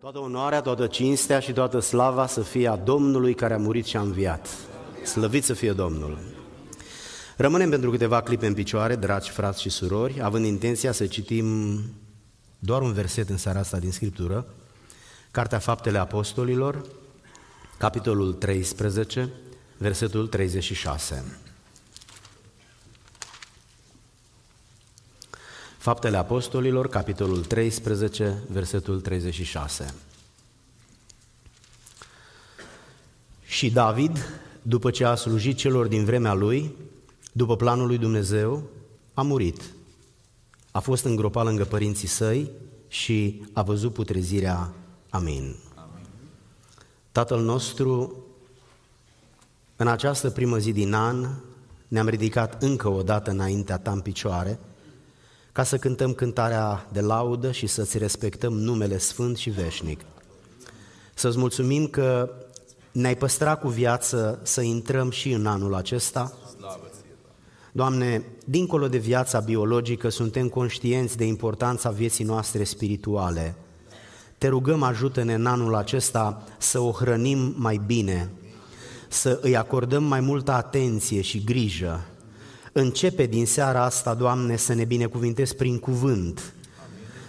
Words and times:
Toată 0.00 0.18
onoarea, 0.18 0.60
toată 0.60 0.86
cinstea 0.86 1.40
și 1.40 1.52
toată 1.52 1.78
slava 1.78 2.26
să 2.26 2.42
fie 2.42 2.68
a 2.68 2.76
Domnului 2.76 3.34
care 3.34 3.54
a 3.54 3.58
murit 3.58 3.84
și 3.84 3.96
a 3.96 4.00
înviat. 4.00 4.48
Slăvit 5.04 5.44
să 5.44 5.54
fie 5.54 5.72
Domnul! 5.72 6.18
Rămânem 7.36 7.70
pentru 7.70 7.90
câteva 7.90 8.20
clipe 8.20 8.46
în 8.46 8.54
picioare, 8.54 8.96
dragi 8.96 9.30
frați 9.30 9.60
și 9.60 9.68
surori, 9.68 10.22
având 10.22 10.44
intenția 10.44 10.92
să 10.92 11.06
citim 11.06 11.80
doar 12.58 12.82
un 12.82 12.92
verset 12.92 13.28
în 13.28 13.36
seara 13.36 13.58
asta 13.58 13.78
din 13.78 13.92
Scriptură, 13.92 14.46
Cartea 15.30 15.58
Faptele 15.58 15.98
Apostolilor, 15.98 16.84
capitolul 17.78 18.32
13, 18.32 19.28
versetul 19.78 20.26
36. 20.26 21.24
Faptele 25.80 26.16
Apostolilor, 26.16 26.88
capitolul 26.88 27.44
13, 27.44 28.42
versetul 28.50 29.00
36. 29.00 29.94
Și 33.42 33.70
David, 33.70 34.18
după 34.62 34.90
ce 34.90 35.04
a 35.04 35.14
slujit 35.14 35.56
celor 35.56 35.86
din 35.86 36.04
vremea 36.04 36.32
lui, 36.32 36.74
după 37.32 37.56
planul 37.56 37.86
lui 37.86 37.98
Dumnezeu, 37.98 38.62
a 39.14 39.22
murit. 39.22 39.62
A 40.70 40.78
fost 40.78 41.04
îngropat 41.04 41.44
lângă 41.44 41.64
părinții 41.64 42.08
săi 42.08 42.50
și 42.88 43.42
a 43.52 43.62
văzut 43.62 43.92
putrezirea. 43.92 44.72
Amin. 45.10 45.56
Amin. 45.74 46.06
Tatăl 47.12 47.40
nostru, 47.40 48.24
în 49.76 49.88
această 49.88 50.30
primă 50.30 50.58
zi 50.58 50.72
din 50.72 50.92
an, 50.92 51.28
ne-am 51.88 52.08
ridicat 52.08 52.62
încă 52.62 52.88
o 52.88 53.02
dată 53.02 53.30
înaintea 53.30 53.78
ta 53.78 53.90
în 53.90 54.00
picioare– 54.00 54.58
ca 55.52 55.62
să 55.62 55.76
cântăm 55.76 56.12
cântarea 56.12 56.88
de 56.92 57.00
laudă 57.00 57.52
și 57.52 57.66
să-ți 57.66 57.98
respectăm 57.98 58.52
numele 58.52 58.98
sfânt 58.98 59.36
și 59.36 59.50
veșnic. 59.50 60.00
Să-ți 61.14 61.38
mulțumim 61.38 61.86
că 61.86 62.30
ne-ai 62.92 63.16
păstrat 63.16 63.60
cu 63.60 63.68
viață 63.68 64.40
să 64.42 64.60
intrăm 64.60 65.10
și 65.10 65.30
în 65.30 65.46
anul 65.46 65.74
acesta. 65.74 66.32
Doamne, 67.72 68.24
dincolo 68.44 68.88
de 68.88 68.98
viața 68.98 69.40
biologică, 69.40 70.08
suntem 70.08 70.48
conștienți 70.48 71.16
de 71.16 71.24
importanța 71.24 71.90
vieții 71.90 72.24
noastre 72.24 72.64
spirituale. 72.64 73.54
Te 74.38 74.48
rugăm, 74.48 74.82
ajută-ne 74.82 75.34
în 75.34 75.46
anul 75.46 75.74
acesta 75.74 76.42
să 76.58 76.78
o 76.78 76.90
hrănim 76.90 77.54
mai 77.56 77.80
bine, 77.86 78.30
să 79.08 79.38
îi 79.42 79.56
acordăm 79.56 80.04
mai 80.04 80.20
multă 80.20 80.52
atenție 80.52 81.20
și 81.20 81.44
grijă, 81.44 82.09
Începe 82.72 83.26
din 83.26 83.46
seara 83.46 83.84
asta, 83.84 84.14
Doamne, 84.14 84.56
să 84.56 84.74
ne 84.74 84.84
binecuvintezi 84.84 85.56
prin 85.56 85.78
cuvânt, 85.78 86.54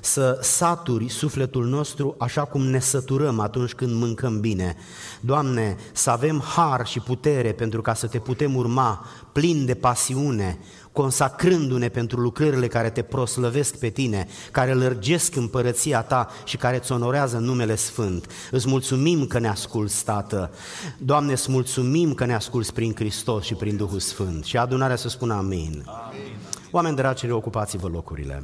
să 0.02 0.40
saturi 0.42 1.10
sufletul 1.10 1.66
nostru 1.66 2.16
așa 2.20 2.44
cum 2.44 2.62
ne 2.62 2.80
săturăm 2.80 3.40
atunci 3.40 3.74
când 3.74 3.94
mâncăm 3.94 4.40
bine. 4.40 4.76
Doamne, 5.20 5.78
să 5.92 6.10
avem 6.10 6.40
har 6.40 6.86
și 6.86 7.00
putere 7.00 7.52
pentru 7.52 7.82
ca 7.82 7.94
să 7.94 8.08
te 8.08 8.20
putem 8.20 8.56
urma 8.56 9.06
plin 9.32 9.66
de 9.66 9.74
pasiune, 9.74 10.60
consacrându-ne 10.92 11.90
pentru 11.90 12.20
lucrările 12.20 12.68
care 12.68 12.90
te 12.90 13.02
proslăvesc 13.02 13.78
pe 13.78 13.90
tine, 13.90 14.28
care 14.52 14.74
lărgesc 14.74 15.36
împărăția 15.36 16.02
ta 16.02 16.30
și 16.46 16.58
care 16.58 16.78
îți 16.78 16.92
onorează 16.92 17.38
numele 17.38 17.76
Sfânt. 17.76 18.26
Îți 18.52 18.68
mulțumim 18.68 19.28
că 19.28 19.40
ne 19.40 19.48
asculți, 19.48 20.04
Tată. 20.04 20.52
Doamne, 20.98 21.32
îți 21.32 21.52
mulțumim 21.52 22.14
că 22.14 22.26
ne 22.26 22.34
asculți 22.34 22.74
prin 22.74 22.96
Hristos 22.96 23.46
și 23.46 23.54
prin 23.54 23.76
Duhul 23.76 24.00
Sfânt. 24.00 24.44
Și 24.44 24.58
adunarea 24.58 24.96
să 24.96 25.10
spună 25.10 25.34
amin. 25.34 25.84
amin. 25.88 26.38
Oameni 26.72 26.96
dragi, 26.96 27.26
reocupați-vă 27.26 27.88
locurile. 27.88 28.44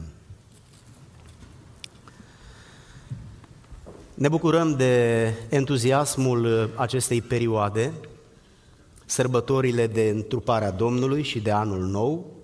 Ne 4.13 4.27
bucurăm 4.29 4.75
de 4.75 5.33
entuziasmul 5.49 6.69
acestei 6.75 7.21
perioade, 7.21 7.93
sărbătorile 9.05 9.87
de 9.87 10.11
întruparea 10.15 10.71
Domnului 10.71 11.23
și 11.23 11.39
de 11.39 11.51
anul 11.51 11.85
nou. 11.85 12.36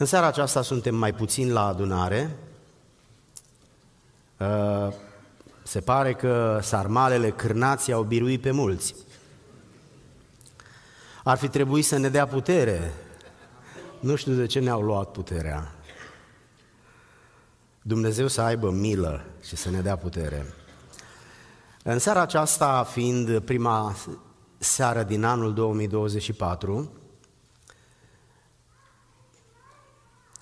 În 0.00 0.06
seara 0.06 0.26
aceasta 0.26 0.62
suntem 0.62 0.94
mai 0.94 1.12
puțin 1.12 1.52
la 1.52 1.66
adunare. 1.66 2.36
Uh, 4.38 4.92
se 5.62 5.80
pare 5.80 6.14
că 6.14 6.58
sarmalele 6.62 7.30
cârnații 7.30 7.92
au 7.92 8.02
biruit 8.02 8.40
pe 8.40 8.50
mulți. 8.50 8.94
Ar 11.24 11.38
fi 11.38 11.48
trebuit 11.48 11.84
să 11.84 11.96
ne 11.96 12.08
dea 12.08 12.26
putere. 12.26 12.92
Nu 13.98 14.16
știu 14.16 14.32
de 14.32 14.46
ce 14.46 14.58
ne-au 14.60 14.80
luat 14.80 15.10
puterea. 15.10 15.74
Dumnezeu 17.82 18.26
să 18.26 18.40
aibă 18.40 18.70
milă 18.70 19.24
și 19.42 19.56
să 19.56 19.70
ne 19.70 19.80
dea 19.80 19.96
putere. 19.96 20.46
În 21.82 21.98
seara 21.98 22.20
aceasta, 22.20 22.84
fiind 22.84 23.38
prima 23.38 23.96
seară 24.58 25.02
din 25.02 25.24
anul 25.24 25.54
2024, 25.54 26.90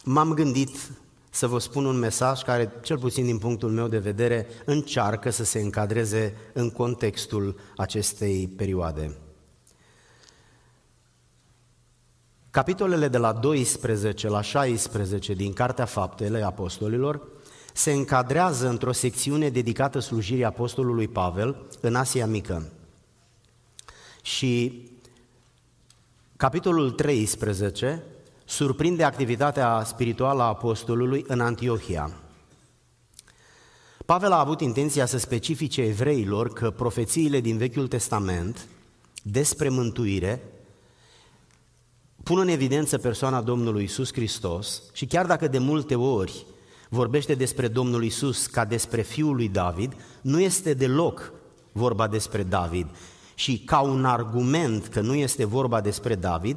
m-am 0.08 0.34
gândit 0.34 0.90
să 1.30 1.46
vă 1.46 1.58
spun 1.58 1.84
un 1.84 1.98
mesaj 1.98 2.42
care, 2.42 2.72
cel 2.82 2.98
puțin 2.98 3.24
din 3.24 3.38
punctul 3.38 3.70
meu 3.70 3.88
de 3.88 3.98
vedere, 3.98 4.46
încearcă 4.64 5.30
să 5.30 5.44
se 5.44 5.60
încadreze 5.60 6.36
în 6.52 6.70
contextul 6.70 7.60
acestei 7.76 8.48
perioade. 8.56 9.16
Capitolele 12.50 13.08
de 13.08 13.18
la 13.18 13.32
12 13.32 14.28
la 14.28 14.40
16 14.40 15.32
din 15.32 15.52
Cartea 15.52 15.84
Faptele 15.84 16.42
Apostolilor 16.42 17.22
se 17.74 17.92
încadrează 17.92 18.68
într-o 18.68 18.92
secțiune 18.92 19.48
dedicată 19.48 19.98
slujirii 19.98 20.44
Apostolului 20.44 21.08
Pavel 21.08 21.66
în 21.80 21.94
Asia 21.94 22.26
Mică. 22.26 22.72
Și 24.22 24.82
capitolul 26.36 26.90
13 26.90 28.02
surprinde 28.48 29.04
activitatea 29.04 29.82
spirituală 29.84 30.42
a 30.42 30.46
apostolului 30.46 31.24
în 31.26 31.40
Antiohia. 31.40 32.10
Pavel 34.06 34.32
a 34.32 34.38
avut 34.38 34.60
intenția 34.60 35.06
să 35.06 35.18
specifice 35.18 35.82
evreilor 35.82 36.52
că 36.52 36.70
profețiile 36.70 37.40
din 37.40 37.56
Vechiul 37.56 37.88
Testament 37.88 38.66
despre 39.22 39.68
mântuire 39.68 40.42
pun 42.22 42.38
în 42.38 42.48
evidență 42.48 42.98
persoana 42.98 43.40
Domnului 43.40 43.82
Isus 43.82 44.12
Hristos 44.12 44.82
și 44.92 45.06
chiar 45.06 45.26
dacă 45.26 45.48
de 45.48 45.58
multe 45.58 45.94
ori 45.94 46.46
vorbește 46.88 47.34
despre 47.34 47.68
Domnul 47.68 48.04
Isus 48.04 48.46
ca 48.46 48.64
despre 48.64 49.02
fiul 49.02 49.34
lui 49.34 49.48
David, 49.48 49.92
nu 50.20 50.40
este 50.40 50.74
deloc 50.74 51.32
vorba 51.72 52.06
despre 52.06 52.42
David. 52.42 52.86
Și 53.34 53.58
ca 53.58 53.80
un 53.80 54.04
argument 54.04 54.86
că 54.86 55.00
nu 55.00 55.14
este 55.14 55.44
vorba 55.44 55.80
despre 55.80 56.14
David, 56.14 56.56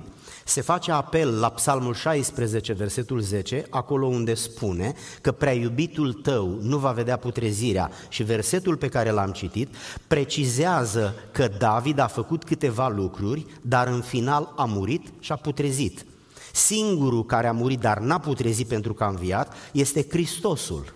se 0.52 0.62
face 0.62 0.92
apel 0.92 1.40
la 1.40 1.50
Psalmul 1.50 1.94
16, 1.94 2.74
versetul 2.74 3.20
10, 3.20 3.66
acolo 3.70 4.06
unde 4.06 4.34
spune 4.34 4.94
că 5.22 5.32
prea 5.32 5.54
iubitul 5.54 6.14
tău 6.14 6.58
nu 6.62 6.78
va 6.78 6.92
vedea 6.92 7.18
putrezirea 7.18 7.92
și 8.10 8.24
versetul 8.24 8.78
pe 8.78 8.88
care 8.88 9.10
l-am 9.10 9.32
citit 9.32 9.76
precizează 10.08 11.16
că 11.32 11.48
David 11.58 12.00
a 12.00 12.08
făcut 12.08 12.44
câteva 12.44 12.88
lucruri, 12.88 13.46
dar 13.62 13.88
în 13.88 14.02
final 14.02 14.54
a 14.56 14.66
murit 14.66 15.08
și 15.20 15.32
a 15.32 15.36
putrezit. 15.36 16.06
Singurul 16.54 17.26
care 17.26 17.48
a 17.48 17.52
murit, 17.52 17.80
dar 17.80 18.00
n-a 18.00 18.20
putrezit 18.20 18.68
pentru 18.68 18.94
că 18.94 19.04
a 19.04 19.08
înviat, 19.08 19.54
este 19.72 20.06
Hristosul. 20.10 20.94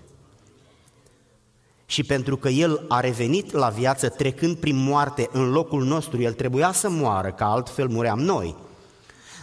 Și 1.86 2.04
pentru 2.04 2.38
că 2.38 2.50
El 2.50 2.86
a 2.88 3.00
revenit 3.00 3.52
la 3.52 3.70
viață 3.70 4.10
trecând 4.10 4.56
prin 4.56 4.76
moarte 4.76 5.30
în 5.32 5.50
locul 5.52 5.84
nostru, 5.84 6.22
El 6.22 6.34
trebuia 6.34 6.72
să 6.72 6.90
moară, 6.90 7.32
că 7.32 7.44
altfel 7.44 7.88
muream 7.88 8.20
noi. 8.20 8.65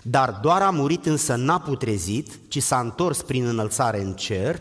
Dar 0.03 0.39
doar 0.43 0.63
a 0.63 0.71
murit 0.71 1.07
însă 1.07 1.35
n-a 1.35 1.59
putrezit, 1.59 2.41
ci 2.49 2.63
s-a 2.63 2.79
întors 2.79 3.23
prin 3.23 3.47
înălțare 3.47 4.03
în 4.03 4.13
cer, 4.13 4.61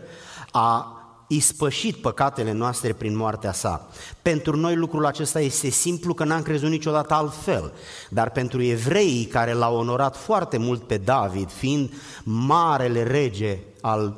a 0.50 0.96
ispășit 1.26 1.96
păcatele 1.96 2.52
noastre 2.52 2.92
prin 2.92 3.16
moartea 3.16 3.52
sa. 3.52 3.88
Pentru 4.22 4.56
noi 4.56 4.76
lucrul 4.76 5.06
acesta 5.06 5.40
este 5.40 5.68
simplu 5.68 6.14
că 6.14 6.24
n-am 6.24 6.42
crezut 6.42 6.68
niciodată 6.68 7.14
altfel, 7.14 7.72
dar 8.08 8.30
pentru 8.30 8.62
evreii 8.62 9.24
care 9.24 9.52
l-au 9.52 9.76
onorat 9.76 10.16
foarte 10.16 10.56
mult 10.56 10.82
pe 10.82 10.96
David, 10.96 11.50
fiind 11.50 11.92
marele 12.24 13.02
rege 13.02 13.58
al 13.80 14.16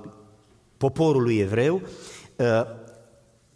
poporului 0.76 1.38
evreu, 1.38 1.82
ă, 2.38 2.66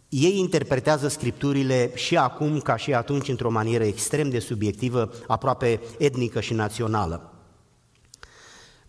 ei 0.09 0.37
interpretează 0.37 1.07
scripturile 1.07 1.91
și 1.95 2.17
acum 2.17 2.59
ca 2.59 2.75
și 2.75 2.93
atunci 2.93 3.27
într-o 3.27 3.51
manieră 3.51 3.83
extrem 3.83 4.29
de 4.29 4.39
subiectivă, 4.39 5.11
aproape 5.27 5.81
etnică 5.97 6.39
și 6.39 6.53
națională. 6.53 7.38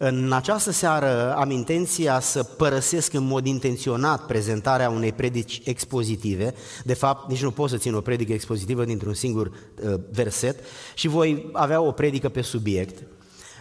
În 0.03 0.33
această 0.33 0.71
seară 0.71 1.35
am 1.35 1.51
intenția 1.51 2.21
să 2.21 2.43
părăsesc 2.43 3.13
în 3.13 3.27
mod 3.27 3.47
intenționat 3.47 4.27
prezentarea 4.27 4.91
unei 4.91 5.13
predici 5.13 5.61
expozitive. 5.65 6.55
De 6.85 6.95
fapt, 6.95 7.31
nici 7.31 7.43
nu 7.43 7.51
pot 7.51 7.71
să 7.71 7.77
țin 7.77 7.95
o 7.95 8.01
predică 8.01 8.33
expozitivă 8.33 8.85
dintr-un 8.85 9.15
singur 9.15 9.47
uh, 9.47 9.95
verset 10.11 10.59
și 10.95 11.09
voi 11.09 11.51
avea 11.53 11.81
o 11.81 11.93
predică 11.93 12.29
pe 12.29 12.41
subiect, 12.41 13.03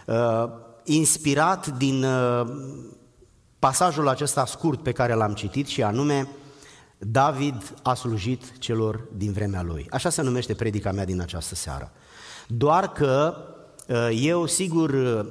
uh, 0.06 0.44
inspirat 0.84 1.76
din 1.76 2.04
uh, 2.04 2.46
pasajul 3.58 4.08
acesta 4.08 4.46
scurt 4.46 4.82
pe 4.82 4.92
care 4.92 5.14
l-am 5.14 5.34
citit 5.34 5.66
și 5.66 5.82
anume 5.82 6.28
David 6.98 7.74
a 7.82 7.94
slujit 7.94 8.58
celor 8.58 9.08
din 9.16 9.32
vremea 9.32 9.62
lui. 9.62 9.86
Așa 9.90 10.10
se 10.10 10.22
numește 10.22 10.54
predica 10.54 10.92
mea 10.92 11.04
din 11.04 11.20
această 11.20 11.54
seară. 11.54 11.92
Doar 12.46 12.92
că 12.92 13.34
uh, 13.88 14.08
eu, 14.22 14.46
sigur, 14.46 14.90
uh, 14.90 15.26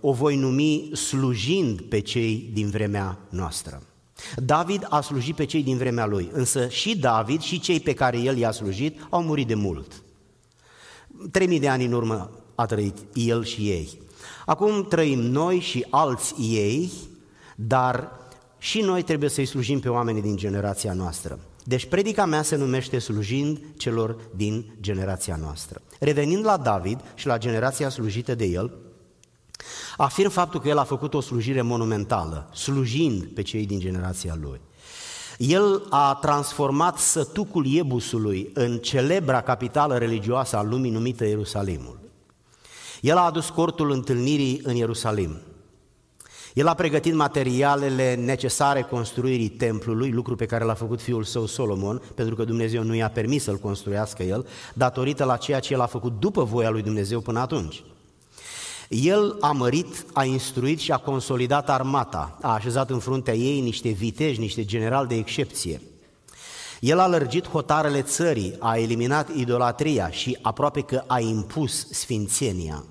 o 0.00 0.12
voi 0.12 0.36
numi 0.36 0.90
slujind 0.92 1.80
pe 1.80 2.00
cei 2.00 2.50
din 2.52 2.70
vremea 2.70 3.18
noastră. 3.28 3.82
David 4.36 4.86
a 4.88 5.00
slujit 5.00 5.34
pe 5.34 5.44
cei 5.44 5.62
din 5.62 5.76
vremea 5.76 6.06
lui, 6.06 6.30
însă 6.32 6.68
și 6.68 6.98
David 6.98 7.40
și 7.40 7.60
cei 7.60 7.80
pe 7.80 7.94
care 7.94 8.18
el 8.18 8.36
i-a 8.36 8.50
slujit 8.50 9.06
au 9.10 9.22
murit 9.22 9.46
de 9.46 9.54
mult. 9.54 10.02
3000 11.30 11.60
de 11.60 11.68
ani 11.68 11.84
în 11.84 11.92
urmă 11.92 12.30
a 12.54 12.66
trăit 12.66 12.96
el 13.14 13.44
și 13.44 13.68
ei. 13.68 14.00
Acum 14.46 14.84
trăim 14.84 15.20
noi 15.20 15.58
și 15.58 15.86
alți 15.90 16.34
ei, 16.40 16.90
dar 17.56 18.10
și 18.58 18.80
noi 18.80 19.02
trebuie 19.02 19.28
să-i 19.30 19.46
slujim 19.46 19.80
pe 19.80 19.88
oamenii 19.88 20.22
din 20.22 20.36
generația 20.36 20.92
noastră. 20.92 21.38
Deci 21.64 21.86
predica 21.86 22.24
mea 22.24 22.42
se 22.42 22.56
numește 22.56 22.98
slujind 22.98 23.60
celor 23.76 24.16
din 24.36 24.76
generația 24.80 25.36
noastră. 25.36 25.82
Revenind 26.00 26.44
la 26.44 26.56
David 26.56 27.00
și 27.14 27.26
la 27.26 27.38
generația 27.38 27.88
slujită 27.88 28.34
de 28.34 28.44
el, 28.44 28.72
afirm 29.96 30.30
faptul 30.30 30.60
că 30.60 30.68
el 30.68 30.78
a 30.78 30.84
făcut 30.84 31.14
o 31.14 31.20
slujire 31.20 31.62
monumentală, 31.62 32.50
slujind 32.54 33.24
pe 33.24 33.42
cei 33.42 33.66
din 33.66 33.78
generația 33.78 34.38
lui. 34.40 34.60
El 35.38 35.86
a 35.90 36.18
transformat 36.20 36.98
sătucul 36.98 37.66
Iebusului 37.66 38.50
în 38.54 38.78
celebra 38.78 39.40
capitală 39.40 39.96
religioasă 39.96 40.56
a 40.56 40.62
lumii 40.62 40.90
numită 40.90 41.24
Ierusalimul. 41.24 41.98
El 43.00 43.16
a 43.16 43.24
adus 43.24 43.48
cortul 43.48 43.90
întâlnirii 43.90 44.60
în 44.62 44.74
Ierusalim. 44.74 45.40
El 46.54 46.66
a 46.66 46.74
pregătit 46.74 47.14
materialele 47.14 48.14
necesare 48.14 48.82
construirii 48.82 49.48
templului, 49.48 50.10
lucru 50.10 50.36
pe 50.36 50.46
care 50.46 50.64
l-a 50.64 50.74
făcut 50.74 51.00
fiul 51.00 51.24
său 51.24 51.46
Solomon, 51.46 52.02
pentru 52.14 52.34
că 52.34 52.44
Dumnezeu 52.44 52.82
nu 52.82 52.94
i-a 52.94 53.10
permis 53.10 53.42
să-l 53.42 53.56
construiască 53.56 54.22
el, 54.22 54.46
datorită 54.74 55.24
la 55.24 55.36
ceea 55.36 55.60
ce 55.60 55.72
el 55.72 55.80
a 55.80 55.86
făcut 55.86 56.20
după 56.20 56.44
voia 56.44 56.70
lui 56.70 56.82
Dumnezeu 56.82 57.20
până 57.20 57.38
atunci. 57.38 57.82
El 58.88 59.36
a 59.40 59.52
mărit, 59.52 60.06
a 60.12 60.24
instruit 60.24 60.78
și 60.78 60.92
a 60.92 60.96
consolidat 60.96 61.70
armata, 61.70 62.38
a 62.42 62.52
așezat 62.52 62.90
în 62.90 62.98
fruntea 62.98 63.34
ei 63.34 63.60
niște 63.60 63.88
viteji, 63.88 64.40
niște 64.40 64.64
generali 64.64 65.08
de 65.08 65.14
excepție. 65.14 65.80
El 66.80 66.98
a 66.98 67.08
lărgit 67.08 67.48
hotarele 67.48 68.02
țării, 68.02 68.56
a 68.58 68.76
eliminat 68.76 69.34
idolatria 69.34 70.10
și 70.10 70.38
aproape 70.42 70.80
că 70.80 71.02
a 71.06 71.20
impus 71.20 71.86
sfințenia. 71.90 72.84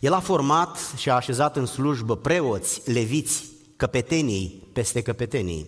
El 0.00 0.12
a 0.12 0.20
format 0.20 0.78
și 0.96 1.10
a 1.10 1.14
așezat 1.14 1.56
în 1.56 1.66
slujbă 1.66 2.16
preoți, 2.16 2.90
leviți, 2.90 3.44
căpetenii 3.76 4.68
peste 4.72 5.02
căpetenii. 5.02 5.66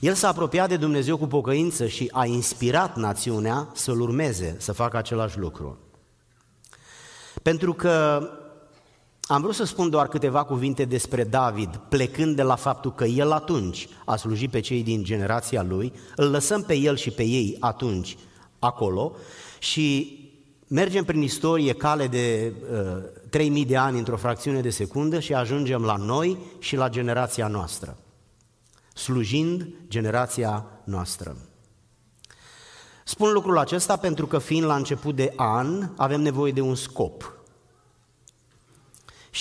El 0.00 0.14
s-a 0.14 0.28
apropiat 0.28 0.68
de 0.68 0.76
Dumnezeu 0.76 1.16
cu 1.16 1.26
pocăință 1.26 1.86
și 1.86 2.08
a 2.12 2.24
inspirat 2.24 2.96
națiunea 2.96 3.68
să-L 3.74 4.00
urmeze, 4.00 4.56
să 4.58 4.72
facă 4.72 4.96
același 4.96 5.38
lucru. 5.38 5.78
Pentru 7.48 7.72
că 7.72 8.22
am 9.20 9.42
vrut 9.42 9.54
să 9.54 9.64
spun 9.64 9.90
doar 9.90 10.08
câteva 10.08 10.44
cuvinte 10.44 10.84
despre 10.84 11.24
David, 11.24 11.80
plecând 11.88 12.36
de 12.36 12.42
la 12.42 12.54
faptul 12.54 12.94
că 12.94 13.04
el 13.04 13.32
atunci 13.32 13.88
a 14.04 14.16
slujit 14.16 14.50
pe 14.50 14.60
cei 14.60 14.82
din 14.82 15.04
generația 15.04 15.62
lui, 15.62 15.92
îl 16.16 16.30
lăsăm 16.30 16.62
pe 16.62 16.74
el 16.74 16.96
și 16.96 17.10
pe 17.10 17.22
ei 17.22 17.56
atunci 17.60 18.16
acolo 18.58 19.12
și 19.58 20.18
mergem 20.66 21.04
prin 21.04 21.22
istorie 21.22 21.72
cale 21.72 22.06
de 22.06 22.52
uh, 22.72 23.02
3000 23.30 23.64
de 23.64 23.76
ani 23.76 23.98
într-o 23.98 24.16
fracțiune 24.16 24.60
de 24.60 24.70
secundă 24.70 25.20
și 25.20 25.34
ajungem 25.34 25.82
la 25.82 25.96
noi 25.96 26.38
și 26.58 26.76
la 26.76 26.88
generația 26.88 27.46
noastră, 27.46 27.96
slujind 28.94 29.68
generația 29.86 30.66
noastră. 30.84 31.36
Spun 33.04 33.32
lucrul 33.32 33.58
acesta 33.58 33.96
pentru 33.96 34.26
că 34.26 34.38
fiind 34.38 34.66
la 34.66 34.74
început 34.76 35.16
de 35.16 35.32
an, 35.36 35.90
avem 35.96 36.20
nevoie 36.20 36.52
de 36.52 36.60
un 36.60 36.74
scop. 36.74 37.37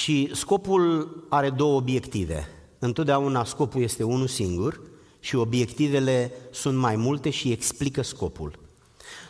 Și 0.01 0.29
scopul 0.33 1.09
are 1.29 1.49
două 1.49 1.75
obiective. 1.75 2.47
Întotdeauna 2.79 3.43
scopul 3.43 3.81
este 3.81 4.03
unul 4.03 4.27
singur 4.27 4.81
și 5.19 5.35
obiectivele 5.35 6.31
sunt 6.51 6.77
mai 6.77 6.95
multe 6.95 7.29
și 7.29 7.51
explică 7.51 8.01
scopul. 8.01 8.59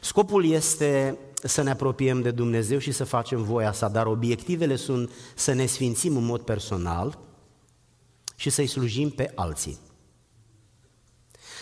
Scopul 0.02 0.46
este 0.46 1.18
să 1.44 1.62
ne 1.62 1.70
apropiem 1.70 2.22
de 2.22 2.32
Dumnezeu 2.32 2.78
și 2.78 2.92
să 2.92 3.04
facem 3.04 3.44
voia 3.44 3.72
sa, 3.72 3.88
dar 3.88 4.06
obiectivele 4.06 4.76
sunt 4.76 5.12
să 5.36 5.54
ne 5.54 5.66
sfințim 5.66 6.18
în 6.18 6.26
mod 6.26 6.42
personal 6.42 7.20
și 8.36 8.50
să-i 8.50 8.68
slujim 8.68 9.10
pe 9.10 9.32
alții. 9.36 9.78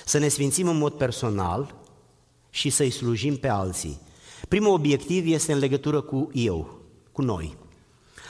Să 0.06 0.18
ne 0.18 0.28
sfințim 0.28 0.68
în 0.68 0.78
mod 0.78 0.94
personal 0.94 1.76
și 2.50 2.70
să-i 2.70 2.90
slujim 2.90 3.38
pe 3.38 3.48
alții. 3.48 4.02
Primul 4.48 4.74
obiectiv 4.74 5.34
este 5.34 5.54
în 5.54 5.60
legătură 5.60 6.02
cu 6.02 6.30
eu, 6.34 6.80
cu 7.12 7.22
noi. 7.22 7.64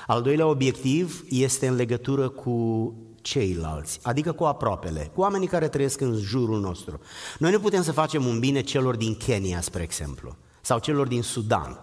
Al 0.08 0.22
doilea 0.22 0.48
obiectiv 0.48 1.24
este 1.30 1.68
în 1.68 1.76
legătură 1.76 2.30
cu 2.30 2.94
ceilalți, 3.22 4.00
adică 4.04 4.32
cu 4.32 4.44
aproapele, 4.44 5.12
cu 5.14 5.22
oamenii 5.22 5.48
care 5.48 5.68
trăiesc 5.68 6.02
în 6.02 6.16
jurul 6.16 6.60
nostru. 6.60 7.00
Noi 7.40 7.52
nu 7.52 7.60
putem 7.60 7.84
să 7.84 7.92
facem 7.92 8.26
un 8.26 8.40
bine 8.40 8.62
celor 8.62 8.96
din 8.96 9.16
Kenya, 9.16 9.62
spre 9.62 9.84
exemplu 9.84 10.36
sau 10.62 10.80
celor 10.80 11.08
din 11.08 11.22
Sudan. 11.22 11.80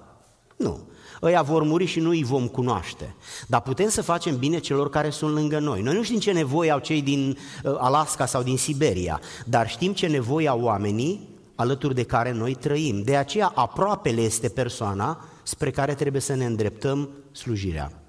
Nu. 0.56 0.90
Ăia 1.22 1.42
vor 1.42 1.62
muri 1.62 1.84
și 1.84 2.00
nu 2.00 2.08
îi 2.08 2.24
vom 2.24 2.48
cunoaște. 2.48 3.14
Dar 3.46 3.60
putem 3.60 3.88
să 3.88 4.02
facem 4.02 4.38
bine 4.38 4.58
celor 4.58 4.90
care 4.90 5.10
sunt 5.10 5.34
lângă 5.34 5.58
noi. 5.58 5.82
Noi 5.82 5.94
nu 5.94 6.02
știm 6.02 6.18
ce 6.18 6.32
nevoie 6.32 6.70
au 6.70 6.78
cei 6.78 7.02
din 7.02 7.38
uh, 7.64 7.74
Alaska 7.78 8.26
sau 8.26 8.42
din 8.42 8.56
Siberia, 8.56 9.20
dar 9.46 9.68
știm 9.68 9.92
ce 9.92 10.06
nevoie 10.06 10.48
au 10.48 10.60
oamenii 10.60 11.28
alături 11.54 11.94
de 11.94 12.02
care 12.02 12.32
noi 12.32 12.54
trăim. 12.54 13.02
De 13.02 13.16
aceea 13.16 13.52
aproapele 13.54 14.20
este 14.20 14.48
persoana 14.48 15.24
spre 15.42 15.70
care 15.70 15.94
trebuie 15.94 16.20
să 16.20 16.34
ne 16.34 16.44
îndreptăm 16.44 17.08
slujirea. 17.32 18.01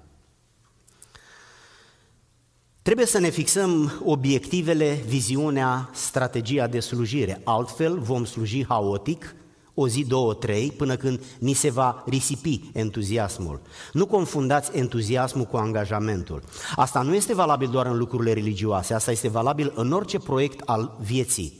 Trebuie 2.84 3.06
să 3.06 3.18
ne 3.18 3.28
fixăm 3.28 4.02
obiectivele, 4.04 5.04
viziunea, 5.06 5.90
strategia 5.92 6.66
de 6.66 6.80
slujire. 6.80 7.40
Altfel 7.44 7.98
vom 7.98 8.24
sluji 8.24 8.64
haotic, 8.64 9.34
o 9.74 9.88
zi, 9.88 10.04
două, 10.04 10.34
trei, 10.34 10.72
până 10.76 10.96
când 10.96 11.20
ni 11.38 11.52
se 11.52 11.70
va 11.70 12.04
risipi 12.06 12.60
entuziasmul. 12.72 13.60
Nu 13.92 14.06
confundați 14.06 14.76
entuziasmul 14.78 15.44
cu 15.44 15.56
angajamentul. 15.56 16.42
Asta 16.76 17.02
nu 17.02 17.14
este 17.14 17.34
valabil 17.34 17.68
doar 17.68 17.86
în 17.86 17.96
lucrurile 17.96 18.32
religioase, 18.32 18.94
asta 18.94 19.10
este 19.10 19.28
valabil 19.28 19.72
în 19.74 19.92
orice 19.92 20.18
proiect 20.18 20.60
al 20.64 20.96
vieții. 21.00 21.52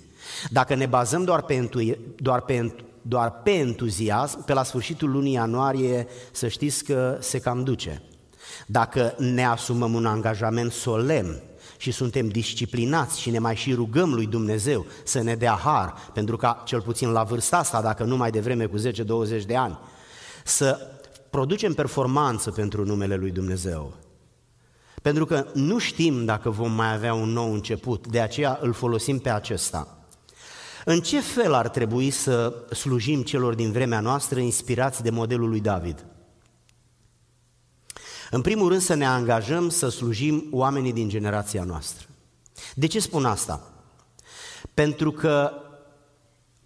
Dacă 0.51 0.75
ne 0.75 0.87
bazăm 0.87 1.25
doar 1.25 1.43
pe, 1.43 1.55
entu- 1.55 1.96
doar 2.17 2.41
pe, 2.41 2.75
doar 3.03 3.32
pe 3.43 3.51
entuziasm, 3.51 4.44
pe 4.44 4.53
la 4.53 4.63
sfârșitul 4.63 5.10
lunii 5.10 5.32
ianuarie 5.32 6.06
să 6.32 6.48
știți 6.48 6.84
că 6.84 7.19
se 7.20 7.39
cam 7.39 7.63
duce. 7.63 8.03
Dacă 8.67 9.15
ne 9.19 9.47
asumăm 9.47 9.94
un 9.94 10.06
angajament 10.06 10.73
solemn, 10.73 11.43
și 11.77 11.91
suntem 11.91 12.29
disciplinați 12.29 13.21
și 13.21 13.31
ne 13.31 13.39
mai 13.39 13.56
și 13.56 13.75
rugăm 13.75 14.15
lui 14.15 14.27
Dumnezeu 14.27 14.87
să 15.05 15.23
ne 15.23 15.35
dea 15.35 15.53
har, 15.53 15.94
pentru 16.13 16.37
ca 16.37 16.63
cel 16.65 16.81
puțin 16.81 17.11
la 17.11 17.23
vârsta 17.23 17.59
asta, 17.59 17.83
dacă 17.83 18.05
nu 18.05 18.17
mai 18.17 18.31
devreme 18.31 18.67
cu 18.67 18.79
10-20 18.79 18.83
de 19.47 19.56
ani, 19.56 19.79
să 20.44 20.79
producem 21.31 21.75
performanță 21.75 22.51
pentru 22.51 22.85
numele 22.85 23.17
lui 23.17 23.31
Dumnezeu. 23.31 23.94
Pentru 25.03 25.27
că 25.27 25.47
nu 25.55 25.79
știm 25.79 26.25
dacă 26.25 26.51
vom 26.51 26.73
mai 26.73 26.94
avea 26.94 27.15
un 27.15 27.29
nou 27.29 27.53
început, 27.53 28.06
de 28.06 28.21
aceea 28.21 28.59
îl 28.63 28.73
folosim 28.73 29.19
pe 29.19 29.31
acesta. 29.31 29.99
În 30.85 31.01
ce 31.01 31.21
fel 31.21 31.55
ar 31.55 31.69
trebui 31.69 32.11
să 32.11 32.55
slujim 32.71 33.23
celor 33.23 33.55
din 33.55 33.73
vremea 33.73 34.01
noastră 34.01 34.41
inspirați 34.41 35.03
de 35.03 35.11
modelul 35.11 35.49
lui 35.49 35.61
David? 35.61 36.05
În 38.34 38.41
primul 38.41 38.69
rând 38.69 38.81
să 38.81 38.94
ne 38.94 39.06
angajăm 39.06 39.69
să 39.69 39.88
slujim 39.88 40.46
oamenii 40.50 40.93
din 40.93 41.08
generația 41.08 41.64
noastră. 41.64 42.06
De 42.74 42.86
ce 42.86 43.00
spun 43.00 43.24
asta? 43.24 43.72
Pentru 44.74 45.12
că 45.12 45.53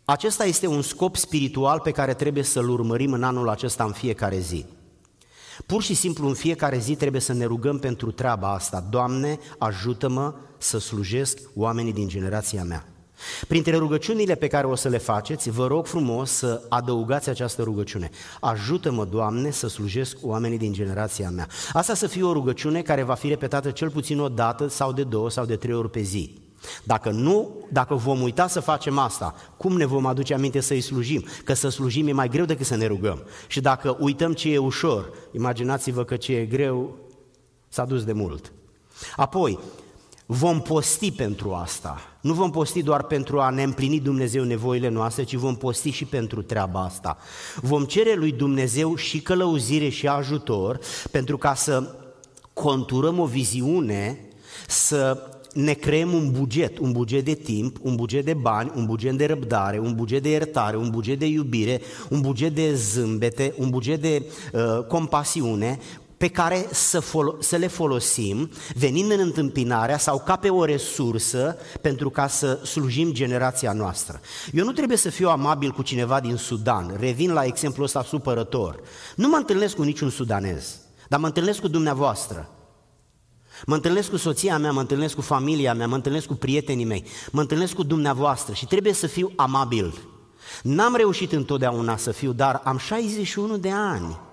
acesta 0.04 0.44
este 0.44 0.66
un 0.66 0.82
scop 0.82 1.16
spiritual 1.16 1.80
pe 1.80 1.90
care 1.90 2.14
trebuie 2.14 2.42
să-l 2.42 2.68
urmărim 2.68 3.12
în 3.12 3.22
anul 3.22 3.48
acesta 3.48 3.84
în 3.84 3.92
fiecare 3.92 4.38
zi. 4.38 4.64
Pur 5.66 5.82
și 5.82 5.94
simplu 5.94 6.26
în 6.26 6.34
fiecare 6.34 6.78
zi 6.78 6.96
trebuie 6.96 7.20
să 7.20 7.32
ne 7.32 7.44
rugăm 7.44 7.78
pentru 7.78 8.10
treaba 8.10 8.52
asta. 8.52 8.86
Doamne, 8.90 9.38
ajută-mă 9.58 10.34
să 10.58 10.78
slujesc 10.78 11.38
oamenii 11.54 11.92
din 11.92 12.08
generația 12.08 12.64
mea. 12.64 12.86
Printre 13.48 13.76
rugăciunile 13.76 14.34
pe 14.34 14.46
care 14.46 14.66
o 14.66 14.74
să 14.74 14.88
le 14.88 14.98
faceți, 14.98 15.50
vă 15.50 15.66
rog 15.66 15.86
frumos 15.86 16.30
să 16.30 16.62
adăugați 16.68 17.28
această 17.28 17.62
rugăciune. 17.62 18.10
Ajută-mă, 18.40 19.04
Doamne, 19.04 19.50
să 19.50 19.68
slujesc 19.68 20.16
oamenii 20.22 20.58
din 20.58 20.72
generația 20.72 21.30
mea. 21.30 21.48
Asta 21.72 21.94
să 21.94 22.06
fie 22.06 22.22
o 22.22 22.32
rugăciune 22.32 22.82
care 22.82 23.02
va 23.02 23.14
fi 23.14 23.28
repetată 23.28 23.70
cel 23.70 23.90
puțin 23.90 24.20
o 24.20 24.28
dată 24.28 24.68
sau 24.68 24.92
de 24.92 25.02
două 25.02 25.30
sau 25.30 25.44
de 25.44 25.56
trei 25.56 25.74
ori 25.74 25.90
pe 25.90 26.00
zi. 26.00 26.34
Dacă 26.84 27.10
nu, 27.10 27.54
dacă 27.72 27.94
vom 27.94 28.22
uita 28.22 28.46
să 28.46 28.60
facem 28.60 28.98
asta, 28.98 29.34
cum 29.56 29.76
ne 29.76 29.84
vom 29.84 30.06
aduce 30.06 30.34
aminte 30.34 30.60
să-i 30.60 30.80
slujim? 30.80 31.24
Că 31.44 31.52
să 31.52 31.68
slujim 31.68 32.06
e 32.06 32.12
mai 32.12 32.28
greu 32.28 32.44
decât 32.44 32.66
să 32.66 32.76
ne 32.76 32.86
rugăm. 32.86 33.22
Și 33.46 33.60
dacă 33.60 33.96
uităm 34.00 34.32
ce 34.32 34.52
e 34.52 34.58
ușor, 34.58 35.12
imaginați-vă 35.32 36.04
că 36.04 36.16
ce 36.16 36.36
e 36.36 36.44
greu 36.44 36.96
s-a 37.68 37.84
dus 37.84 38.04
de 38.04 38.12
mult. 38.12 38.52
Apoi, 39.16 39.58
vom 40.26 40.60
posti 40.60 41.12
pentru 41.12 41.52
asta. 41.52 42.00
Nu 42.28 42.34
vom 42.34 42.50
posti 42.50 42.82
doar 42.82 43.02
pentru 43.02 43.40
a 43.40 43.50
ne 43.50 43.62
împlini 43.62 44.00
Dumnezeu 44.00 44.44
nevoile 44.44 44.88
noastre, 44.88 45.24
ci 45.24 45.34
vom 45.34 45.56
posti 45.56 45.90
și 45.90 46.04
pentru 46.04 46.42
treaba 46.42 46.80
asta. 46.84 47.16
Vom 47.60 47.84
cere 47.84 48.14
lui 48.14 48.32
Dumnezeu 48.32 48.94
și 48.96 49.20
călăuzire 49.20 49.88
și 49.88 50.08
ajutor 50.08 50.78
pentru 51.10 51.36
ca 51.38 51.54
să 51.54 51.94
conturăm 52.52 53.18
o 53.18 53.24
viziune, 53.24 54.18
să 54.66 55.22
ne 55.52 55.72
creăm 55.72 56.12
un 56.12 56.30
buget, 56.30 56.78
un 56.78 56.92
buget 56.92 57.24
de 57.24 57.34
timp, 57.34 57.76
un 57.82 57.94
buget 57.94 58.24
de 58.24 58.34
bani, 58.34 58.72
un 58.76 58.84
buget 58.84 59.16
de 59.16 59.26
răbdare, 59.26 59.78
un 59.78 59.94
buget 59.94 60.22
de 60.22 60.30
iertare, 60.30 60.76
un 60.76 60.90
buget 60.90 61.18
de 61.18 61.26
iubire, 61.26 61.80
un 62.08 62.20
buget 62.20 62.54
de 62.54 62.74
zâmbete, 62.74 63.54
un 63.56 63.70
buget 63.70 64.00
de 64.00 64.22
uh, 64.52 64.84
compasiune, 64.84 65.78
pe 66.18 66.28
care 66.28 66.66
să, 66.70 67.00
folo- 67.00 67.36
să 67.38 67.56
le 67.56 67.66
folosim 67.66 68.50
venind 68.74 69.10
în 69.10 69.18
întâmpinarea 69.20 69.98
sau 69.98 70.22
ca 70.26 70.36
pe 70.36 70.50
o 70.50 70.64
resursă 70.64 71.56
pentru 71.80 72.10
ca 72.10 72.26
să 72.26 72.54
slujim 72.54 73.12
generația 73.12 73.72
noastră. 73.72 74.20
Eu 74.52 74.64
nu 74.64 74.72
trebuie 74.72 74.96
să 74.96 75.10
fiu 75.10 75.28
amabil 75.28 75.70
cu 75.70 75.82
cineva 75.82 76.20
din 76.20 76.36
Sudan, 76.36 76.96
revin 76.98 77.32
la 77.32 77.44
exemplul 77.44 77.84
ăsta 77.84 78.02
supărător. 78.02 78.80
Nu 79.16 79.28
mă 79.28 79.36
întâlnesc 79.36 79.74
cu 79.74 79.82
niciun 79.82 80.10
sudanez, 80.10 80.78
dar 81.08 81.20
mă 81.20 81.26
întâlnesc 81.26 81.60
cu 81.60 81.68
dumneavoastră. 81.68 82.50
Mă 83.66 83.74
întâlnesc 83.74 84.10
cu 84.10 84.16
soția 84.16 84.58
mea, 84.58 84.72
mă 84.72 84.80
întâlnesc 84.80 85.14
cu 85.14 85.20
familia 85.20 85.74
mea, 85.74 85.86
mă 85.86 85.94
întâlnesc 85.94 86.26
cu 86.26 86.34
prietenii 86.34 86.84
mei, 86.84 87.04
mă 87.30 87.40
întâlnesc 87.40 87.74
cu 87.74 87.82
dumneavoastră 87.82 88.54
și 88.54 88.66
trebuie 88.66 88.92
să 88.92 89.06
fiu 89.06 89.32
amabil. 89.36 89.98
N-am 90.62 90.94
reușit 90.94 91.32
întotdeauna 91.32 91.96
să 91.96 92.10
fiu, 92.10 92.32
dar 92.32 92.60
am 92.64 92.78
61 92.78 93.56
de 93.56 93.70
ani. 93.70 94.26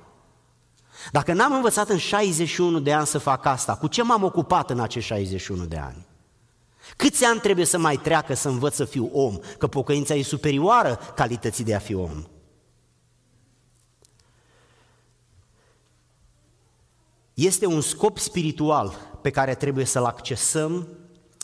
Dacă 1.11 1.33
n-am 1.33 1.53
învățat 1.53 1.89
în 1.89 1.97
61 1.97 2.79
de 2.79 2.93
ani 2.93 3.05
să 3.05 3.17
fac 3.17 3.45
asta, 3.45 3.75
cu 3.75 3.87
ce 3.87 4.03
m-am 4.03 4.23
ocupat 4.23 4.69
în 4.69 4.79
acești 4.79 5.09
61 5.09 5.65
de 5.65 5.77
ani? 5.77 6.05
Câți 6.95 7.25
ani 7.25 7.39
trebuie 7.39 7.65
să 7.65 7.77
mai 7.77 7.97
treacă 7.97 8.33
să 8.33 8.49
învăț 8.49 8.75
să 8.75 8.85
fiu 8.85 9.09
om? 9.13 9.39
Că 9.57 9.67
pocăința 9.67 10.13
e 10.13 10.23
superioară 10.23 10.99
calității 11.15 11.63
de 11.63 11.75
a 11.75 11.79
fi 11.79 11.93
om. 11.93 12.23
Este 17.33 17.65
un 17.65 17.81
scop 17.81 18.17
spiritual 18.17 18.95
pe 19.21 19.29
care 19.29 19.55
trebuie 19.55 19.85
să-l 19.85 20.05
accesăm, 20.05 20.87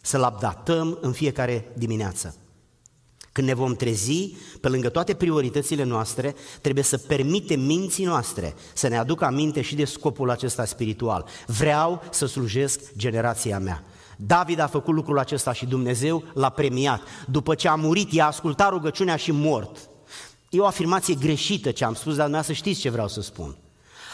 să-l 0.01 0.31
updatăm 0.33 0.97
în 1.01 1.11
fiecare 1.11 1.71
dimineață. 1.77 2.40
Când 3.31 3.47
ne 3.47 3.53
vom 3.53 3.75
trezi, 3.75 4.35
pe 4.61 4.67
lângă 4.67 4.89
toate 4.89 5.13
prioritățile 5.13 5.83
noastre, 5.83 6.35
trebuie 6.61 6.83
să 6.83 6.97
permitem 6.97 7.59
minții 7.59 8.05
noastre 8.05 8.55
să 8.73 8.87
ne 8.87 8.97
aducă 8.97 9.25
aminte 9.25 9.61
și 9.61 9.75
de 9.75 9.85
scopul 9.85 10.29
acesta 10.29 10.65
spiritual. 10.65 11.25
Vreau 11.45 12.03
să 12.11 12.25
slujesc 12.25 12.79
generația 12.97 13.59
mea. 13.59 13.83
David 14.17 14.59
a 14.59 14.67
făcut 14.67 14.93
lucrul 14.93 15.19
acesta 15.19 15.53
și 15.53 15.65
Dumnezeu 15.65 16.23
l-a 16.33 16.49
premiat. 16.49 17.01
După 17.27 17.55
ce 17.55 17.67
a 17.67 17.75
murit, 17.75 18.11
i-a 18.11 18.27
ascultat 18.27 18.69
rugăciunea 18.69 19.15
și 19.15 19.31
mort. 19.31 19.89
E 20.49 20.59
o 20.59 20.65
afirmație 20.65 21.15
greșită 21.15 21.71
ce 21.71 21.85
am 21.85 21.93
spus, 21.93 22.15
dar 22.15 22.25
dumneavoastră 22.27 22.53
știți 22.53 22.79
ce 22.79 22.89
vreau 22.89 23.07
să 23.07 23.21
spun. 23.21 23.57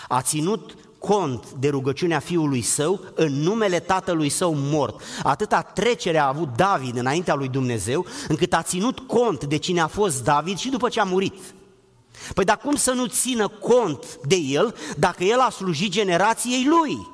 A 0.07 0.21
ținut 0.21 0.75
cont 0.99 1.51
de 1.51 1.69
rugăciunea 1.69 2.19
fiului 2.19 2.61
său 2.61 2.99
în 3.15 3.33
numele 3.33 3.79
tatălui 3.79 4.29
său 4.29 4.53
mort. 4.55 5.01
Atâta 5.23 5.61
trecere 5.61 6.17
a 6.17 6.27
avut 6.27 6.49
David 6.55 6.97
înaintea 6.97 7.35
lui 7.35 7.47
Dumnezeu, 7.47 8.05
încât 8.27 8.53
a 8.53 8.61
ținut 8.61 8.99
cont 8.99 9.45
de 9.45 9.57
cine 9.57 9.81
a 9.81 9.87
fost 9.87 10.23
David 10.23 10.57
și 10.57 10.69
după 10.69 10.89
ce 10.89 10.99
a 10.99 11.03
murit. 11.03 11.33
Păi 12.33 12.45
dar 12.45 12.57
cum 12.57 12.75
să 12.75 12.91
nu 12.91 13.05
țină 13.05 13.47
cont 13.47 14.19
de 14.27 14.35
el 14.35 14.75
dacă 14.97 15.23
el 15.23 15.39
a 15.39 15.49
slujit 15.49 15.91
generației 15.91 16.65
lui? 16.65 17.07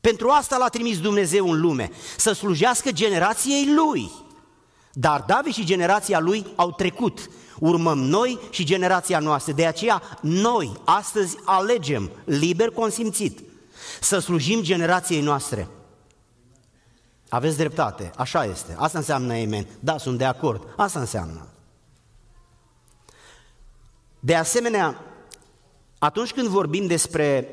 Pentru 0.00 0.28
asta 0.28 0.56
l-a 0.56 0.68
trimis 0.68 1.00
Dumnezeu 1.00 1.50
în 1.50 1.60
lume, 1.60 1.90
să 2.16 2.32
slujească 2.32 2.90
generației 2.90 3.74
lui. 3.74 4.10
Dar 4.98 5.24
David 5.26 5.52
și 5.52 5.64
generația 5.64 6.18
lui 6.18 6.46
au 6.54 6.72
trecut 6.72 7.30
urmăm 7.58 7.98
noi 7.98 8.38
și 8.50 8.64
generația 8.64 9.18
noastră. 9.18 9.52
De 9.52 9.66
aceea 9.66 10.02
noi 10.20 10.80
astăzi 10.84 11.36
alegem, 11.44 12.10
liber 12.24 12.70
consimțit, 12.70 13.40
să 14.00 14.18
slujim 14.18 14.62
generației 14.62 15.20
noastre. 15.20 15.68
Aveți 17.28 17.56
dreptate, 17.56 18.10
așa 18.16 18.44
este. 18.44 18.74
Asta 18.78 18.98
înseamnă 18.98 19.32
amen. 19.32 19.66
Da, 19.80 19.98
sunt 19.98 20.18
de 20.18 20.24
acord. 20.24 20.62
Asta 20.76 21.00
înseamnă. 21.00 21.46
De 24.20 24.34
asemenea, 24.34 25.00
atunci 25.98 26.32
când 26.32 26.46
vorbim 26.46 26.86
despre 26.86 27.48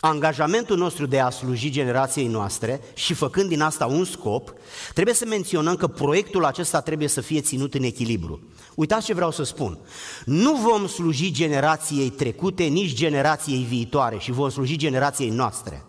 angajamentul 0.00 0.76
nostru 0.76 1.06
de 1.06 1.20
a 1.20 1.30
sluji 1.30 1.70
generației 1.70 2.26
noastre 2.26 2.80
și 2.94 3.14
făcând 3.14 3.48
din 3.48 3.60
asta 3.60 3.86
un 3.86 4.04
scop, 4.04 4.52
trebuie 4.94 5.14
să 5.14 5.24
menționăm 5.26 5.76
că 5.76 5.86
proiectul 5.86 6.44
acesta 6.44 6.80
trebuie 6.80 7.08
să 7.08 7.20
fie 7.20 7.40
ținut 7.40 7.74
în 7.74 7.82
echilibru. 7.82 8.40
Uitați 8.74 9.04
ce 9.04 9.14
vreau 9.14 9.30
să 9.30 9.42
spun. 9.42 9.78
Nu 10.24 10.54
vom 10.54 10.86
sluji 10.86 11.32
generației 11.32 12.10
trecute, 12.10 12.62
nici 12.62 12.94
generației 12.94 13.62
viitoare 13.62 14.18
și 14.18 14.32
vom 14.32 14.48
sluji 14.48 14.76
generației 14.76 15.30
noastre. 15.30 15.84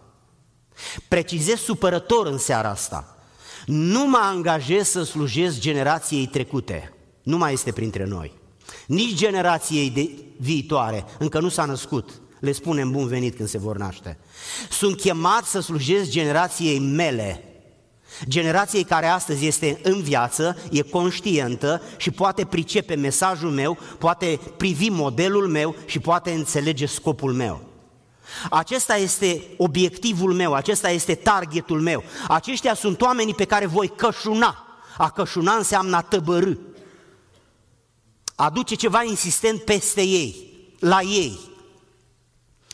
Precizez 1.08 1.60
supărător 1.60 2.28
în 2.28 2.38
seara 2.38 2.70
asta. 2.70 3.18
Nu 3.66 4.06
mă 4.08 4.20
angajez 4.22 4.88
să 4.88 5.04
slujesc 5.04 5.60
generației 5.60 6.25
trecute. 6.25 6.94
Nu 7.24 7.38
mai 7.38 7.54
este 7.54 7.72
printre 7.72 8.06
noi. 8.06 8.32
Nici 8.88 9.13
generației 9.18 9.89
de 9.89 10.10
viitoare, 10.38 11.06
încă 11.20 11.39
nu 11.39 11.50
s-a 11.50 11.66
născut 11.66 12.22
le 12.39 12.51
spunem 12.51 12.91
bun 12.91 13.08
venit 13.08 13.36
când 13.36 13.50
se 13.50 13.58
vor 13.58 13.77
naște. 13.77 14.17
Sunt 14.69 15.00
chemat 15.00 15.46
să 15.46 15.60
slujesc 15.60 16.10
generației 16.10 16.79
mele, 16.79 17.43
generației 18.27 18.84
care 18.84 19.08
astăzi 19.08 19.46
este 19.46 19.79
în 19.84 20.01
viață, 20.01 20.58
e 20.72 20.81
conștientă 20.81 21.81
și 21.98 22.12
poate 22.12 22.46
pricepe 22.46 22.96
mesajul 22.96 23.50
meu, 23.50 23.77
poate 23.98 24.39
privi 24.58 24.89
modelul 24.89 25.48
meu 25.48 25.75
și 25.86 26.00
poate 26.00 26.31
înțelege 26.31 26.86
scopul 26.86 27.34
meu. 27.34 27.67
Acesta 28.50 28.96
este 28.96 29.43
obiectivul 29.58 30.34
meu, 30.34 30.53
acesta 30.53 30.89
este 30.89 31.15
targetul 31.15 31.81
meu. 31.81 32.03
Aceștia 32.27 32.74
sunt 32.74 33.01
oamenii 33.01 33.34
pe 33.34 33.46
care 33.46 33.65
voi 33.65 33.88
cășuna. 33.88 34.63
A 34.98 35.10
cășuna 35.10 35.53
înseamnă 35.53 35.96
a 35.96 36.01
tăbărâ. 36.01 36.53
Aduce 38.36 38.75
ceva 38.75 39.03
insistent 39.03 39.62
peste 39.62 40.01
ei, 40.01 40.53
la 40.79 41.01
ei. 41.01 41.49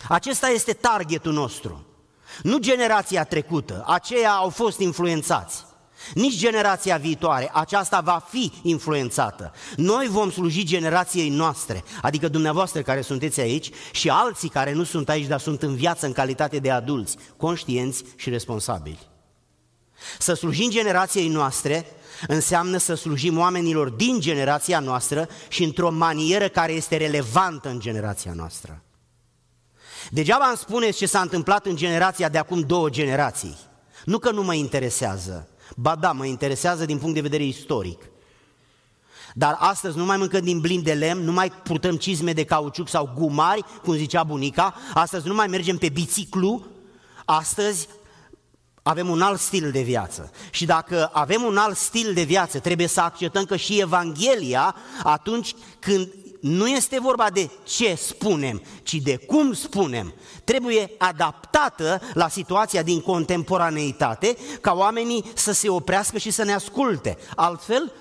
Acesta 0.07 0.47
este 0.47 0.73
targetul 0.73 1.33
nostru. 1.33 1.85
Nu 2.43 2.57
generația 2.57 3.23
trecută, 3.23 3.83
aceia 3.87 4.31
au 4.31 4.49
fost 4.49 4.79
influențați. 4.79 5.65
Nici 6.13 6.37
generația 6.37 6.97
viitoare, 6.97 7.49
aceasta 7.53 8.01
va 8.01 8.25
fi 8.29 8.51
influențată. 8.61 9.53
Noi 9.75 10.07
vom 10.07 10.31
sluji 10.31 10.63
generației 10.63 11.29
noastre, 11.29 11.83
adică 12.01 12.27
dumneavoastră 12.27 12.81
care 12.81 13.01
sunteți 13.01 13.39
aici 13.39 13.69
și 13.91 14.09
alții 14.09 14.49
care 14.49 14.73
nu 14.73 14.83
sunt 14.83 15.09
aici, 15.09 15.27
dar 15.27 15.39
sunt 15.39 15.61
în 15.61 15.75
viață 15.75 16.05
în 16.05 16.11
calitate 16.11 16.59
de 16.59 16.71
adulți, 16.71 17.17
conștienți 17.37 18.03
și 18.15 18.29
responsabili. 18.29 18.99
Să 20.19 20.33
slujim 20.33 20.69
generației 20.69 21.27
noastre 21.27 21.85
înseamnă 22.27 22.77
să 22.77 22.93
slujim 22.93 23.37
oamenilor 23.37 23.89
din 23.89 24.19
generația 24.19 24.79
noastră 24.79 25.29
și 25.47 25.63
într-o 25.63 25.91
manieră 25.91 26.47
care 26.47 26.71
este 26.71 26.97
relevantă 26.97 27.69
în 27.69 27.79
generația 27.79 28.33
noastră. 28.33 28.84
Degeaba 30.11 30.47
îmi 30.47 30.57
spuneți 30.57 30.97
ce 30.97 31.05
s-a 31.05 31.19
întâmplat 31.19 31.65
în 31.65 31.75
generația 31.75 32.29
de 32.29 32.37
acum 32.37 32.59
două 32.59 32.89
generații. 32.89 33.57
Nu 34.05 34.17
că 34.17 34.31
nu 34.31 34.43
mă 34.43 34.53
interesează, 34.53 35.47
ba 35.75 35.95
da, 35.95 36.11
mă 36.11 36.25
interesează 36.25 36.85
din 36.85 36.97
punct 36.97 37.13
de 37.13 37.21
vedere 37.21 37.43
istoric. 37.43 38.01
Dar 39.33 39.55
astăzi 39.59 39.97
nu 39.97 40.05
mai 40.05 40.17
mâncăm 40.17 40.43
din 40.43 40.59
blin 40.59 40.83
de 40.83 40.93
lemn, 40.93 41.23
nu 41.23 41.31
mai 41.31 41.51
purtăm 41.51 41.95
cizme 41.95 42.33
de 42.33 42.43
cauciuc 42.43 42.89
sau 42.89 43.11
gumari, 43.15 43.65
cum 43.83 43.95
zicea 43.95 44.23
bunica, 44.23 44.75
astăzi 44.93 45.27
nu 45.27 45.33
mai 45.33 45.47
mergem 45.47 45.77
pe 45.77 45.89
biciclu, 45.89 46.65
astăzi 47.25 47.87
avem 48.83 49.09
un 49.09 49.21
alt 49.21 49.39
stil 49.39 49.71
de 49.71 49.81
viață. 49.81 50.31
Și 50.49 50.65
dacă 50.65 51.09
avem 51.13 51.43
un 51.43 51.57
alt 51.57 51.77
stil 51.77 52.13
de 52.13 52.23
viață, 52.23 52.59
trebuie 52.59 52.87
să 52.87 53.01
acceptăm 53.01 53.45
că 53.45 53.55
și 53.55 53.79
Evanghelia, 53.79 54.75
atunci 55.03 55.55
când 55.79 56.07
nu 56.45 56.67
este 56.67 56.99
vorba 56.99 57.29
de 57.29 57.49
ce 57.63 57.95
spunem, 57.95 58.61
ci 58.83 58.93
de 58.95 59.17
cum 59.17 59.53
spunem. 59.53 60.13
Trebuie 60.43 60.91
adaptată 60.97 62.01
la 62.13 62.27
situația 62.27 62.83
din 62.83 63.01
contemporaneitate 63.01 64.37
ca 64.61 64.73
oamenii 64.73 65.25
să 65.33 65.51
se 65.51 65.69
oprească 65.69 66.17
și 66.17 66.31
să 66.31 66.43
ne 66.43 66.53
asculte. 66.53 67.17
Altfel, 67.35 67.93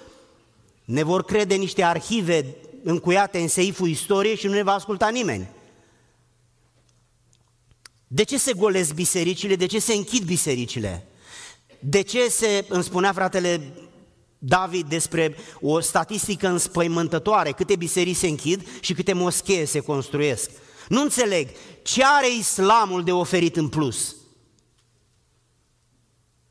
ne 0.85 1.03
vor 1.03 1.25
crede 1.25 1.55
niște 1.55 1.83
arhive 1.83 2.57
încuiate 2.83 3.39
în 3.39 3.49
seiful 3.49 3.89
istoriei 3.89 4.37
și 4.37 4.47
nu 4.47 4.53
ne 4.53 4.63
va 4.63 4.73
asculta 4.73 5.09
nimeni. 5.09 5.49
De 8.07 8.23
ce 8.23 8.39
se 8.39 8.53
golesc 8.53 8.95
bisericile? 8.95 9.57
De 9.57 9.67
ce 9.67 9.79
se 9.79 9.95
închid 9.95 10.25
bisericile? 10.25 11.07
De 11.79 12.01
ce 12.01 12.29
se, 12.29 12.65
îmi 12.69 12.85
spunea 12.85 13.13
fratele 13.13 13.73
David 14.47 14.89
despre 14.89 15.37
o 15.61 15.81
statistică 15.81 16.49
înspăimântătoare, 16.49 17.53
câte 17.53 17.77
biserici 17.77 18.17
se 18.17 18.27
închid 18.27 18.67
și 18.81 18.95
câte 18.95 19.13
moschee 19.13 19.65
se 19.65 19.81
construiesc. 19.81 20.51
Nu 20.89 21.01
înțeleg, 21.01 21.49
ce 21.83 22.05
are 22.05 22.35
islamul 22.39 23.05
de 23.05 23.13
oferit 23.13 23.57
în 23.57 23.69
plus? 23.69 24.17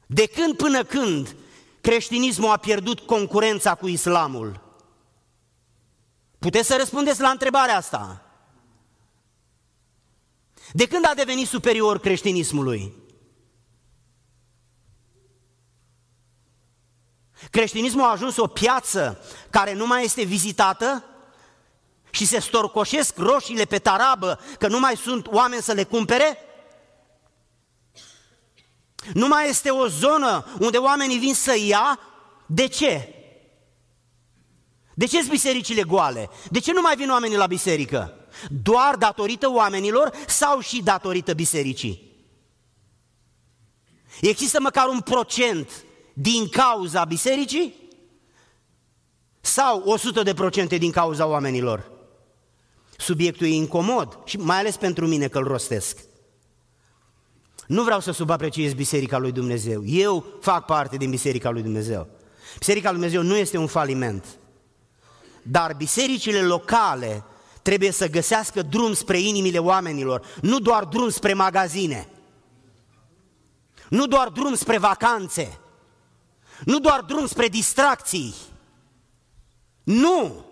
De 0.06 0.28
când 0.28 0.58
până 0.58 0.84
când 0.84 1.36
creștinismul 1.82 2.50
a 2.50 2.58
pierdut 2.58 3.00
concurența 3.00 3.76
cu 3.76 3.88
islamul? 3.88 4.62
Puteți 6.40 6.68
să 6.68 6.76
răspundeți 6.78 7.22
la 7.22 7.30
întrebarea 7.30 7.78
asta. 7.78 8.26
De 10.72 10.88
când 10.88 11.06
a 11.06 11.14
devenit 11.16 11.48
superior 11.48 12.00
creștinismului? 12.00 12.94
Creștinismul 17.52 18.04
a 18.04 18.12
ajuns 18.12 18.38
o 18.38 18.48
piață 18.48 19.24
care 19.50 19.74
nu 19.74 19.88
mai 19.88 20.04
este 20.04 20.24
vizitată 20.24 21.04
și 22.10 22.26
se 22.26 22.40
storcoșesc 22.40 23.18
roșiile 23.18 23.66
pe 23.66 23.78
tarabă 23.78 24.40
că 24.60 24.68
nu 24.68 24.80
mai 24.80 24.96
sunt 24.96 25.28
oameni 25.28 25.62
să 25.62 25.72
le 25.72 25.84
cumpere? 25.84 26.38
Nu 29.14 29.28
mai 29.28 29.50
este 29.50 29.70
o 29.70 29.88
zonă 29.88 30.46
unde 30.60 30.78
oamenii 30.78 31.18
vin 31.18 31.34
să 31.34 31.58
ia? 31.58 32.00
De 32.46 32.68
ce? 32.68 33.16
De 34.94 35.06
ce 35.06 35.18
sunt 35.18 35.30
bisericile 35.30 35.84
goale? 35.84 36.30
De 36.50 36.60
ce 36.60 36.72
nu 36.72 36.82
mai 36.82 36.96
vin 36.96 37.10
oamenii 37.10 37.38
la 37.38 37.48
biserică? 37.48 38.18
Doar 38.64 38.96
datorită 38.96 39.52
oamenilor 39.52 40.12
sau 40.28 40.60
și 40.60 40.82
datorită 40.84 41.34
bisericii? 41.34 42.12
Există 44.22 44.60
măcar 44.60 44.88
un 44.88 45.00
procent 45.00 45.70
din 46.14 46.50
cauza 46.50 47.06
bisericii? 47.06 47.74
Sau 49.42 49.82
100 49.86 50.24
de 50.24 50.34
procente 50.34 50.78
din 50.78 50.92
cauza 50.92 51.26
oamenilor? 51.26 51.92
Subiectul 52.98 53.48
e 53.48 53.50
incomod 53.50 54.20
și 54.26 54.38
mai 54.38 54.58
ales 54.58 54.78
pentru 54.78 55.08
mine 55.08 55.28
că 55.28 55.38
îl 55.38 55.44
rostesc. 55.44 55.98
Nu 57.68 57.84
vreau 57.84 58.00
să 58.00 58.12
subapreciez 58.12 58.74
Biserica 58.74 59.18
lui 59.18 59.32
Dumnezeu. 59.32 59.86
Eu 59.86 60.26
fac 60.42 60.66
parte 60.66 60.98
din 60.98 61.10
Biserica 61.10 61.50
lui 61.50 61.62
Dumnezeu. 61.62 62.08
Biserica 62.58 62.92
lui 62.92 63.00
Dumnezeu 63.00 63.22
nu 63.24 63.36
este 63.36 63.58
un 63.58 63.68
faliment. 63.68 64.26
Dar 65.42 65.74
bisericile 65.74 66.42
locale 66.42 67.24
trebuie 67.62 67.92
să 67.92 68.10
găsească 68.10 68.62
drum 68.62 68.94
spre 68.94 69.20
inimile 69.20 69.58
oamenilor, 69.58 70.26
nu 70.42 70.60
doar 70.60 70.84
drum 70.84 71.10
spre 71.10 71.34
magazine, 71.34 72.10
nu 73.90 74.08
doar 74.08 74.30
drum 74.30 74.56
spre 74.56 74.78
vacanțe, 74.78 75.60
nu 76.66 76.80
doar 76.80 77.02
drum 77.02 77.28
spre 77.28 77.48
distracții. 77.48 78.34
Nu! 79.84 80.46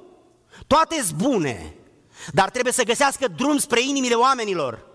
Toate 0.68 1.02
sunt 1.04 1.18
bune, 1.18 1.76
dar 2.34 2.50
trebuie 2.50 2.74
să 2.74 2.84
găsească 2.84 3.28
drum 3.28 3.58
spre 3.58 3.82
inimile 3.82 4.14
oamenilor. 4.14 4.86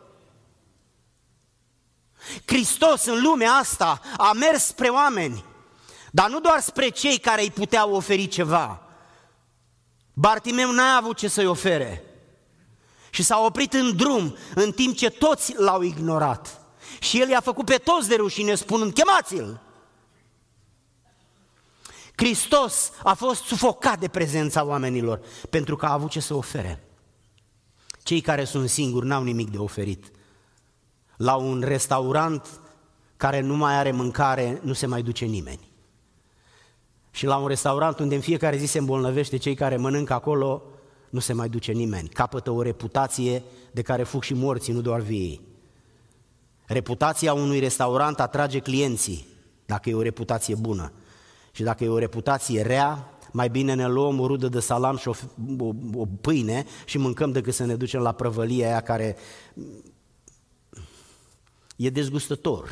Hristos 2.44 3.04
în 3.04 3.22
lumea 3.22 3.52
asta 3.52 4.00
a 4.16 4.32
mers 4.32 4.64
spre 4.64 4.88
oameni, 4.88 5.44
dar 6.10 6.30
nu 6.30 6.40
doar 6.40 6.60
spre 6.60 6.88
cei 6.88 7.18
care 7.18 7.42
îi 7.42 7.50
puteau 7.50 7.94
oferi 7.94 8.26
ceva. 8.26 8.82
Bartimeu 10.12 10.70
n-a 10.70 10.96
avut 10.96 11.16
ce 11.16 11.28
să-i 11.28 11.46
ofere 11.46 12.04
și 13.10 13.22
s-a 13.22 13.38
oprit 13.38 13.72
în 13.72 13.96
drum 13.96 14.36
în 14.54 14.72
timp 14.72 14.96
ce 14.96 15.10
toți 15.10 15.54
l-au 15.56 15.82
ignorat. 15.82 16.60
Și 17.00 17.20
el 17.20 17.28
i-a 17.28 17.40
făcut 17.40 17.64
pe 17.64 17.76
toți 17.76 18.08
de 18.08 18.14
rușine 18.14 18.54
spunând, 18.54 18.92
chemați-l! 18.92 19.65
Hristos 22.16 22.92
a 23.02 23.14
fost 23.14 23.42
sufocat 23.42 23.98
de 23.98 24.08
prezența 24.08 24.64
oamenilor 24.64 25.20
pentru 25.50 25.76
că 25.76 25.86
a 25.86 25.92
avut 25.92 26.10
ce 26.10 26.20
să 26.20 26.34
ofere. 26.34 26.84
Cei 28.02 28.20
care 28.20 28.44
sunt 28.44 28.68
singuri 28.68 29.06
n-au 29.06 29.22
nimic 29.22 29.50
de 29.50 29.58
oferit. 29.58 30.10
La 31.16 31.34
un 31.34 31.62
restaurant 31.66 32.60
care 33.16 33.40
nu 33.40 33.56
mai 33.56 33.74
are 33.74 33.92
mâncare, 33.92 34.60
nu 34.62 34.72
se 34.72 34.86
mai 34.86 35.02
duce 35.02 35.24
nimeni. 35.24 35.70
Și 37.10 37.26
la 37.26 37.36
un 37.36 37.46
restaurant 37.46 37.98
unde 37.98 38.14
în 38.14 38.20
fiecare 38.20 38.56
zi 38.56 38.66
se 38.66 38.78
îmbolnăvește 38.78 39.36
cei 39.36 39.54
care 39.54 39.76
mănâncă 39.76 40.12
acolo, 40.12 40.62
nu 41.10 41.20
se 41.20 41.32
mai 41.32 41.48
duce 41.48 41.72
nimeni. 41.72 42.08
Capătă 42.08 42.50
o 42.50 42.62
reputație 42.62 43.42
de 43.70 43.82
care 43.82 44.02
fug 44.02 44.22
și 44.22 44.34
morții, 44.34 44.72
nu 44.72 44.80
doar 44.80 45.00
vii. 45.00 45.40
Reputația 46.66 47.32
unui 47.32 47.58
restaurant 47.58 48.20
atrage 48.20 48.58
clienții, 48.58 49.26
dacă 49.66 49.88
e 49.88 49.94
o 49.94 50.02
reputație 50.02 50.54
bună. 50.54 50.92
Și 51.56 51.62
dacă 51.62 51.84
e 51.84 51.88
o 51.88 51.98
reputație 51.98 52.62
rea, 52.62 53.10
mai 53.32 53.48
bine 53.48 53.74
ne 53.74 53.86
luăm 53.86 54.20
o 54.20 54.26
rudă 54.26 54.48
de 54.48 54.60
salam 54.60 54.96
și 54.96 55.08
o, 55.08 55.12
o, 55.58 55.70
o 55.94 56.06
pâine 56.20 56.66
și 56.84 56.98
mâncăm 56.98 57.32
decât 57.32 57.54
să 57.54 57.64
ne 57.64 57.74
ducem 57.74 58.00
la 58.00 58.12
prăvălia 58.12 58.66
aia 58.66 58.80
care 58.80 59.16
e 61.76 61.90
dezgustător. 61.90 62.68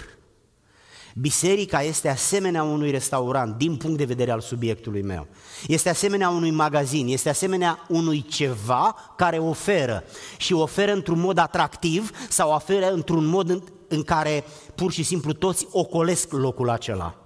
Biserica 1.14 1.82
este 1.82 2.08
asemenea 2.08 2.62
unui 2.62 2.90
restaurant 2.90 3.56
din 3.56 3.76
punct 3.76 3.96
de 3.96 4.04
vedere 4.04 4.30
al 4.30 4.40
subiectului 4.40 5.02
meu. 5.02 5.26
Este 5.66 5.88
asemenea 5.88 6.28
unui 6.28 6.50
magazin, 6.50 7.06
este 7.06 7.28
asemenea 7.28 7.86
unui 7.88 8.22
ceva 8.22 9.14
care 9.16 9.38
oferă 9.38 10.04
și 10.36 10.52
oferă 10.52 10.92
într-un 10.92 11.20
mod 11.20 11.38
atractiv 11.38 12.10
sau 12.28 12.52
oferă 12.52 12.92
într-un 12.92 13.24
mod 13.24 13.48
în, 13.48 13.62
în 13.88 14.02
care 14.02 14.44
pur 14.74 14.92
și 14.92 15.02
simplu 15.02 15.32
toți 15.32 15.66
ocolesc 15.70 16.32
locul 16.32 16.70
acela. 16.70 17.23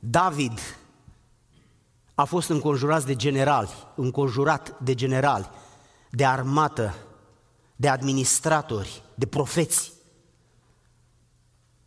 David 0.00 0.58
a 2.14 2.24
fost 2.24 2.48
înconjurat 2.48 3.04
de 3.04 3.16
generali, 3.16 3.70
înconjurat 3.94 4.80
de 4.80 4.94
generali, 4.94 5.50
de 6.10 6.26
armată, 6.26 6.94
de 7.76 7.88
administratori, 7.88 9.02
de 9.14 9.26
profeți. 9.26 9.92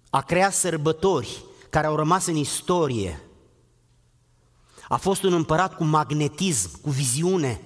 A 0.10 0.22
creat 0.22 0.54
sărbători 0.54 1.46
care 1.70 1.88
au 1.88 1.96
rămas 1.96 2.26
în 2.26 2.36
istorie. 2.36 3.22
A 4.88 4.98
fost 4.98 5.24
un 5.24 5.34
împărat 5.34 5.76
cu 5.76 5.84
magnetism, 5.84 6.82
cu 6.82 6.90
viziune. 6.90 7.62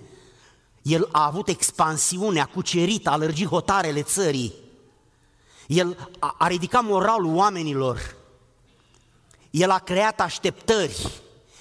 El 0.82 1.10
a 1.12 1.26
avut 1.26 1.48
expansiune, 1.48 2.40
a 2.40 2.46
cucerit, 2.46 3.08
a 3.08 3.18
lărgit 3.18 3.48
hotarele 3.48 4.02
țării. 4.02 4.54
El 5.68 6.10
a, 6.20 6.36
a 6.38 6.48
ridicat 6.48 6.84
moralul 6.84 7.36
oamenilor. 7.36 8.17
El 9.52 9.70
a 9.70 9.80
creat 9.80 10.20
așteptări, 10.20 11.08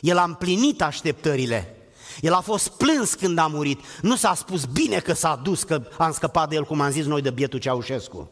El 0.01 0.18
a 0.18 0.25
împlinit 0.25 0.83
așteptările. 0.83 1.77
El 2.20 2.33
a 2.33 2.40
fost 2.40 2.68
plâns 2.68 3.14
când 3.14 3.38
a 3.38 3.46
murit. 3.46 3.81
Nu 4.03 4.16
s-a 4.16 4.35
spus 4.35 4.64
bine 4.64 4.99
că 4.99 5.12
s-a 5.12 5.40
dus, 5.42 5.62
că 5.62 5.83
am 5.99 6.12
scăpat 6.12 6.49
de 6.49 6.55
el, 6.55 6.64
cum 6.64 6.81
am 6.81 6.90
zis 6.90 7.05
noi 7.05 7.22
de 7.22 7.31
bietul 7.31 7.59
Ceaușescu. 7.59 8.31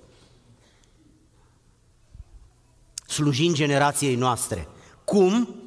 Slujind 3.06 3.54
generației 3.54 4.14
noastre. 4.14 4.68
Cum? 5.04 5.63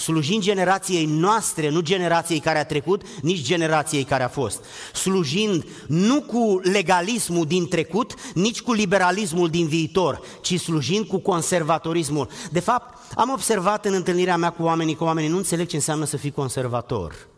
Slujind 0.00 0.42
generației 0.42 1.04
noastre, 1.06 1.68
nu 1.68 1.80
generației 1.80 2.38
care 2.38 2.58
a 2.58 2.64
trecut, 2.64 3.02
nici 3.22 3.42
generației 3.42 4.04
care 4.04 4.22
a 4.22 4.28
fost. 4.28 4.64
Slujind 4.92 5.64
nu 5.86 6.20
cu 6.20 6.60
legalismul 6.62 7.46
din 7.46 7.68
trecut, 7.68 8.14
nici 8.34 8.62
cu 8.62 8.72
liberalismul 8.72 9.48
din 9.48 9.66
viitor, 9.66 10.20
ci 10.40 10.60
slujind 10.60 11.06
cu 11.06 11.18
conservatorismul. 11.18 12.28
De 12.50 12.60
fapt, 12.60 13.14
am 13.14 13.30
observat 13.30 13.86
în 13.86 13.92
întâlnirea 13.92 14.36
mea 14.36 14.50
cu 14.50 14.62
oamenii 14.62 14.94
că 14.94 15.04
oamenii 15.04 15.30
nu 15.30 15.36
înțeleg 15.36 15.66
ce 15.66 15.76
înseamnă 15.76 16.04
să 16.04 16.16
fii 16.16 16.30
conservator. 16.30 17.28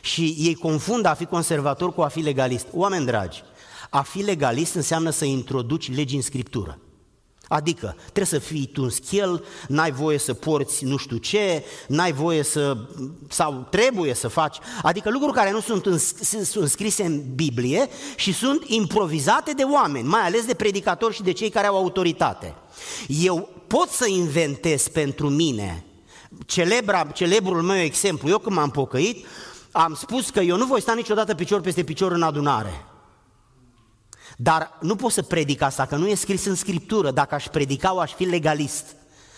Și 0.00 0.36
ei 0.38 0.54
confundă 0.54 1.08
a 1.08 1.14
fi 1.14 1.24
conservator 1.24 1.94
cu 1.94 2.00
a 2.00 2.08
fi 2.08 2.20
legalist. 2.20 2.66
Oameni 2.72 3.06
dragi, 3.06 3.42
a 3.90 4.02
fi 4.02 4.22
legalist 4.22 4.74
înseamnă 4.74 5.10
să 5.10 5.24
introduci 5.24 5.94
legi 5.94 6.14
în 6.14 6.22
scriptură. 6.22 6.78
Adică 7.48 7.96
trebuie 8.02 8.24
să 8.24 8.38
fii 8.38 8.66
tu 8.66 8.82
în 8.82 8.90
schel, 8.90 9.44
n-ai 9.68 9.90
voie 9.90 10.18
să 10.18 10.34
porți 10.34 10.84
nu 10.84 10.96
știu 10.96 11.16
ce, 11.16 11.64
n-ai 11.88 12.12
voie 12.12 12.42
să, 12.42 12.76
sau 13.28 13.66
trebuie 13.70 14.14
să 14.14 14.28
faci, 14.28 14.56
adică 14.82 15.10
lucruri 15.10 15.32
care 15.32 15.50
nu 15.50 15.60
sunt, 15.60 15.86
în, 15.86 15.98
sunt 16.44 16.68
scrise 16.68 17.04
în 17.04 17.22
Biblie 17.34 17.88
și 18.16 18.32
sunt 18.32 18.62
improvizate 18.66 19.52
de 19.52 19.62
oameni, 19.62 20.08
mai 20.08 20.20
ales 20.20 20.44
de 20.44 20.54
predicatori 20.54 21.14
și 21.14 21.22
de 21.22 21.32
cei 21.32 21.50
care 21.50 21.66
au 21.66 21.76
autoritate. 21.76 22.54
Eu 23.06 23.48
pot 23.66 23.88
să 23.88 24.08
inventez 24.08 24.88
pentru 24.88 25.28
mine 25.28 25.82
celebra, 26.46 27.04
celebrul 27.04 27.62
meu 27.62 27.76
exemplu, 27.76 28.28
eu 28.28 28.38
când 28.38 28.56
m-am 28.56 28.70
pocăit, 28.70 29.26
am 29.70 29.94
spus 29.94 30.30
că 30.30 30.40
eu 30.40 30.56
nu 30.56 30.66
voi 30.66 30.80
sta 30.80 30.94
niciodată 30.94 31.34
picior 31.34 31.60
peste 31.60 31.82
picior 31.82 32.12
în 32.12 32.22
adunare. 32.22 32.86
Dar 34.40 34.78
nu 34.80 34.96
pot 34.96 35.12
să 35.12 35.22
predic 35.22 35.62
asta, 35.62 35.86
că 35.86 35.96
nu 35.96 36.06
e 36.06 36.14
scris 36.14 36.44
în 36.44 36.54
Scriptură. 36.54 37.10
Dacă 37.10 37.34
aș 37.34 37.46
predica, 37.46 37.88
aș 37.88 38.12
fi 38.12 38.24
legalist. 38.24 38.84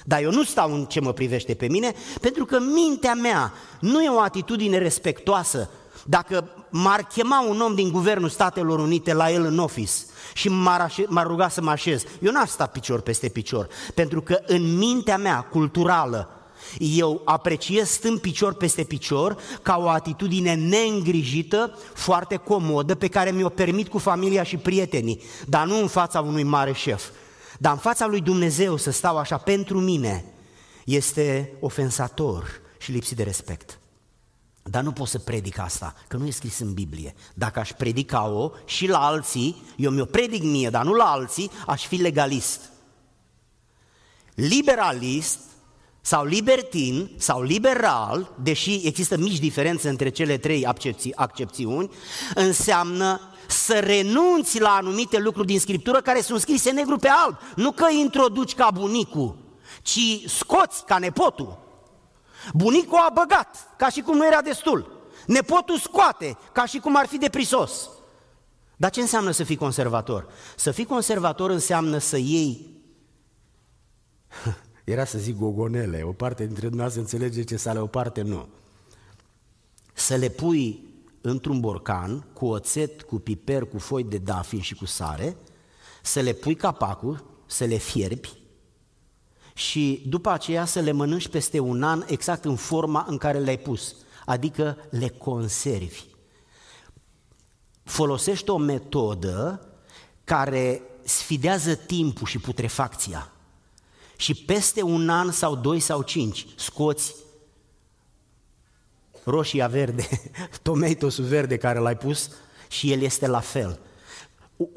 Dar 0.05 0.23
eu 0.23 0.31
nu 0.31 0.43
stau 0.43 0.73
în 0.73 0.85
ce 0.85 1.01
mă 1.01 1.13
privește 1.13 1.55
pe 1.55 1.69
mine, 1.69 1.95
pentru 2.21 2.45
că 2.45 2.59
mintea 2.59 3.15
mea 3.15 3.53
nu 3.81 4.03
e 4.03 4.09
o 4.09 4.21
atitudine 4.21 4.79
respectoasă. 4.79 5.71
Dacă 6.05 6.49
m-ar 6.71 7.03
chema 7.03 7.41
un 7.49 7.61
om 7.61 7.75
din 7.75 7.91
Guvernul 7.91 8.29
Statelor 8.29 8.79
Unite 8.79 9.13
la 9.13 9.31
el 9.31 9.45
în 9.45 9.59
office 9.59 9.93
și 10.35 10.49
m-ar, 10.49 10.95
m-ar 11.07 11.27
ruga 11.27 11.49
să 11.49 11.63
mă 11.63 11.71
așez, 11.71 12.03
eu 12.21 12.33
n-aș 12.33 12.49
sta 12.49 12.67
picior 12.67 13.01
peste 13.01 13.29
picior, 13.29 13.69
pentru 13.95 14.21
că 14.21 14.39
în 14.47 14.77
mintea 14.77 15.17
mea 15.17 15.41
culturală 15.41 16.40
Eu 16.79 17.23
apreciez 17.25 17.89
stând 17.89 18.19
picior 18.19 18.55
peste 18.55 18.85
picior 18.85 19.37
ca 19.63 19.77
o 19.77 19.89
atitudine 19.89 20.55
neîngrijită, 20.55 21.79
foarte 21.95 22.37
comodă, 22.37 22.95
pe 22.95 23.09
care 23.09 23.31
mi-o 23.31 23.49
permit 23.49 23.89
cu 23.89 23.99
familia 23.99 24.43
și 24.43 24.57
prietenii, 24.57 25.23
dar 25.47 25.67
nu 25.67 25.81
în 25.81 25.89
fața 25.89 26.21
unui 26.21 26.43
mare 26.43 26.73
șef. 26.73 27.09
Dar 27.59 27.73
în 27.73 27.79
fața 27.79 28.07
lui 28.07 28.21
Dumnezeu 28.21 28.77
să 28.77 28.91
stau 28.91 29.17
așa 29.17 29.37
pentru 29.37 29.81
mine 29.81 30.25
este 30.85 31.53
ofensator 31.61 32.61
și 32.79 32.93
lipsit 32.93 33.17
de 33.17 33.23
respect. 33.23 33.79
Dar 34.63 34.83
nu 34.83 34.93
pot 34.93 35.09
să 35.09 35.19
predic 35.19 35.59
asta, 35.59 35.95
că 36.09 36.17
nu 36.17 36.27
e 36.27 36.31
scris 36.31 36.59
în 36.59 36.73
Biblie. 36.73 37.15
Dacă 37.35 37.59
aș 37.59 37.73
predica-o 37.73 38.51
și 38.65 38.89
la 38.89 38.99
alții, 38.99 39.63
eu 39.77 39.91
mi-o 39.91 40.05
predic 40.05 40.43
mie, 40.43 40.71
dar 40.71 40.85
nu 40.85 40.93
la 40.93 41.05
alții, 41.05 41.51
aș 41.67 41.87
fi 41.87 41.97
legalist. 41.97 42.61
Liberalist 44.35 45.39
sau 46.01 46.25
libertin 46.25 47.11
sau 47.17 47.43
liberal, 47.43 48.35
deși 48.43 48.81
există 48.85 49.17
mici 49.17 49.39
diferențe 49.39 49.89
între 49.89 50.09
cele 50.09 50.39
trei 50.39 50.67
accepți- 50.67 51.15
accepțiuni, 51.15 51.91
înseamnă 52.35 53.21
să 53.49 53.79
renunți 53.79 54.61
la 54.61 54.71
anumite 54.71 55.19
lucruri 55.19 55.47
din 55.47 55.61
Scriptură 55.61 56.01
care 56.01 56.21
sunt 56.21 56.41
scrise 56.41 56.71
negru 56.71 56.97
pe 56.97 57.09
alb. 57.09 57.39
Nu 57.57 57.73
că 57.73 57.87
introduci 57.91 58.55
ca 58.55 58.71
bunicul, 58.75 59.37
ci 59.83 60.23
scoți 60.27 60.85
ca 60.85 60.99
nepotul. 60.99 61.59
Bunicul 62.55 62.99
a 62.99 63.11
băgat, 63.15 63.75
ca 63.77 63.89
și 63.89 64.01
cum 64.01 64.17
nu 64.17 64.27
era 64.27 64.41
destul. 64.41 64.99
Nepotul 65.27 65.79
scoate, 65.79 66.39
ca 66.53 66.67
și 66.67 66.79
cum 66.79 66.97
ar 66.97 67.07
fi 67.07 67.19
deprisos. 67.19 67.89
Dar 68.77 68.91
ce 68.91 69.01
înseamnă 69.01 69.31
să 69.31 69.45
fii 69.45 69.57
conservator? 69.57 70.27
Să 70.57 70.71
fii 70.71 70.85
conservator 70.85 71.51
înseamnă 71.51 71.99
să 71.99 72.17
iei 72.17 72.69
era 74.91 75.05
să 75.05 75.19
zic 75.19 75.37
gogonele, 75.37 76.03
o 76.03 76.13
parte 76.13 76.45
dintre 76.45 76.67
dumneavoastră 76.67 77.01
înțelege 77.01 77.43
ce 77.43 77.57
sale, 77.57 77.79
o 77.79 77.87
parte 77.87 78.23
nu. 78.23 78.49
Să 79.93 80.15
le 80.15 80.29
pui 80.29 80.85
într-un 81.21 81.61
borcan 81.61 82.27
cu 82.33 82.47
oțet, 82.47 83.03
cu 83.03 83.19
piper, 83.19 83.65
cu 83.65 83.79
foi 83.79 84.05
de 84.05 84.19
dafin 84.19 84.61
și 84.61 84.75
cu 84.75 84.85
sare, 84.85 85.37
să 86.03 86.21
le 86.21 86.33
pui 86.33 86.55
capacul, 86.55 87.25
să 87.47 87.65
le 87.65 87.77
fierbi 87.77 88.39
și 89.55 90.03
după 90.07 90.31
aceea 90.31 90.65
să 90.65 90.81
le 90.81 90.93
mănânci 90.93 91.29
peste 91.29 91.59
un 91.59 91.83
an 91.83 92.05
exact 92.07 92.45
în 92.45 92.57
forma 92.57 93.05
în 93.09 93.19
care 93.19 93.39
le-ai 93.39 93.59
pus, 93.59 93.97
adică 94.25 94.77
le 94.91 95.09
conservi. 95.09 96.05
Folosește 97.83 98.51
o 98.51 98.57
metodă 98.57 99.69
care 100.25 100.83
sfidează 101.05 101.75
timpul 101.75 102.27
și 102.27 102.39
putrefacția 102.39 103.33
și 104.21 104.35
peste 104.35 104.83
un 104.83 105.09
an 105.09 105.31
sau 105.31 105.57
doi 105.57 105.81
sau 105.81 106.03
cinci 106.03 106.47
scoți 106.57 107.15
roșia 109.25 109.67
verde, 109.67 110.09
tomatosul 110.63 111.25
verde 111.25 111.57
care 111.57 111.79
l-ai 111.79 111.97
pus 111.97 112.31
și 112.69 112.93
el 112.93 113.01
este 113.01 113.27
la 113.27 113.41
fel. 113.41 113.81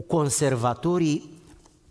Conservatorii 0.07 1.41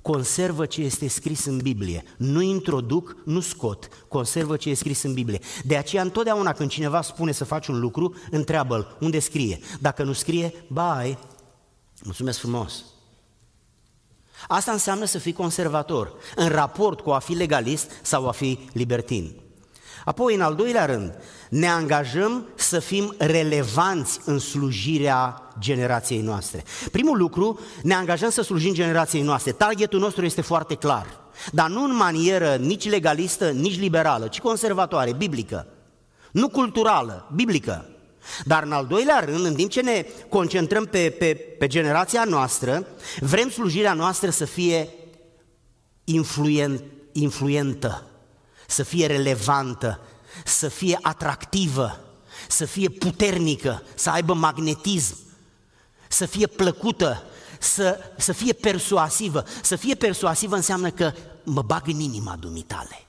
conservă 0.02 0.66
ce 0.66 0.80
este 0.80 1.08
scris 1.08 1.44
în 1.44 1.58
Biblie. 1.58 2.04
Nu 2.16 2.40
introduc, 2.40 3.16
nu 3.24 3.40
scot, 3.40 3.88
conservă 4.08 4.56
ce 4.56 4.70
este 4.70 4.84
scris 4.84 5.02
în 5.02 5.12
Biblie. 5.12 5.40
De 5.64 5.76
aceea 5.76 6.02
întotdeauna 6.02 6.52
când 6.52 6.70
cineva 6.70 7.02
spune 7.02 7.32
să 7.32 7.44
faci 7.44 7.66
un 7.66 7.80
lucru, 7.80 8.14
întreabă-l 8.30 8.96
unde 9.00 9.18
scrie. 9.18 9.58
Dacă 9.80 10.02
nu 10.02 10.12
scrie, 10.12 10.54
bye, 10.68 11.18
mulțumesc 12.02 12.38
frumos. 12.38 12.91
Asta 14.48 14.72
înseamnă 14.72 15.04
să 15.04 15.18
fii 15.18 15.32
conservator, 15.32 16.12
în 16.36 16.48
raport 16.48 17.00
cu 17.00 17.10
a 17.10 17.18
fi 17.18 17.32
legalist 17.32 17.90
sau 18.02 18.28
a 18.28 18.30
fi 18.30 18.58
libertin. 18.72 19.34
Apoi, 20.04 20.34
în 20.34 20.40
al 20.40 20.54
doilea 20.54 20.84
rând, 20.84 21.14
ne 21.48 21.68
angajăm 21.68 22.46
să 22.54 22.78
fim 22.78 23.14
relevanți 23.18 24.20
în 24.24 24.38
slujirea 24.38 25.42
generației 25.58 26.20
noastre. 26.20 26.64
Primul 26.92 27.18
lucru, 27.18 27.60
ne 27.82 27.94
angajăm 27.94 28.30
să 28.30 28.42
slujim 28.42 28.72
generației 28.72 29.22
noastre. 29.22 29.52
Targetul 29.52 30.00
nostru 30.00 30.24
este 30.24 30.40
foarte 30.40 30.74
clar, 30.74 31.06
dar 31.52 31.68
nu 31.68 31.84
în 31.84 31.96
manieră 31.96 32.56
nici 32.56 32.88
legalistă, 32.88 33.50
nici 33.50 33.78
liberală, 33.78 34.26
ci 34.26 34.40
conservatoare, 34.40 35.12
biblică. 35.12 35.66
Nu 36.30 36.48
culturală, 36.48 37.30
biblică. 37.34 37.91
Dar 38.44 38.62
în 38.62 38.72
al 38.72 38.86
doilea 38.86 39.18
rând, 39.24 39.44
în 39.44 39.54
timp 39.54 39.70
ce 39.70 39.80
ne 39.80 40.06
concentrăm 40.28 40.84
pe, 40.84 41.10
pe, 41.18 41.34
pe 41.58 41.66
generația 41.66 42.24
noastră, 42.24 42.86
vrem 43.20 43.50
slujirea 43.50 43.92
noastră 43.92 44.30
să 44.30 44.44
fie 44.44 44.88
influent, 46.04 46.82
influentă, 47.12 48.06
să 48.66 48.82
fie 48.82 49.06
relevantă, 49.06 50.00
să 50.44 50.68
fie 50.68 50.98
atractivă, 51.02 52.00
să 52.48 52.64
fie 52.64 52.88
puternică, 52.88 53.82
să 53.94 54.10
aibă 54.10 54.34
magnetism, 54.34 55.16
să 56.08 56.26
fie 56.26 56.46
plăcută, 56.46 57.22
să, 57.58 57.98
să 58.16 58.32
fie 58.32 58.52
persuasivă. 58.52 59.44
Să 59.62 59.76
fie 59.76 59.94
persuasivă 59.94 60.56
înseamnă 60.56 60.90
că 60.90 61.12
mă 61.44 61.62
bag 61.62 61.82
în 61.86 62.00
inima 62.00 62.36
dumitale. 62.40 63.06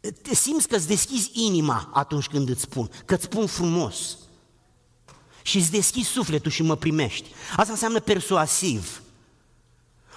Te 0.00 0.34
simți 0.34 0.68
că 0.68 0.76
îți 0.76 0.86
deschizi 0.86 1.30
inima 1.32 1.90
atunci 1.92 2.26
când 2.26 2.48
îți 2.48 2.60
spun, 2.60 2.90
că 3.04 3.14
îți 3.14 3.24
spun 3.24 3.46
frumos. 3.46 4.16
Și 5.42 5.56
îți 5.56 5.70
deschizi 5.70 6.08
sufletul 6.08 6.50
și 6.50 6.62
mă 6.62 6.76
primești. 6.76 7.28
Asta 7.56 7.72
înseamnă 7.72 8.00
persuasiv. 8.00 9.02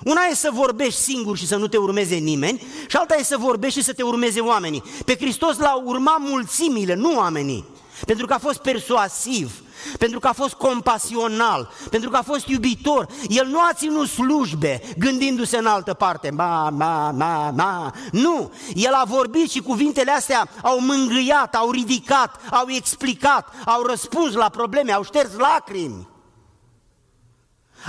Una 0.03 0.21
e 0.31 0.35
să 0.35 0.49
vorbești 0.53 1.01
singur 1.01 1.37
și 1.37 1.47
să 1.47 1.55
nu 1.55 1.67
te 1.67 1.77
urmeze 1.77 2.15
nimeni 2.15 2.63
și 2.87 2.95
alta 2.95 3.15
e 3.15 3.23
să 3.23 3.37
vorbești 3.39 3.79
și 3.79 3.85
să 3.85 3.93
te 3.93 4.03
urmeze 4.03 4.39
oamenii. 4.39 4.83
Pe 5.05 5.15
Hristos 5.15 5.57
l-au 5.57 5.83
urmat 5.85 6.19
mulțimile, 6.19 6.93
nu 6.93 7.15
oamenii. 7.15 7.65
Pentru 8.05 8.25
că 8.25 8.33
a 8.33 8.37
fost 8.37 8.59
persuasiv, 8.59 9.61
pentru 9.97 10.19
că 10.19 10.27
a 10.27 10.33
fost 10.33 10.53
compasional, 10.53 11.71
pentru 11.89 12.09
că 12.09 12.17
a 12.17 12.21
fost 12.21 12.47
iubitor. 12.47 13.07
El 13.27 13.47
nu 13.47 13.59
a 13.59 13.69
ținut 13.73 14.07
slujbe 14.07 14.81
gândindu-se 14.97 15.57
în 15.57 15.65
altă 15.65 15.93
parte. 15.93 16.29
Ma, 16.29 16.69
ma, 16.69 17.11
ma, 17.11 17.51
ma. 17.55 17.93
Nu! 18.11 18.53
El 18.73 18.93
a 18.93 19.03
vorbit 19.07 19.51
și 19.51 19.59
cuvintele 19.59 20.11
astea 20.11 20.49
au 20.61 20.79
mângâiat, 20.79 21.55
au 21.55 21.71
ridicat, 21.71 22.39
au 22.51 22.65
explicat, 22.69 23.53
au 23.65 23.81
răspuns 23.81 24.33
la 24.33 24.49
probleme, 24.49 24.91
au 24.91 25.03
șters 25.03 25.29
lacrimi. 25.37 26.09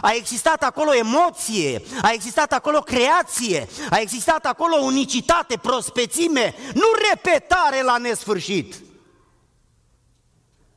A 0.01 0.13
existat 0.15 0.63
acolo 0.63 0.95
emoție, 0.95 1.83
a 2.03 2.11
existat 2.13 2.53
acolo 2.53 2.79
creație, 2.79 3.69
a 3.91 3.99
existat 3.99 4.47
acolo 4.47 4.77
unicitate, 4.77 5.57
prospețime, 5.57 6.55
nu 6.75 6.87
repetare 7.11 7.83
la 7.83 7.97
nesfârșit 7.97 8.75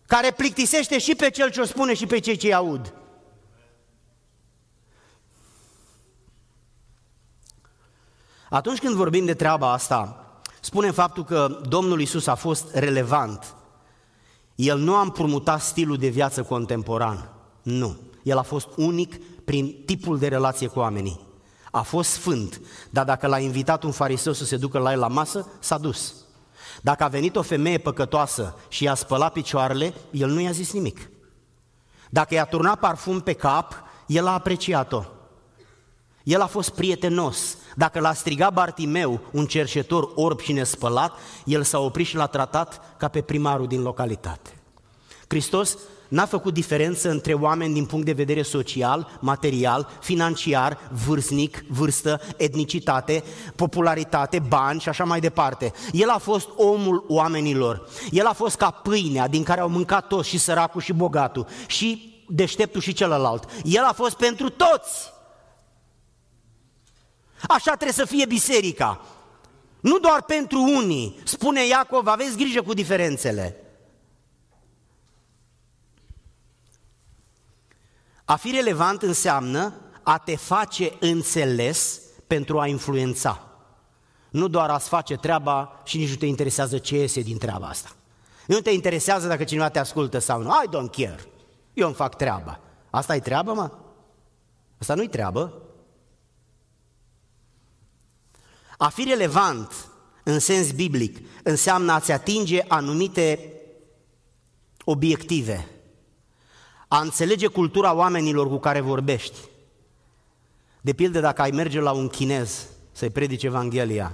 care 0.05 0.31
plictisește 0.31 0.97
și 0.97 1.15
pe 1.15 1.29
cel 1.29 1.51
ce 1.51 1.61
o 1.61 1.65
spune 1.65 1.93
și 1.93 2.05
pe 2.05 2.19
cei 2.19 2.35
ce 2.35 2.53
aud. 2.53 2.93
Atunci 8.49 8.79
când 8.79 8.95
vorbim 8.95 9.25
de 9.25 9.33
treaba 9.33 9.71
asta, 9.71 10.25
spunem 10.61 10.93
faptul 10.93 11.23
că 11.23 11.59
Domnul 11.67 12.01
Isus 12.01 12.27
a 12.27 12.35
fost 12.35 12.73
relevant. 12.73 13.55
El 14.55 14.77
nu 14.77 14.95
a 14.95 15.01
împrumutat 15.01 15.61
stilul 15.61 15.97
de 15.97 16.07
viață 16.07 16.43
contemporan. 16.43 17.29
Nu. 17.61 17.97
El 18.23 18.37
a 18.37 18.41
fost 18.41 18.67
unic 18.75 19.43
prin 19.45 19.83
tipul 19.85 20.19
de 20.19 20.27
relație 20.27 20.67
cu 20.67 20.79
oamenii. 20.79 21.19
A 21.71 21.81
fost 21.81 22.09
sfânt, 22.09 22.61
dar 22.89 23.05
dacă 23.05 23.27
l-a 23.27 23.39
invitat 23.39 23.83
un 23.83 23.91
fariseu 23.91 24.33
să 24.33 24.45
se 24.45 24.57
ducă 24.57 24.77
la 24.77 24.91
el 24.91 24.99
la 24.99 25.07
masă, 25.07 25.47
s-a 25.59 25.77
dus. 25.77 26.24
Dacă 26.81 27.03
a 27.03 27.07
venit 27.07 27.35
o 27.35 27.41
femeie 27.41 27.77
păcătoasă 27.77 28.55
și 28.67 28.83
i-a 28.83 28.95
spălat 28.95 29.31
picioarele, 29.31 29.93
el 30.11 30.29
nu 30.29 30.39
i-a 30.39 30.51
zis 30.51 30.73
nimic. 30.73 31.09
Dacă 32.09 32.33
i-a 32.33 32.45
turnat 32.45 32.79
parfum 32.79 33.19
pe 33.19 33.33
cap, 33.33 33.83
el 34.07 34.27
a 34.27 34.33
apreciat-o. 34.33 35.03
El 36.23 36.41
a 36.41 36.45
fost 36.45 36.69
prietenos. 36.69 37.57
Dacă 37.75 37.99
l-a 37.99 38.13
strigat 38.13 38.53
Bartimeu, 38.53 39.19
un 39.31 39.45
cerșetor 39.45 40.11
orb 40.15 40.39
și 40.39 40.51
nespălat, 40.51 41.13
el 41.45 41.63
s-a 41.63 41.79
oprit 41.79 42.07
și 42.07 42.15
l-a 42.15 42.27
tratat 42.27 42.95
ca 42.97 43.07
pe 43.07 43.21
primarul 43.21 43.67
din 43.67 43.81
localitate. 43.81 44.49
Hristos 45.27 45.77
n-a 46.07 46.25
făcut 46.25 46.53
diferență 46.53 47.09
între 47.09 47.33
oameni 47.33 47.73
din 47.73 47.85
punct 47.85 48.05
de 48.05 48.11
vedere 48.11 48.41
social, 48.41 49.17
material, 49.19 49.89
financiar, 50.01 50.77
vârstnic, 51.05 51.63
vârstă, 51.67 52.21
etnicitate, 52.37 53.23
popularitate, 53.55 54.39
bani 54.39 54.79
și 54.79 54.89
așa 54.89 55.03
mai 55.03 55.19
departe. 55.19 55.73
El 55.91 56.09
a 56.09 56.17
fost 56.17 56.49
omul 56.55 57.05
oamenilor. 57.07 57.89
El 58.11 58.25
a 58.25 58.33
fost 58.33 58.55
ca 58.55 58.71
pâinea 58.71 59.27
din 59.27 59.43
care 59.43 59.61
au 59.61 59.69
mâncat 59.69 60.07
toți 60.07 60.29
și 60.29 60.37
săracul 60.37 60.81
și 60.81 60.93
bogatul 60.93 61.47
și 61.67 62.13
deșteptul 62.27 62.81
și 62.81 62.93
celălalt. 62.93 63.49
El 63.63 63.83
a 63.83 63.93
fost 63.93 64.15
pentru 64.15 64.49
toți. 64.49 65.13
Așa 67.47 67.71
trebuie 67.71 67.91
să 67.91 68.05
fie 68.05 68.25
biserica. 68.25 69.01
Nu 69.79 69.99
doar 69.99 70.21
pentru 70.21 70.61
unii. 70.61 71.19
Spune 71.23 71.67
Iacov, 71.67 72.07
aveți 72.07 72.37
grijă 72.37 72.61
cu 72.61 72.73
diferențele. 72.73 73.64
A 78.25 78.35
fi 78.35 78.51
relevant 78.51 79.01
înseamnă 79.01 79.73
a 80.03 80.17
te 80.17 80.35
face 80.35 80.93
înțeles 80.99 82.01
pentru 82.27 82.59
a 82.59 82.67
influența. 82.67 83.39
nu 84.29 84.47
doar 84.47 84.69
a-ți 84.69 84.87
face 84.87 85.15
treaba 85.15 85.81
și 85.83 85.97
nici 85.97 86.09
nu 86.09 86.15
te 86.15 86.25
interesează 86.25 86.77
ce 86.77 86.97
iese 86.97 87.21
din 87.21 87.37
treaba 87.37 87.67
asta. 87.67 87.89
Nu 88.47 88.59
te 88.59 88.69
interesează 88.69 89.27
dacă 89.27 89.43
cineva 89.43 89.69
te 89.69 89.79
ascultă 89.79 90.19
sau 90.19 90.41
nu. 90.41 90.49
I 90.49 90.67
don't 90.67 90.91
care. 90.91 91.25
Eu 91.73 91.85
îmi 91.85 91.95
fac 91.95 92.15
treaba. 92.15 92.59
Asta 92.89 93.15
e 93.15 93.19
treabă, 93.19 93.53
mă? 93.53 93.71
Asta 94.77 94.95
nu-i 94.95 95.07
treabă. 95.07 95.61
A 98.77 98.89
fi 98.89 99.03
relevant 99.03 99.87
în 100.23 100.39
sens 100.39 100.71
biblic 100.71 101.27
înseamnă 101.43 101.91
a-ți 101.91 102.11
atinge 102.11 102.63
anumite 102.67 103.53
obiective, 104.83 105.69
a 106.95 107.01
înțelege 107.01 107.47
cultura 107.47 107.93
oamenilor 107.93 108.47
cu 108.47 108.57
care 108.57 108.79
vorbești. 108.79 109.37
De 110.81 110.93
pildă, 110.93 111.19
dacă 111.19 111.41
ai 111.41 111.51
merge 111.51 111.79
la 111.79 111.91
un 111.91 112.07
chinez 112.07 112.67
să-i 112.91 113.09
predici 113.09 113.43
Evanghelia, 113.43 114.13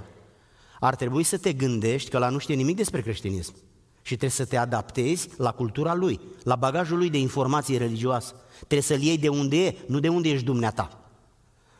ar 0.80 0.94
trebui 0.94 1.22
să 1.22 1.38
te 1.38 1.52
gândești 1.52 2.10
că 2.10 2.18
la 2.18 2.28
nu 2.28 2.38
știe 2.38 2.54
nimic 2.54 2.76
despre 2.76 3.00
creștinism 3.00 3.54
și 3.96 4.16
trebuie 4.16 4.30
să 4.30 4.44
te 4.44 4.56
adaptezi 4.56 5.28
la 5.36 5.52
cultura 5.52 5.94
lui, 5.94 6.20
la 6.42 6.56
bagajul 6.56 6.98
lui 6.98 7.10
de 7.10 7.18
informații 7.18 7.76
religioasă. 7.76 8.34
Trebuie 8.56 8.80
să-l 8.80 9.00
iei 9.00 9.18
de 9.18 9.28
unde 9.28 9.64
e, 9.64 9.76
nu 9.86 10.00
de 10.00 10.08
unde 10.08 10.28
ești 10.28 10.44
dumneata. 10.44 10.98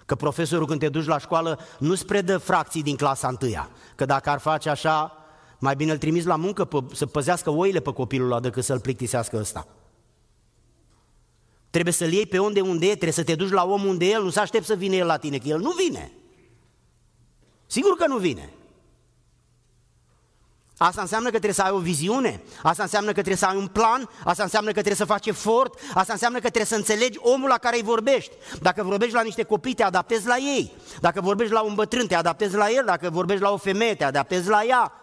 Că 0.06 0.14
profesorul 0.14 0.66
când 0.66 0.80
te 0.80 0.88
duci 0.88 1.06
la 1.06 1.18
școală 1.18 1.58
nu-ți 1.78 2.06
predă 2.06 2.38
fracții 2.38 2.82
din 2.82 2.96
clasa 2.96 3.28
întâia. 3.28 3.70
Că 3.94 4.04
dacă 4.04 4.30
ar 4.30 4.38
face 4.38 4.68
așa, 4.68 5.12
mai 5.58 5.76
bine 5.76 5.92
îl 5.92 5.98
trimiți 5.98 6.26
la 6.26 6.36
muncă 6.36 6.64
pe, 6.64 6.78
să 6.92 7.06
păzească 7.06 7.50
oile 7.50 7.80
pe 7.80 7.92
copilul 7.92 8.30
ăla 8.30 8.40
decât 8.40 8.64
să-l 8.64 8.80
plictisească 8.80 9.36
ăsta. 9.36 9.66
Trebuie 11.72 11.92
să-l 11.92 12.12
iei 12.12 12.26
pe 12.26 12.38
unde 12.38 12.60
unde 12.60 12.86
e, 12.86 12.88
trebuie 12.88 13.12
să 13.12 13.24
te 13.24 13.34
duci 13.34 13.50
la 13.50 13.64
om 13.64 13.84
unde 13.84 14.04
e 14.04 14.10
el, 14.10 14.22
nu 14.22 14.30
să 14.30 14.40
aștept 14.40 14.66
să 14.66 14.74
vină 14.74 14.94
el 14.94 15.06
la 15.06 15.16
tine, 15.16 15.38
că 15.38 15.48
el 15.48 15.60
nu 15.60 15.70
vine. 15.70 16.12
Sigur 17.66 17.96
că 17.96 18.06
nu 18.06 18.16
vine. 18.16 18.52
Asta 20.76 21.00
înseamnă 21.00 21.26
că 21.26 21.30
trebuie 21.30 21.52
să 21.52 21.62
ai 21.62 21.70
o 21.70 21.78
viziune, 21.78 22.42
asta 22.62 22.82
înseamnă 22.82 23.08
că 23.08 23.12
trebuie 23.12 23.36
să 23.36 23.46
ai 23.46 23.56
un 23.56 23.66
plan, 23.66 24.08
asta 24.24 24.42
înseamnă 24.42 24.68
că 24.68 24.74
trebuie 24.74 24.94
să 24.94 25.04
faci 25.04 25.26
efort, 25.26 25.78
asta 25.94 26.12
înseamnă 26.12 26.38
că 26.38 26.44
trebuie 26.44 26.64
să 26.64 26.74
înțelegi 26.74 27.18
omul 27.20 27.48
la 27.48 27.58
care 27.58 27.76
îi 27.76 27.82
vorbești. 27.82 28.32
Dacă 28.60 28.82
vorbești 28.82 29.14
la 29.14 29.22
niște 29.22 29.42
copii, 29.42 29.74
te 29.74 29.82
adaptezi 29.82 30.26
la 30.26 30.36
ei. 30.36 30.72
Dacă 31.00 31.20
vorbești 31.20 31.52
la 31.52 31.60
un 31.60 31.74
bătrân, 31.74 32.06
te 32.06 32.14
adaptezi 32.14 32.54
la 32.54 32.70
el. 32.70 32.84
Dacă 32.84 33.10
vorbești 33.10 33.42
la 33.42 33.50
o 33.50 33.56
femeie, 33.56 33.94
te 33.94 34.04
adaptezi 34.04 34.48
la 34.48 34.64
ea. 34.64 35.01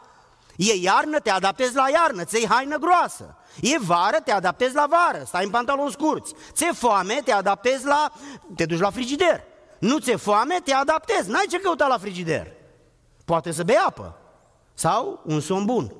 E 0.60 0.74
iarnă, 0.74 1.20
te 1.20 1.30
adaptezi 1.30 1.76
la 1.76 1.90
iarnă, 1.90 2.24
ți 2.24 2.48
haină 2.48 2.78
groasă. 2.78 3.38
E 3.62 3.80
vară, 3.80 4.18
te 4.18 4.32
adaptezi 4.32 4.76
la 4.76 4.88
vară, 4.90 5.24
stai 5.26 5.44
în 5.44 5.50
pantaloni 5.50 5.92
scurți. 5.92 6.34
Ți-e 6.52 6.72
foame, 6.72 7.22
te 7.24 7.32
adaptezi 7.32 7.86
la... 7.86 8.12
te 8.56 8.66
duci 8.66 8.80
la 8.80 8.90
frigider. 8.90 9.44
Nu 9.80 10.00
ți-e 10.00 10.16
foame, 10.16 10.60
te 10.64 10.74
adaptezi, 10.74 11.30
n-ai 11.30 11.46
ce 11.50 11.60
căuta 11.60 11.88
la 11.88 11.98
frigider. 11.98 12.52
Poate 13.26 13.52
să 13.52 13.64
bei 13.64 13.80
apă 13.88 14.18
sau 14.74 15.22
un 15.26 15.40
somn 15.40 15.66
bun. 15.66 15.94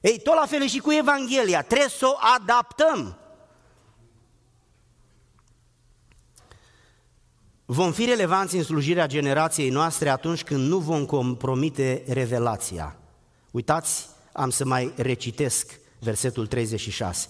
Ei, 0.00 0.20
tot 0.20 0.34
la 0.34 0.46
fel 0.46 0.66
și 0.66 0.78
cu 0.78 0.92
Evanghelia, 0.92 1.62
trebuie 1.62 1.88
să 1.88 2.06
o 2.06 2.16
adaptăm. 2.36 3.18
Vom 7.72 7.92
fi 7.92 8.04
relevanți 8.04 8.56
în 8.56 8.62
slujirea 8.62 9.06
generației 9.06 9.70
noastre 9.70 10.08
atunci 10.08 10.42
când 10.42 10.68
nu 10.68 10.78
vom 10.78 11.04
compromite 11.04 12.02
revelația. 12.08 12.96
Uitați, 13.50 14.06
am 14.32 14.50
să 14.50 14.64
mai 14.64 14.92
recitesc 14.96 15.80
versetul 15.98 16.46
36. 16.46 17.28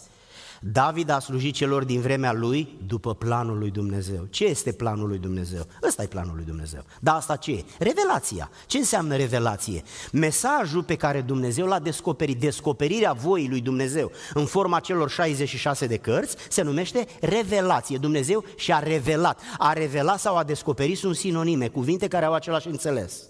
David 0.62 1.10
a 1.10 1.18
slujit 1.18 1.54
celor 1.54 1.84
din 1.84 2.00
vremea 2.00 2.32
lui 2.32 2.78
după 2.86 3.14
planul 3.14 3.58
lui 3.58 3.70
Dumnezeu. 3.70 4.26
Ce 4.30 4.44
este 4.44 4.72
planul 4.72 5.08
lui 5.08 5.18
Dumnezeu? 5.18 5.66
Ăsta 5.82 6.02
e 6.02 6.06
planul 6.06 6.34
lui 6.34 6.44
Dumnezeu. 6.44 6.84
Dar 7.00 7.14
asta 7.14 7.36
ce 7.36 7.52
e? 7.52 7.64
Revelația. 7.78 8.50
Ce 8.66 8.78
înseamnă 8.78 9.16
revelație? 9.16 9.82
Mesajul 10.12 10.82
pe 10.82 10.96
care 10.96 11.20
Dumnezeu 11.20 11.66
l-a 11.66 11.78
descoperit, 11.78 12.40
descoperirea 12.40 13.12
voii 13.12 13.48
lui 13.48 13.60
Dumnezeu 13.60 14.10
în 14.34 14.46
forma 14.46 14.80
celor 14.80 15.10
66 15.10 15.86
de 15.86 15.96
cărți, 15.96 16.36
se 16.48 16.62
numește 16.62 17.06
revelație. 17.20 17.98
Dumnezeu 17.98 18.44
și-a 18.56 18.78
revelat. 18.78 19.40
A 19.58 19.72
revelat 19.72 20.20
sau 20.20 20.36
a 20.36 20.44
descoperit 20.44 20.98
sunt 20.98 21.16
sinonime, 21.16 21.68
cuvinte 21.68 22.08
care 22.08 22.24
au 22.24 22.32
același 22.32 22.68
înțeles. 22.68 23.22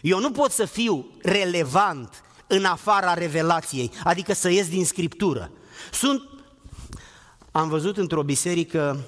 Eu 0.00 0.18
nu 0.20 0.30
pot 0.30 0.50
să 0.50 0.64
fiu 0.64 1.06
relevant 1.22 2.22
în 2.56 2.64
afara 2.64 3.14
revelației, 3.14 3.90
adică 4.04 4.32
să 4.32 4.48
ies 4.48 4.68
din 4.68 4.84
Scriptură. 4.84 5.50
Sunt, 5.92 6.22
am 7.50 7.68
văzut 7.68 7.96
într-o 7.96 8.22
biserică, 8.22 8.98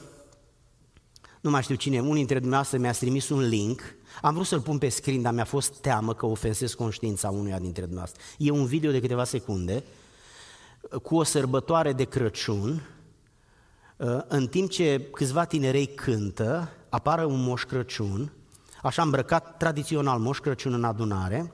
nu 1.40 1.50
mai 1.50 1.62
știu 1.62 1.74
cine, 1.74 2.00
unul 2.00 2.14
dintre 2.14 2.38
dumneavoastră 2.38 2.78
mi-a 2.78 2.92
trimis 2.92 3.28
un 3.28 3.48
link, 3.48 3.82
am 4.22 4.34
vrut 4.34 4.46
să-l 4.46 4.60
pun 4.60 4.78
pe 4.78 4.88
screen, 4.88 5.22
dar 5.22 5.32
mi-a 5.32 5.44
fost 5.44 5.74
teamă 5.80 6.14
că 6.14 6.26
ofensez 6.26 6.74
conștiința 6.74 7.30
unuia 7.30 7.58
dintre 7.58 7.82
dumneavoastră. 7.82 8.22
E 8.38 8.50
un 8.50 8.66
video 8.66 8.90
de 8.90 9.00
câteva 9.00 9.24
secunde 9.24 9.84
cu 11.02 11.16
o 11.16 11.22
sărbătoare 11.22 11.92
de 11.92 12.04
Crăciun, 12.04 12.82
în 14.28 14.46
timp 14.46 14.70
ce 14.70 15.08
câțiva 15.12 15.44
tinerei 15.44 15.86
cântă, 15.86 16.68
apare 16.88 17.24
un 17.24 17.42
moș 17.42 17.64
Crăciun, 17.64 18.32
așa 18.82 19.02
îmbrăcat 19.02 19.56
tradițional 19.56 20.18
moș 20.18 20.38
Crăciun 20.38 20.72
în 20.72 20.84
adunare, 20.84 21.52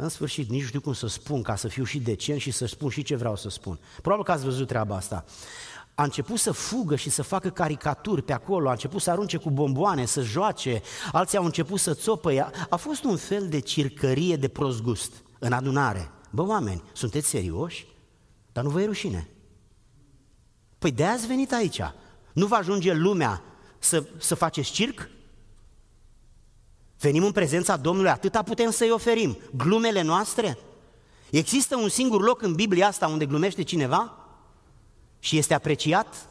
în 0.00 0.08
sfârșit, 0.08 0.50
nici 0.50 0.60
nu 0.60 0.66
știu 0.66 0.80
cum 0.80 0.92
să 0.92 1.06
spun, 1.06 1.42
ca 1.42 1.56
să 1.56 1.68
fiu 1.68 1.84
și 1.84 1.98
decent 1.98 2.40
și 2.40 2.50
să 2.50 2.66
spun 2.66 2.90
și 2.90 3.02
ce 3.02 3.16
vreau 3.16 3.36
să 3.36 3.48
spun. 3.48 3.78
Probabil 4.00 4.24
că 4.24 4.32
ați 4.32 4.44
văzut 4.44 4.66
treaba 4.66 4.96
asta. 4.96 5.24
A 5.94 6.02
început 6.02 6.38
să 6.38 6.52
fugă 6.52 6.96
și 6.96 7.10
să 7.10 7.22
facă 7.22 7.48
caricaturi 7.48 8.22
pe 8.22 8.32
acolo, 8.32 8.68
a 8.68 8.72
început 8.72 9.00
să 9.00 9.10
arunce 9.10 9.36
cu 9.36 9.50
bomboane, 9.50 10.04
să 10.04 10.22
joace, 10.22 10.82
alții 11.12 11.38
au 11.38 11.44
început 11.44 11.80
să 11.80 11.94
țopă. 11.94 12.50
A 12.68 12.76
fost 12.76 13.04
un 13.04 13.16
fel 13.16 13.48
de 13.48 13.58
circărie 13.58 14.36
de 14.36 14.48
prost 14.48 14.82
gust 14.82 15.12
în 15.38 15.52
adunare. 15.52 16.10
Bă, 16.30 16.42
oameni, 16.42 16.82
sunteți 16.92 17.28
serioși? 17.28 17.86
Dar 18.52 18.64
nu 18.64 18.70
vă 18.70 18.82
e 18.82 18.86
rușine. 18.86 19.28
Păi 20.78 20.90
de 20.90 21.04
ați 21.04 21.26
venit 21.26 21.52
aici. 21.52 21.80
Nu 22.32 22.46
va 22.46 22.56
ajunge 22.56 22.92
lumea 22.92 23.42
să, 23.78 24.06
să 24.18 24.34
faceți 24.34 24.70
circ? 24.70 25.08
Venim 27.00 27.24
în 27.24 27.32
prezența 27.32 27.76
Domnului, 27.76 28.10
atâta 28.10 28.42
putem 28.42 28.70
să-i 28.70 28.90
oferim. 28.90 29.38
Glumele 29.56 30.02
noastre? 30.02 30.58
Există 31.30 31.76
un 31.76 31.88
singur 31.88 32.22
loc 32.22 32.42
în 32.42 32.54
Biblia 32.54 32.86
asta 32.86 33.06
unde 33.06 33.26
glumește 33.26 33.62
cineva 33.62 34.26
și 35.18 35.38
este 35.38 35.54
apreciat? 35.54 36.28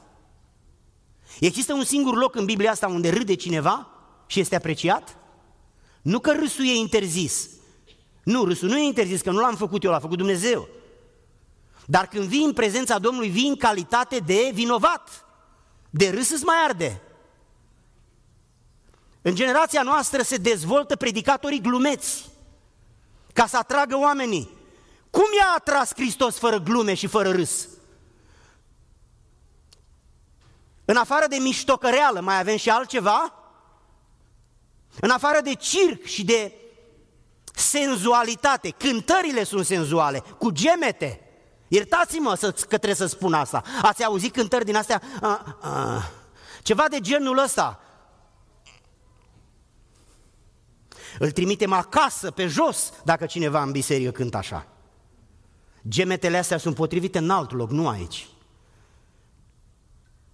Există 1.40 1.74
un 1.74 1.84
singur 1.84 2.18
loc 2.18 2.36
în 2.36 2.46
Biblia 2.46 2.72
asta 2.72 2.88
unde 2.88 3.10
râde 3.10 3.34
cineva 3.34 3.88
și 4.26 4.40
este 4.40 4.56
apreciat? 4.56 5.18
Nu 6.02 6.20
că 6.20 6.32
râsul 6.32 6.66
e 6.66 6.76
interzis. 6.76 7.50
Nu, 8.24 8.44
râsul 8.44 8.70
nu 8.70 8.78
e 8.78 8.84
interzis, 8.84 9.22
că 9.22 9.32
nu 9.32 9.40
l-am 9.40 9.56
făcut 9.56 9.84
eu, 9.84 9.92
l-a 9.92 10.00
făcut 10.00 10.18
Dumnezeu. 10.18 10.68
Dar 11.86 12.08
când 12.08 12.24
vii 12.24 12.44
în 12.44 12.54
prezența 12.54 13.00
Domnului, 13.00 13.30
vii 13.30 13.48
în 13.48 13.56
calitate 13.56 14.18
de 14.18 14.52
vinovat. 14.54 15.26
De 15.90 16.10
râs 16.10 16.30
îți 16.30 16.44
mai 16.44 16.56
arde. 16.68 17.02
În 19.28 19.36
generația 19.36 19.82
noastră 19.82 20.22
se 20.22 20.38
dezvoltă 20.38 20.96
predicatorii 20.96 21.62
glumeți 21.62 22.30
ca 23.34 23.48
să 23.48 23.58
atragă 23.58 23.98
oamenii. 23.98 24.50
Cum 25.10 25.26
i-a 25.38 25.54
atras 25.58 25.94
Hristos 25.94 26.38
fără 26.38 26.58
glume 26.58 26.94
și 26.94 27.08
fără 27.08 27.32
râs? 27.32 27.68
În 30.86 30.96
afară 30.96 31.26
de 31.30 31.36
miștocăreală, 31.36 32.20
mai 32.20 32.40
avem 32.40 32.58
și 32.58 32.70
altceva? 32.70 33.34
În 35.00 35.10
afară 35.10 35.42
de 35.42 35.54
circ 35.54 36.06
și 36.06 36.26
de 36.26 36.54
senzualitate, 37.54 38.70
cântările 38.70 39.44
sunt 39.44 39.66
senzuale, 39.66 40.20
cu 40.38 40.50
gemete. 40.50 41.22
Iertați-mă 41.68 42.36
să, 42.36 42.52
că 42.52 42.66
trebuie 42.66 42.96
să 42.96 43.06
spun 43.06 43.34
asta. 43.34 43.64
Ați 43.82 44.04
auzit 44.04 44.34
cântări 44.34 44.66
din 44.66 44.76
astea? 44.76 45.02
A, 45.22 45.58
a, 45.62 46.12
ceva 46.62 46.86
de 46.90 47.00
genul 47.00 47.38
ăsta. 47.38 47.82
Îl 51.20 51.32
trimitem 51.32 51.72
acasă, 51.72 52.32
pe 52.32 52.48
jos, 52.48 52.94
dacă 53.04 53.26
cineva 53.26 53.62
în 53.62 53.72
biserică 53.72 54.12
cântă 54.12 54.38
așa. 54.38 54.68
Gemetele 55.88 56.38
astea 56.38 56.58
sunt 56.58 56.76
potrivite 56.76 57.18
în 57.18 57.30
alt 57.30 57.52
loc, 57.52 57.70
nu 57.70 57.88
aici. 57.88 58.28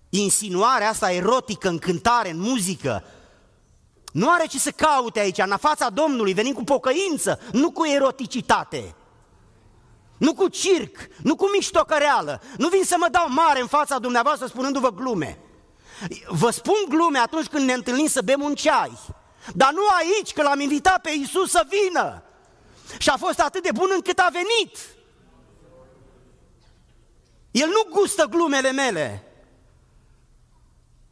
Insinuarea 0.09 0.89
asta 0.89 1.11
erotică 1.11 1.67
în 1.69 1.77
cântare, 1.77 2.29
în 2.29 2.39
muzică, 2.39 3.03
nu 4.13 4.29
are 4.29 4.45
ce 4.45 4.59
să 4.59 4.71
caute 4.71 5.19
aici, 5.19 5.37
în 5.37 5.57
fața 5.57 5.89
Domnului, 5.89 6.33
venim 6.33 6.53
cu 6.53 6.63
pocăință, 6.63 7.39
nu 7.51 7.71
cu 7.71 7.85
eroticitate. 7.85 8.95
Nu 10.17 10.33
cu 10.33 10.47
circ, 10.47 10.97
nu 11.23 11.35
cu 11.35 11.49
miștocăreală. 11.55 12.41
Nu 12.57 12.67
vin 12.67 12.83
să 12.83 12.95
mă 12.99 13.07
dau 13.11 13.25
mare 13.29 13.61
în 13.61 13.67
fața 13.67 13.99
dumneavoastră 13.99 14.47
spunându-vă 14.47 14.91
glume. 14.91 15.39
Vă 16.27 16.49
spun 16.49 16.75
glume 16.89 17.19
atunci 17.19 17.47
când 17.47 17.65
ne 17.65 17.73
întâlnim 17.73 18.07
să 18.07 18.21
bem 18.21 18.41
un 18.41 18.53
ceai. 18.53 18.99
Dar 19.55 19.71
nu 19.71 19.81
aici, 19.97 20.33
că 20.33 20.41
l-am 20.41 20.59
invitat 20.59 21.01
pe 21.01 21.11
Iisus 21.11 21.51
să 21.51 21.67
vină. 21.69 22.23
Și 22.97 23.09
a 23.09 23.17
fost 23.17 23.39
atât 23.39 23.63
de 23.63 23.71
bun 23.73 23.89
încât 23.93 24.19
a 24.19 24.29
venit. 24.31 24.77
El 27.51 27.67
nu 27.67 27.99
gustă 27.99 28.25
glumele 28.25 28.71
mele. 28.71 29.27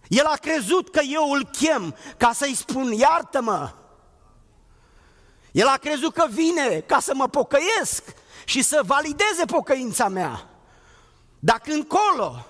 El 0.08 0.26
a 0.26 0.36
crezut 0.36 0.90
că 0.90 1.02
eu 1.04 1.32
îl 1.32 1.46
chem 1.46 1.96
ca 2.18 2.34
să-i 2.34 2.56
spun 2.56 2.92
iartă-mă. 2.92 3.74
El 5.52 5.68
a 5.68 5.78
crezut 5.78 6.14
că 6.14 6.26
vine 6.30 6.80
ca 6.80 7.00
să 7.00 7.14
mă 7.16 7.28
pocăiesc 7.28 8.04
și 8.46 8.62
să 8.62 8.82
valideze 8.86 9.46
pocăința 9.46 10.08
mea. 10.08 10.50
Dacă 11.40 11.72
încolo 11.72 12.46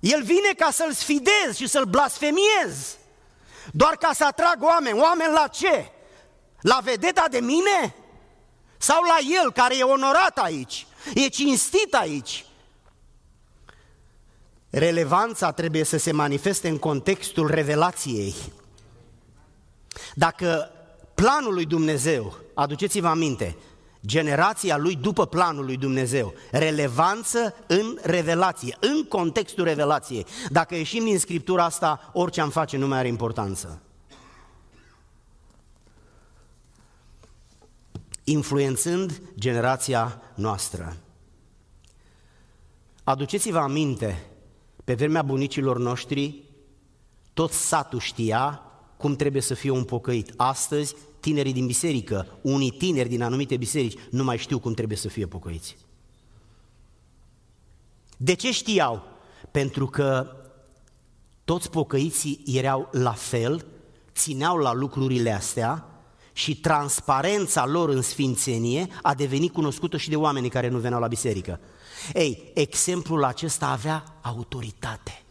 el 0.00 0.22
vine 0.22 0.52
ca 0.56 0.70
să-l 0.70 0.92
sfidez 0.92 1.56
și 1.56 1.66
să-l 1.66 1.84
blasfemiez, 1.84 2.97
doar 3.72 3.96
ca 3.96 4.12
să 4.14 4.24
atrag 4.24 4.62
oameni. 4.62 5.00
Oameni 5.00 5.32
la 5.32 5.46
ce? 5.46 5.90
La 6.60 6.80
vedeta 6.82 7.24
de 7.30 7.38
mine? 7.38 7.94
Sau 8.78 9.02
la 9.02 9.16
el 9.42 9.52
care 9.52 9.76
e 9.78 9.82
onorat 9.82 10.38
aici, 10.38 10.86
e 11.14 11.28
cinstit 11.28 11.94
aici? 11.94 12.44
Relevanța 14.70 15.52
trebuie 15.52 15.84
să 15.84 15.98
se 15.98 16.12
manifeste 16.12 16.68
în 16.68 16.78
contextul 16.78 17.50
revelației. 17.50 18.34
Dacă 20.14 20.70
planul 21.14 21.54
lui 21.54 21.66
Dumnezeu, 21.66 22.36
aduceți-vă 22.54 23.08
aminte, 23.08 23.56
generația 24.06 24.76
lui 24.76 24.96
după 24.96 25.26
planul 25.26 25.64
lui 25.64 25.76
Dumnezeu, 25.76 26.34
relevanță 26.50 27.54
în 27.66 27.98
revelație, 28.02 28.76
în 28.80 29.04
contextul 29.04 29.64
revelației. 29.64 30.26
Dacă 30.48 30.74
ieșim 30.74 31.04
din 31.04 31.18
Scriptura 31.18 31.64
asta, 31.64 32.10
orice 32.12 32.40
am 32.40 32.50
face 32.50 32.76
nu 32.76 32.86
mai 32.86 32.98
are 32.98 33.08
importanță. 33.08 33.82
Influențând 38.24 39.22
generația 39.38 40.22
noastră. 40.34 40.96
Aduceți-vă 43.04 43.58
aminte, 43.58 44.26
pe 44.84 44.94
vremea 44.94 45.22
bunicilor 45.22 45.78
noștri, 45.78 46.42
tot 47.34 47.52
satul 47.52 47.98
știa 47.98 48.62
cum 48.96 49.16
trebuie 49.16 49.42
să 49.42 49.54
fie 49.54 49.70
un 49.70 49.84
pocăit. 49.84 50.32
Astăzi, 50.36 50.94
tinerii 51.20 51.52
din 51.52 51.66
biserică, 51.66 52.38
unii 52.42 52.70
tineri 52.70 53.08
din 53.08 53.22
anumite 53.22 53.56
biserici, 53.56 53.98
nu 54.10 54.24
mai 54.24 54.38
știu 54.38 54.58
cum 54.58 54.74
trebuie 54.74 54.96
să 54.96 55.08
fie 55.08 55.26
pocăiți. 55.26 55.76
De 58.16 58.34
ce 58.34 58.52
știau? 58.52 59.02
Pentru 59.50 59.86
că 59.86 60.36
toți 61.44 61.70
pocăiții 61.70 62.42
erau 62.46 62.88
la 62.92 63.12
fel, 63.12 63.66
țineau 64.14 64.56
la 64.56 64.72
lucrurile 64.72 65.32
astea 65.32 65.84
și 66.32 66.60
transparența 66.60 67.66
lor 67.66 67.88
în 67.88 68.02
sfințenie 68.02 68.88
a 69.02 69.14
devenit 69.14 69.52
cunoscută 69.52 69.96
și 69.96 70.08
de 70.08 70.16
oamenii 70.16 70.50
care 70.50 70.68
nu 70.68 70.78
veneau 70.78 71.00
la 71.00 71.06
biserică. 71.06 71.60
Ei, 72.14 72.50
exemplul 72.54 73.24
acesta 73.24 73.66
avea 73.66 74.18
autoritate. 74.22 75.22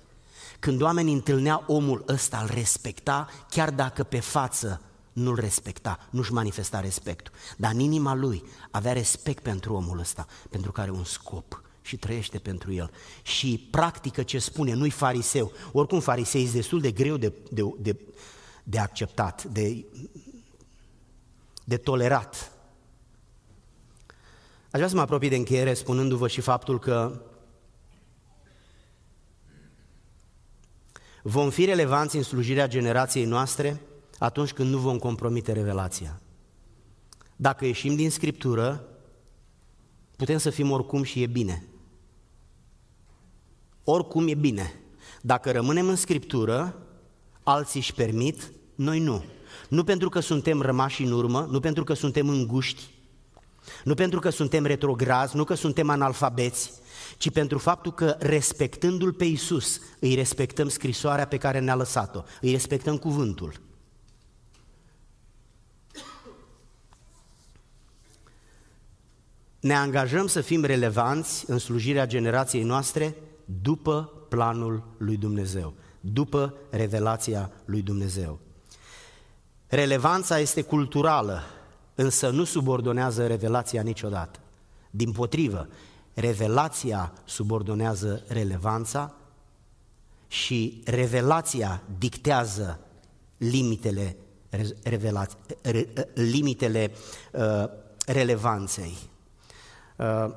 Când 0.59 0.81
oamenii 0.81 1.13
întâlnea 1.13 1.63
omul 1.67 2.03
ăsta, 2.07 2.39
îl 2.41 2.49
respecta, 2.53 3.27
chiar 3.49 3.71
dacă 3.71 4.03
pe 4.03 4.19
față 4.19 4.81
nu-l 5.17 5.35
respecta, 5.35 6.07
nu-și 6.09 6.33
manifesta 6.33 6.79
respectul. 6.79 7.33
Dar 7.57 7.71
în 7.71 7.79
inima 7.79 8.13
lui 8.13 8.43
avea 8.71 8.93
respect 8.93 9.43
pentru 9.43 9.73
omul 9.73 9.99
ăsta, 9.99 10.27
pentru 10.49 10.71
că 10.71 10.81
are 10.81 10.91
un 10.91 11.03
scop 11.03 11.61
și 11.81 11.97
trăiește 11.97 12.39
pentru 12.39 12.73
el. 12.73 12.91
Și 13.21 13.67
practică 13.71 14.23
ce 14.23 14.39
spune, 14.39 14.73
nu-i 14.73 14.89
fariseu. 14.89 15.51
Oricum 15.71 15.99
farisei 15.99 16.45
e 16.45 16.51
destul 16.51 16.81
de 16.81 16.91
greu 16.91 17.17
de, 17.17 17.33
de, 17.51 17.61
de, 17.79 17.99
de 18.63 18.79
acceptat, 18.79 19.43
de, 19.43 19.85
de 21.63 21.77
tolerat. 21.77 22.51
Aș 24.63 24.71
vrea 24.71 24.87
să 24.87 24.95
mă 24.95 25.01
apropii 25.01 25.29
de 25.29 25.35
încheiere 25.35 25.73
spunându-vă 25.73 26.27
și 26.27 26.41
faptul 26.41 26.79
că 26.79 27.21
vom 31.23 31.49
fi 31.49 31.65
relevanți 31.65 32.15
în 32.15 32.23
slujirea 32.23 32.67
generației 32.67 33.25
noastre 33.25 33.81
atunci 34.17 34.53
când 34.53 34.69
nu 34.69 34.77
vom 34.77 34.97
compromite 34.97 35.51
revelația. 35.51 36.21
Dacă 37.35 37.65
ieșim 37.65 37.95
din 37.95 38.09
Scriptură, 38.09 38.87
putem 40.15 40.37
să 40.37 40.49
fim 40.49 40.71
oricum 40.71 41.03
și 41.03 41.21
e 41.21 41.27
bine. 41.27 41.63
Oricum 43.83 44.27
e 44.27 44.33
bine. 44.33 44.73
Dacă 45.21 45.51
rămânem 45.51 45.87
în 45.87 45.95
Scriptură, 45.95 46.81
alții 47.43 47.79
își 47.79 47.93
permit, 47.93 48.51
noi 48.75 48.99
nu. 48.99 49.23
Nu 49.69 49.83
pentru 49.83 50.09
că 50.09 50.19
suntem 50.19 50.61
rămași 50.61 51.03
în 51.03 51.11
urmă, 51.11 51.47
nu 51.51 51.59
pentru 51.59 51.83
că 51.83 51.93
suntem 51.93 52.29
înguști, 52.29 52.83
nu 53.83 53.93
pentru 53.93 54.19
că 54.19 54.29
suntem 54.29 54.65
retrograzi, 54.65 55.35
nu 55.35 55.43
că 55.43 55.53
suntem 55.53 55.89
analfabeți, 55.89 56.71
ci 57.17 57.31
pentru 57.31 57.57
faptul 57.57 57.93
că 57.93 58.15
respectându-L 58.19 59.13
pe 59.13 59.25
Iisus, 59.25 59.79
îi 59.99 60.15
respectăm 60.15 60.69
scrisoarea 60.69 61.27
pe 61.27 61.37
care 61.37 61.59
ne-a 61.59 61.75
lăsat-o, 61.75 62.23
îi 62.41 62.51
respectăm 62.51 62.97
cuvântul. 62.97 63.66
Ne 69.59 69.75
angajăm 69.75 70.27
să 70.27 70.41
fim 70.41 70.63
relevanți 70.63 71.49
în 71.49 71.57
slujirea 71.57 72.07
generației 72.07 72.63
noastre 72.63 73.15
după 73.61 74.11
planul 74.29 74.83
lui 74.97 75.17
Dumnezeu, 75.17 75.73
după 75.99 76.53
revelația 76.69 77.51
lui 77.65 77.81
Dumnezeu. 77.81 78.39
Relevanța 79.67 80.39
este 80.39 80.61
culturală, 80.61 81.43
însă 81.95 82.29
nu 82.29 82.43
subordonează 82.43 83.27
revelația 83.27 83.81
niciodată. 83.81 84.39
Din 84.91 85.11
potrivă, 85.11 85.67
revelația 86.13 87.13
subordonează 87.25 88.23
relevanța 88.27 89.15
și 90.27 90.81
revelația 90.85 91.81
dictează 91.97 92.79
limitele, 93.37 94.15
revela, 94.83 95.25
re, 95.61 95.87
limitele 96.13 96.91
uh, 97.31 97.63
relevanței. 98.05 98.97
Uh, 99.97 100.27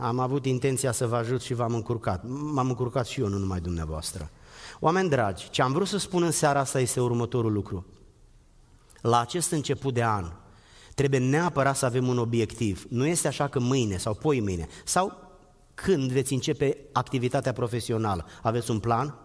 am 0.00 0.18
avut 0.18 0.46
intenția 0.46 0.92
să 0.92 1.06
vă 1.06 1.16
ajut 1.16 1.42
și 1.42 1.54
v-am 1.54 1.74
încurcat. 1.74 2.22
M-am 2.26 2.68
încurcat 2.68 3.06
și 3.06 3.20
eu, 3.20 3.28
nu 3.28 3.38
numai 3.38 3.60
dumneavoastră. 3.60 4.30
Oameni 4.80 5.08
dragi, 5.08 5.50
ce 5.50 5.62
am 5.62 5.72
vrut 5.72 5.86
să 5.86 5.98
spun 5.98 6.22
în 6.22 6.30
seara 6.30 6.60
asta 6.60 6.80
este 6.80 7.00
următorul 7.00 7.52
lucru. 7.52 7.86
La 9.00 9.20
acest 9.20 9.50
început 9.50 9.94
de 9.94 10.04
an, 10.04 10.32
Trebuie 10.96 11.20
neapărat 11.20 11.76
să 11.76 11.86
avem 11.86 12.08
un 12.08 12.18
obiectiv. 12.18 12.86
Nu 12.88 13.06
este 13.06 13.28
așa 13.28 13.48
că 13.48 13.60
mâine 13.60 13.96
sau 13.96 14.14
poi 14.14 14.40
mâine 14.40 14.68
sau 14.84 15.12
când 15.74 16.12
veți 16.12 16.32
începe 16.32 16.78
activitatea 16.92 17.52
profesională. 17.52 18.26
Aveți 18.42 18.70
un 18.70 18.78
plan? 18.78 19.18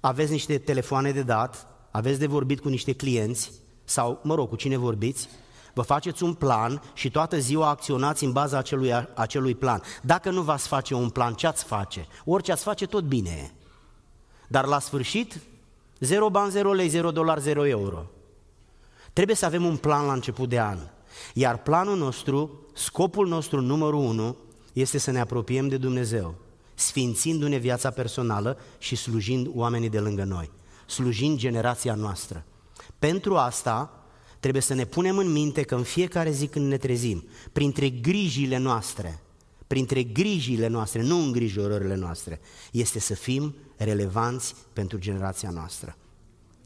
Aveți 0.00 0.30
niște 0.30 0.58
telefoane 0.58 1.10
de 1.10 1.22
dat? 1.22 1.66
Aveți 1.90 2.18
de 2.18 2.26
vorbit 2.26 2.60
cu 2.60 2.68
niște 2.68 2.92
clienți? 2.92 3.52
Sau, 3.84 4.20
mă 4.22 4.34
rog, 4.34 4.48
cu 4.48 4.56
cine 4.56 4.76
vorbiți? 4.76 5.28
Vă 5.74 5.82
faceți 5.82 6.22
un 6.22 6.34
plan 6.34 6.82
și 6.92 7.10
toată 7.10 7.38
ziua 7.38 7.68
acționați 7.68 8.24
în 8.24 8.32
baza 8.32 8.58
acelui, 8.58 8.92
acelui 9.14 9.54
plan. 9.54 9.82
Dacă 10.02 10.30
nu 10.30 10.42
v-ați 10.42 10.68
face 10.68 10.94
un 10.94 11.08
plan, 11.08 11.34
ce 11.34 11.46
ați 11.46 11.64
face? 11.64 12.06
Orice 12.24 12.52
ați 12.52 12.62
face, 12.62 12.86
tot 12.86 13.04
bine 13.04 13.30
e. 13.30 13.50
Dar 14.48 14.66
la 14.66 14.78
sfârșit, 14.78 15.40
zero 16.00 16.30
bani, 16.30 16.50
zero 16.50 16.72
lei, 16.72 16.88
zero 16.88 17.10
dolar, 17.10 17.38
zero 17.38 17.66
euro. 17.66 18.06
Trebuie 19.12 19.36
să 19.36 19.46
avem 19.46 19.64
un 19.64 19.76
plan 19.76 20.06
la 20.06 20.12
început 20.12 20.48
de 20.48 20.60
an. 20.60 20.78
Iar 21.34 21.58
planul 21.58 21.96
nostru, 21.96 22.60
scopul 22.72 23.28
nostru 23.28 23.60
numărul 23.60 24.00
unu, 24.00 24.36
este 24.72 24.98
să 24.98 25.10
ne 25.10 25.20
apropiem 25.20 25.68
de 25.68 25.76
Dumnezeu, 25.76 26.34
sfințindu-ne 26.74 27.56
viața 27.56 27.90
personală 27.90 28.58
și 28.78 28.96
slujind 28.96 29.48
oamenii 29.54 29.88
de 29.88 30.00
lângă 30.00 30.24
noi, 30.24 30.50
slujind 30.86 31.38
generația 31.38 31.94
noastră. 31.94 32.44
Pentru 32.98 33.36
asta 33.36 34.03
trebuie 34.44 34.62
să 34.64 34.74
ne 34.74 34.84
punem 34.84 35.18
în 35.18 35.32
minte 35.32 35.62
că 35.62 35.74
în 35.74 35.82
fiecare 35.82 36.30
zi 36.30 36.46
când 36.46 36.66
ne 36.66 36.76
trezim, 36.76 37.24
printre 37.52 37.88
grijile 37.88 38.56
noastre, 38.56 39.20
printre 39.66 40.02
grijile 40.02 40.66
noastre, 40.66 41.02
nu 41.02 41.16
îngrijorările 41.16 41.94
noastre, 41.94 42.40
este 42.72 42.98
să 42.98 43.14
fim 43.14 43.54
relevanți 43.76 44.54
pentru 44.72 44.98
generația 44.98 45.50
noastră. 45.50 45.96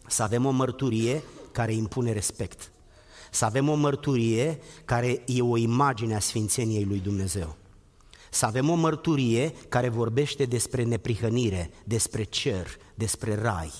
Să 0.06 0.22
avem 0.22 0.44
o 0.44 0.50
mărturie 0.50 1.22
care 1.52 1.72
impune 1.72 2.12
respect. 2.12 2.70
Să 3.30 3.44
avem 3.44 3.68
o 3.68 3.74
mărturie 3.74 4.58
care 4.84 5.22
e 5.26 5.42
o 5.42 5.56
imagine 5.56 6.14
a 6.14 6.20
sfințeniei 6.20 6.84
lui 6.84 6.98
Dumnezeu. 6.98 7.56
Să 8.30 8.46
avem 8.46 8.70
o 8.70 8.74
mărturie 8.74 9.52
care 9.68 9.88
vorbește 9.88 10.44
despre 10.44 10.82
neprihănire, 10.82 11.70
despre 11.84 12.22
cer, 12.22 12.66
despre 12.94 13.34
rai. 13.34 13.72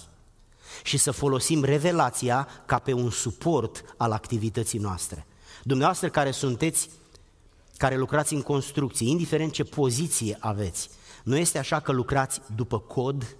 Și 0.82 0.96
să 0.96 1.10
folosim 1.10 1.64
revelația 1.64 2.48
ca 2.66 2.78
pe 2.78 2.92
un 2.92 3.10
suport 3.10 3.94
al 3.96 4.12
activității 4.12 4.78
noastre. 4.78 5.26
Dumneavoastră 5.62 6.08
care 6.08 6.30
sunteți, 6.30 6.90
care 7.76 7.96
lucrați 7.96 8.34
în 8.34 8.42
construcții, 8.42 9.10
indiferent 9.10 9.52
ce 9.52 9.64
poziție 9.64 10.36
aveți, 10.40 10.90
nu 11.24 11.36
este 11.36 11.58
așa 11.58 11.80
că 11.80 11.92
lucrați 11.92 12.40
după 12.54 12.78
cod, 12.78 13.36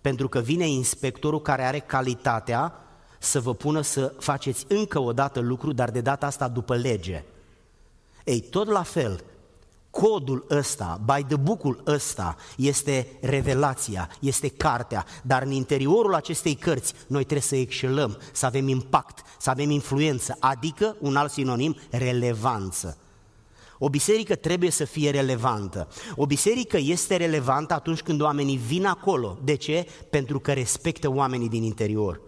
pentru 0.00 0.28
că 0.28 0.40
vine 0.40 0.68
inspectorul 0.68 1.42
care 1.42 1.64
are 1.64 1.78
calitatea 1.78 2.80
să 3.18 3.40
vă 3.40 3.54
pună 3.54 3.80
să 3.80 4.14
faceți 4.18 4.64
încă 4.68 4.98
o 4.98 5.12
dată 5.12 5.40
lucru, 5.40 5.72
dar 5.72 5.90
de 5.90 6.00
data 6.00 6.26
asta 6.26 6.48
după 6.48 6.76
lege. 6.76 7.24
Ei, 8.24 8.40
tot 8.40 8.68
la 8.68 8.82
fel, 8.82 9.24
codul 10.00 10.46
ăsta, 10.50 11.00
by 11.04 11.24
the 11.24 11.36
book-ul 11.36 11.82
ăsta, 11.86 12.36
este 12.56 13.06
revelația, 13.20 14.10
este 14.20 14.48
cartea, 14.48 15.04
dar 15.22 15.42
în 15.42 15.50
interiorul 15.50 16.14
acestei 16.14 16.54
cărți 16.54 16.92
noi 17.06 17.22
trebuie 17.22 17.40
să 17.40 17.56
excelăm, 17.56 18.18
să 18.32 18.46
avem 18.46 18.68
impact, 18.68 19.22
să 19.38 19.50
avem 19.50 19.70
influență, 19.70 20.36
adică 20.40 20.96
un 21.00 21.16
alt 21.16 21.30
sinonim, 21.30 21.76
relevanță. 21.90 22.96
O 23.78 23.88
biserică 23.88 24.34
trebuie 24.34 24.70
să 24.70 24.84
fie 24.84 25.10
relevantă. 25.10 25.88
O 26.16 26.26
biserică 26.26 26.78
este 26.80 27.16
relevantă 27.16 27.74
atunci 27.74 28.00
când 28.00 28.20
oamenii 28.20 28.56
vin 28.56 28.86
acolo. 28.86 29.38
De 29.44 29.54
ce? 29.54 29.86
Pentru 30.10 30.40
că 30.40 30.52
respectă 30.52 31.10
oamenii 31.10 31.48
din 31.48 31.62
interior. 31.62 32.20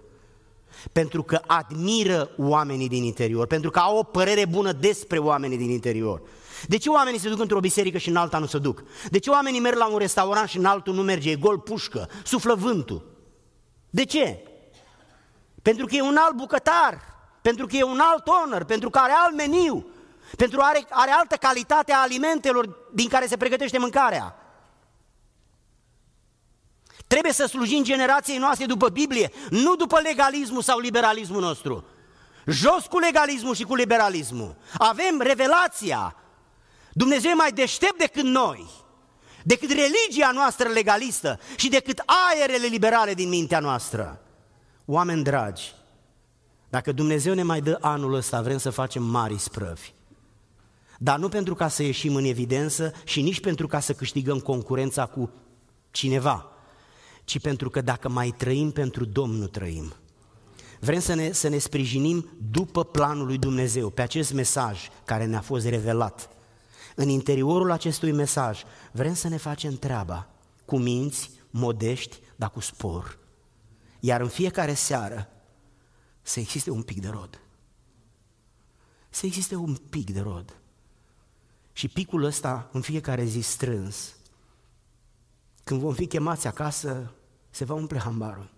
Pentru 0.92 1.22
că 1.22 1.40
admiră 1.46 2.30
oamenii 2.38 2.88
din 2.88 3.02
interior, 3.02 3.46
pentru 3.46 3.70
că 3.70 3.78
au 3.78 3.98
o 3.98 4.02
părere 4.02 4.46
bună 4.46 4.72
despre 4.72 5.18
oamenii 5.18 5.56
din 5.56 5.70
interior. 5.70 6.22
De 6.66 6.76
ce 6.76 6.88
oamenii 6.88 7.20
se 7.20 7.28
duc 7.28 7.40
într-o 7.40 7.60
biserică 7.60 7.98
și 7.98 8.08
în 8.08 8.16
alta 8.16 8.38
nu 8.38 8.46
se 8.46 8.58
duc? 8.58 8.82
De 9.10 9.18
ce 9.18 9.30
oamenii 9.30 9.60
merg 9.60 9.76
la 9.76 9.86
un 9.86 9.98
restaurant 9.98 10.48
și 10.48 10.56
în 10.56 10.64
altul 10.64 10.94
nu 10.94 11.02
merge, 11.02 11.30
e 11.30 11.36
gol 11.36 11.58
pușcă, 11.58 12.08
suflă 12.24 12.54
vântul? 12.54 13.16
De 13.90 14.04
ce? 14.04 14.42
Pentru 15.62 15.86
că 15.86 15.94
e 15.94 16.02
un 16.02 16.16
alt 16.16 16.34
bucătar, 16.34 17.00
pentru 17.42 17.66
că 17.66 17.76
e 17.76 17.82
un 17.82 18.00
alt 18.00 18.28
honor, 18.28 18.64
pentru 18.64 18.90
că 18.90 18.98
are 18.98 19.12
alt 19.12 19.36
meniu, 19.36 19.86
pentru 20.36 20.58
că 20.58 20.64
are, 20.64 20.86
are 20.90 21.10
altă 21.10 21.36
calitate 21.36 21.92
a 21.92 22.00
alimentelor 22.00 22.76
din 22.92 23.08
care 23.08 23.26
se 23.26 23.36
pregătește 23.36 23.78
mâncarea. 23.78 24.36
Trebuie 27.06 27.32
să 27.32 27.46
slujim 27.46 27.82
generației 27.82 28.38
noastre 28.38 28.66
după 28.66 28.88
Biblie, 28.88 29.32
nu 29.50 29.74
după 29.74 30.00
legalismul 30.00 30.62
sau 30.62 30.78
liberalismul 30.78 31.40
nostru. 31.40 31.84
Jos 32.46 32.86
cu 32.86 32.98
legalismul 32.98 33.54
și 33.54 33.64
cu 33.64 33.74
liberalismul. 33.74 34.56
Avem 34.78 35.20
revelația, 35.20 36.16
Dumnezeu 36.98 37.30
e 37.30 37.34
mai 37.34 37.52
deștept 37.52 37.98
decât 37.98 38.22
noi, 38.22 38.66
decât 39.44 39.68
religia 39.68 40.30
noastră 40.32 40.68
legalistă 40.68 41.38
și 41.56 41.68
decât 41.68 42.02
aerele 42.30 42.66
liberale 42.66 43.14
din 43.14 43.28
mintea 43.28 43.60
noastră. 43.60 44.20
Oameni 44.84 45.22
dragi, 45.22 45.74
dacă 46.68 46.92
Dumnezeu 46.92 47.34
ne 47.34 47.42
mai 47.42 47.60
dă 47.60 47.78
anul 47.80 48.14
ăsta, 48.14 48.42
vrem 48.42 48.58
să 48.58 48.70
facem 48.70 49.02
mari 49.02 49.38
sprăvi. 49.38 49.92
Dar 50.98 51.18
nu 51.18 51.28
pentru 51.28 51.54
ca 51.54 51.68
să 51.68 51.82
ieșim 51.82 52.14
în 52.14 52.24
evidență 52.24 52.92
și 53.04 53.22
nici 53.22 53.40
pentru 53.40 53.66
ca 53.66 53.80
să 53.80 53.92
câștigăm 53.92 54.38
concurența 54.38 55.06
cu 55.06 55.30
cineva, 55.90 56.46
ci 57.24 57.40
pentru 57.40 57.70
că 57.70 57.80
dacă 57.80 58.08
mai 58.08 58.34
trăim 58.36 58.70
pentru 58.70 59.04
Domnul 59.04 59.46
trăim. 59.46 59.94
Vrem 60.80 61.00
să 61.00 61.14
ne, 61.14 61.32
să 61.32 61.48
ne 61.48 61.58
sprijinim 61.58 62.30
după 62.50 62.84
planul 62.84 63.26
lui 63.26 63.38
Dumnezeu, 63.38 63.90
pe 63.90 64.02
acest 64.02 64.32
mesaj 64.32 64.88
care 65.04 65.24
ne-a 65.24 65.40
fost 65.40 65.66
revelat 65.66 66.37
în 67.00 67.08
interiorul 67.08 67.70
acestui 67.70 68.12
mesaj, 68.12 68.62
vrem 68.92 69.14
să 69.14 69.28
ne 69.28 69.36
facem 69.36 69.74
treaba 69.74 70.28
cu 70.64 70.78
minți, 70.78 71.30
modești, 71.50 72.20
dar 72.36 72.50
cu 72.50 72.60
spor. 72.60 73.18
Iar 74.00 74.20
în 74.20 74.28
fiecare 74.28 74.74
seară 74.74 75.28
să 76.22 76.40
existe 76.40 76.70
un 76.70 76.82
pic 76.82 77.00
de 77.00 77.08
rod. 77.08 77.40
Să 79.10 79.26
existe 79.26 79.54
un 79.54 79.74
pic 79.74 80.10
de 80.10 80.20
rod. 80.20 80.56
Și 81.72 81.88
picul 81.88 82.22
ăsta 82.22 82.68
în 82.72 82.80
fiecare 82.80 83.24
zi 83.24 83.40
strâns, 83.40 84.16
când 85.64 85.80
vom 85.80 85.94
fi 85.94 86.06
chemați 86.06 86.46
acasă, 86.46 87.12
se 87.50 87.64
va 87.64 87.74
umple 87.74 87.98
hambarul. 87.98 88.50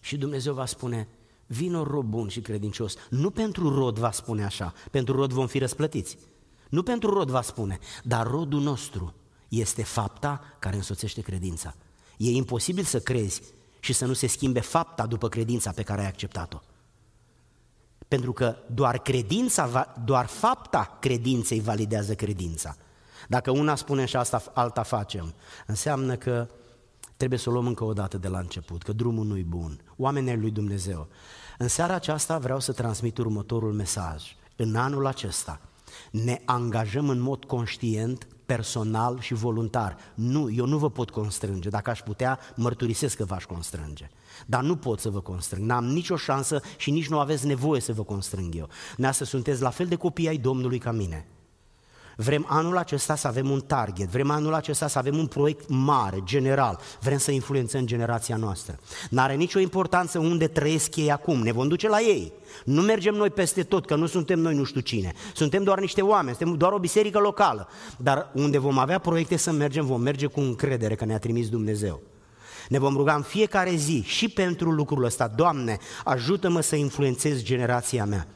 Și 0.00 0.16
Dumnezeu 0.16 0.54
va 0.54 0.66
spune, 0.66 1.08
vino 1.46 1.82
rob 1.82 2.06
bun 2.06 2.28
și 2.28 2.40
credincios. 2.40 2.94
Nu 3.10 3.30
pentru 3.30 3.74
rod 3.74 3.98
va 3.98 4.10
spune 4.10 4.44
așa, 4.44 4.74
pentru 4.90 5.16
rod 5.16 5.32
vom 5.32 5.46
fi 5.46 5.58
răsplătiți. 5.58 6.18
Nu 6.68 6.82
pentru 6.82 7.10
rod 7.10 7.30
va 7.30 7.42
spune, 7.42 7.78
dar 8.02 8.26
rodul 8.26 8.60
nostru 8.60 9.14
este 9.48 9.82
fapta 9.82 10.40
care 10.58 10.76
însoțește 10.76 11.20
credința. 11.20 11.74
E 12.16 12.30
imposibil 12.30 12.84
să 12.84 13.00
crezi 13.00 13.42
și 13.80 13.92
să 13.92 14.06
nu 14.06 14.12
se 14.12 14.26
schimbe 14.26 14.60
fapta 14.60 15.06
după 15.06 15.28
credința 15.28 15.70
pe 15.70 15.82
care 15.82 16.00
ai 16.00 16.06
acceptat-o. 16.06 16.60
Pentru 18.08 18.32
că 18.32 18.56
doar 18.74 18.98
credința, 18.98 19.94
doar 20.04 20.26
fapta 20.26 20.96
credinței 21.00 21.60
validează 21.60 22.14
credința. 22.14 22.76
Dacă 23.28 23.50
una 23.50 23.74
spune 23.74 24.04
și 24.04 24.16
asta 24.16 24.42
alta 24.54 24.82
facem, 24.82 25.34
înseamnă 25.66 26.16
că 26.16 26.48
trebuie 27.16 27.38
să 27.38 27.48
o 27.48 27.52
luăm 27.52 27.66
încă 27.66 27.84
o 27.84 27.92
dată 27.92 28.18
de 28.18 28.28
la 28.28 28.38
început, 28.38 28.82
că 28.82 28.92
drumul 28.92 29.26
nu-i 29.26 29.42
bun. 29.42 29.80
Oamenii 29.96 30.36
lui 30.36 30.50
Dumnezeu. 30.50 31.08
În 31.58 31.68
seara 31.68 31.94
aceasta 31.94 32.38
vreau 32.38 32.60
să 32.60 32.72
transmit 32.72 33.18
următorul 33.18 33.72
mesaj. 33.72 34.36
În 34.56 34.76
anul 34.76 35.06
acesta, 35.06 35.60
ne 36.10 36.40
angajăm 36.44 37.08
în 37.08 37.20
mod 37.20 37.44
conștient, 37.44 38.26
personal 38.46 39.20
și 39.20 39.34
voluntar. 39.34 39.96
Nu, 40.14 40.50
eu 40.50 40.66
nu 40.66 40.78
vă 40.78 40.90
pot 40.90 41.10
constrânge. 41.10 41.68
Dacă 41.68 41.90
aș 41.90 42.00
putea, 42.00 42.38
mărturisesc 42.56 43.16
că 43.16 43.24
v-aș 43.24 43.44
constrânge. 43.44 44.10
Dar 44.46 44.62
nu 44.62 44.76
pot 44.76 45.00
să 45.00 45.10
vă 45.10 45.20
constrâng. 45.20 45.64
N-am 45.64 45.84
nicio 45.84 46.16
șansă 46.16 46.60
și 46.76 46.90
nici 46.90 47.08
nu 47.08 47.18
aveți 47.18 47.46
nevoie 47.46 47.80
să 47.80 47.92
vă 47.92 48.02
constrâng 48.02 48.54
eu. 48.54 48.68
Neasă 48.96 49.24
sunteți 49.24 49.62
la 49.62 49.70
fel 49.70 49.86
de 49.86 49.94
copii 49.94 50.28
ai 50.28 50.36
Domnului 50.36 50.78
ca 50.78 50.92
mine. 50.92 51.26
Vrem 52.16 52.46
anul 52.48 52.76
acesta 52.76 53.16
să 53.16 53.26
avem 53.26 53.50
un 53.50 53.60
target, 53.60 54.08
vrem 54.08 54.30
anul 54.30 54.54
acesta 54.54 54.88
să 54.88 54.98
avem 54.98 55.16
un 55.16 55.26
proiect 55.26 55.68
mare, 55.68 56.18
general, 56.24 56.80
vrem 57.00 57.18
să 57.18 57.30
influențăm 57.30 57.86
generația 57.86 58.36
noastră. 58.36 58.78
N-are 59.10 59.34
nicio 59.34 59.58
importanță 59.58 60.18
unde 60.18 60.46
trăiesc 60.46 60.96
ei 60.96 61.12
acum, 61.12 61.42
ne 61.42 61.52
vom 61.52 61.68
duce 61.68 61.88
la 61.88 62.00
ei. 62.00 62.32
Nu 62.64 62.80
mergem 62.80 63.14
noi 63.14 63.30
peste 63.30 63.62
tot, 63.62 63.86
că 63.86 63.94
nu 63.94 64.06
suntem 64.06 64.38
noi 64.38 64.54
nu 64.54 64.64
știu 64.64 64.80
cine. 64.80 65.12
Suntem 65.34 65.62
doar 65.62 65.80
niște 65.80 66.02
oameni, 66.02 66.36
suntem 66.36 66.56
doar 66.56 66.72
o 66.72 66.78
biserică 66.78 67.18
locală. 67.18 67.68
Dar 67.96 68.30
unde 68.34 68.58
vom 68.58 68.78
avea 68.78 68.98
proiecte 68.98 69.36
să 69.36 69.52
mergem, 69.52 69.86
vom 69.86 70.00
merge 70.00 70.26
cu 70.26 70.40
încredere 70.40 70.94
că 70.94 71.04
ne-a 71.04 71.18
trimis 71.18 71.48
Dumnezeu. 71.48 72.02
Ne 72.68 72.78
vom 72.78 72.96
ruga 72.96 73.14
în 73.14 73.22
fiecare 73.22 73.74
zi 73.74 74.02
și 74.06 74.28
pentru 74.28 74.70
lucrul 74.70 75.04
ăsta. 75.04 75.28
Doamne, 75.28 75.78
ajută-mă 76.04 76.60
să 76.60 76.76
influențez 76.76 77.42
generația 77.42 78.04
mea. 78.04 78.26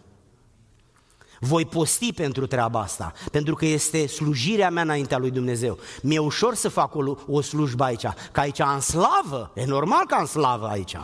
Voi 1.40 1.66
posti 1.66 2.12
pentru 2.12 2.46
treaba 2.46 2.80
asta, 2.80 3.12
pentru 3.30 3.54
că 3.54 3.66
este 3.66 4.06
slujirea 4.06 4.70
mea 4.70 4.82
înaintea 4.82 5.18
lui 5.18 5.30
Dumnezeu. 5.30 5.78
Mi-e 6.02 6.18
ușor 6.18 6.54
să 6.54 6.68
fac 6.68 6.94
o, 6.94 7.16
o 7.26 7.40
slujbă 7.40 7.84
aici, 7.84 8.06
că 8.32 8.40
aici 8.40 8.60
am 8.60 8.80
slavă, 8.80 9.50
e 9.54 9.64
normal 9.64 10.06
că 10.06 10.14
am 10.14 10.26
slavă 10.26 10.66
aici. 10.66 10.96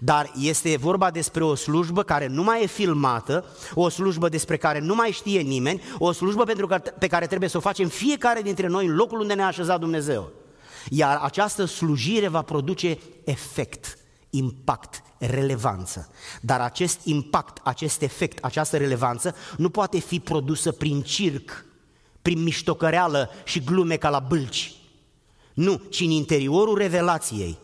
Dar 0.00 0.32
este 0.40 0.76
vorba 0.76 1.10
despre 1.10 1.44
o 1.44 1.54
slujbă 1.54 2.02
care 2.02 2.26
nu 2.26 2.42
mai 2.42 2.62
e 2.62 2.66
filmată, 2.66 3.44
o 3.74 3.88
slujbă 3.88 4.28
despre 4.28 4.56
care 4.56 4.78
nu 4.78 4.94
mai 4.94 5.10
știe 5.10 5.40
nimeni, 5.40 5.82
o 5.98 6.12
slujbă 6.12 6.44
pentru 6.44 6.66
că, 6.66 6.78
pe 6.98 7.06
care 7.06 7.26
trebuie 7.26 7.48
să 7.48 7.56
o 7.56 7.60
facem 7.60 7.88
fiecare 7.88 8.42
dintre 8.42 8.66
noi 8.66 8.86
în 8.86 8.94
locul 8.94 9.20
unde 9.20 9.34
ne-a 9.34 9.46
așezat 9.46 9.80
Dumnezeu. 9.80 10.32
Iar 10.90 11.18
această 11.22 11.64
slujire 11.64 12.28
va 12.28 12.42
produce 12.42 12.98
efect, 13.24 13.98
impact, 14.36 15.02
relevanță. 15.18 16.10
Dar 16.40 16.60
acest 16.60 17.00
impact, 17.04 17.60
acest 17.62 18.02
efect, 18.02 18.44
această 18.44 18.76
relevanță 18.76 19.34
nu 19.56 19.70
poate 19.70 19.98
fi 19.98 20.20
produsă 20.20 20.72
prin 20.72 21.02
circ, 21.02 21.64
prin 22.22 22.42
miștocăreală 22.42 23.30
și 23.44 23.64
glume 23.64 23.96
ca 23.96 24.08
la 24.08 24.18
bâlci. 24.18 24.74
Nu, 25.54 25.80
ci 25.90 26.00
în 26.00 26.10
interiorul 26.10 26.78
revelației. 26.78 27.58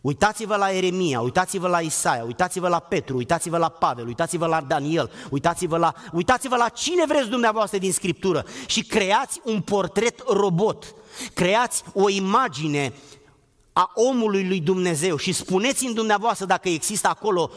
Uitați-vă 0.00 0.56
la 0.56 0.70
Eremia, 0.70 1.20
uitați-vă 1.20 1.68
la 1.68 1.80
Isaia, 1.80 2.24
uitați-vă 2.24 2.68
la 2.68 2.78
Petru, 2.78 3.16
uitați-vă 3.16 3.56
la 3.56 3.68
Pavel, 3.68 4.06
uitați-vă 4.06 4.46
la 4.46 4.60
Daniel, 4.60 5.10
uitați-vă 5.30 5.76
la, 5.76 5.94
uitați-vă 6.12 6.56
la 6.56 6.68
cine 6.68 7.04
vreți 7.06 7.28
dumneavoastră 7.28 7.78
din 7.78 7.92
Scriptură 7.92 8.44
și 8.66 8.82
creați 8.82 9.40
un 9.44 9.60
portret 9.60 10.22
robot, 10.28 10.94
creați 11.34 11.82
o 11.92 12.08
imagine 12.08 12.92
a 13.76 13.90
omului 13.94 14.46
lui 14.46 14.60
Dumnezeu 14.60 15.16
și 15.16 15.32
spuneți 15.32 15.86
în 15.86 15.94
dumneavoastră 15.94 16.46
dacă 16.46 16.68
există 16.68 17.08
acolo 17.08 17.50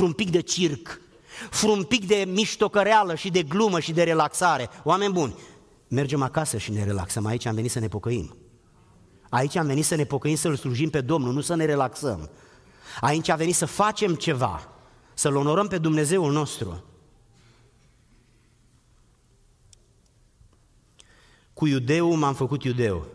un 0.00 0.12
pic 0.12 0.30
de 0.30 0.40
circ, 0.40 1.00
un 1.66 1.84
pic 1.84 2.06
de 2.06 2.24
miștocăreală 2.28 3.14
și 3.14 3.30
de 3.30 3.42
glumă 3.42 3.80
și 3.80 3.92
de 3.92 4.02
relaxare. 4.02 4.68
Oameni 4.84 5.12
buni, 5.12 5.34
mergem 5.88 6.22
acasă 6.22 6.58
și 6.58 6.70
ne 6.70 6.84
relaxăm, 6.84 7.26
aici 7.26 7.46
am 7.46 7.54
venit 7.54 7.70
să 7.70 7.78
ne 7.78 7.88
pocăim. 7.88 8.36
Aici 9.28 9.56
am 9.56 9.66
venit 9.66 9.84
să 9.84 9.94
ne 9.94 10.04
pocăim, 10.04 10.36
să-L 10.36 10.56
slujim 10.56 10.90
pe 10.90 11.00
Domnul, 11.00 11.32
nu 11.32 11.40
să 11.40 11.54
ne 11.54 11.64
relaxăm. 11.64 12.30
Aici 13.00 13.28
am 13.28 13.36
venit 13.36 13.54
să 13.54 13.66
facem 13.66 14.14
ceva, 14.14 14.68
să-L 15.14 15.36
onorăm 15.36 15.66
pe 15.66 15.78
Dumnezeul 15.78 16.32
nostru. 16.32 16.84
Cu 21.52 21.66
iudeu 21.66 22.14
m-am 22.14 22.34
făcut 22.34 22.64
iudeu, 22.64 23.06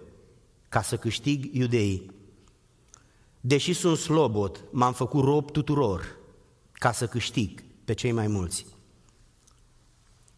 ca 0.69 0.81
să 0.81 0.97
câștig 0.97 1.55
iudeii. 1.55 2.19
Deși 3.41 3.73
sunt 3.73 3.97
slobot, 3.97 4.63
m-am 4.71 4.93
făcut 4.93 5.23
rob 5.23 5.51
tuturor 5.51 6.17
ca 6.71 6.91
să 6.91 7.07
câștig 7.07 7.63
pe 7.85 7.93
cei 7.93 8.11
mai 8.11 8.27
mulți. 8.27 8.65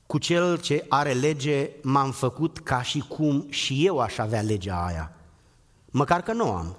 Cu 0.06 0.18
cel 0.18 0.60
ce 0.60 0.86
are 0.90 1.14
lege 1.14 1.72
m-am 1.82 2.12
făcut 2.12 2.60
ca 2.60 2.82
și 2.82 3.00
cum 3.00 3.48
și 3.50 3.86
eu 3.86 4.00
aș 4.00 4.18
avea 4.18 4.42
legea 4.42 4.86
aia, 4.86 5.16
măcar 5.86 6.22
că 6.22 6.34
nu 6.34 6.52
am, 6.52 6.78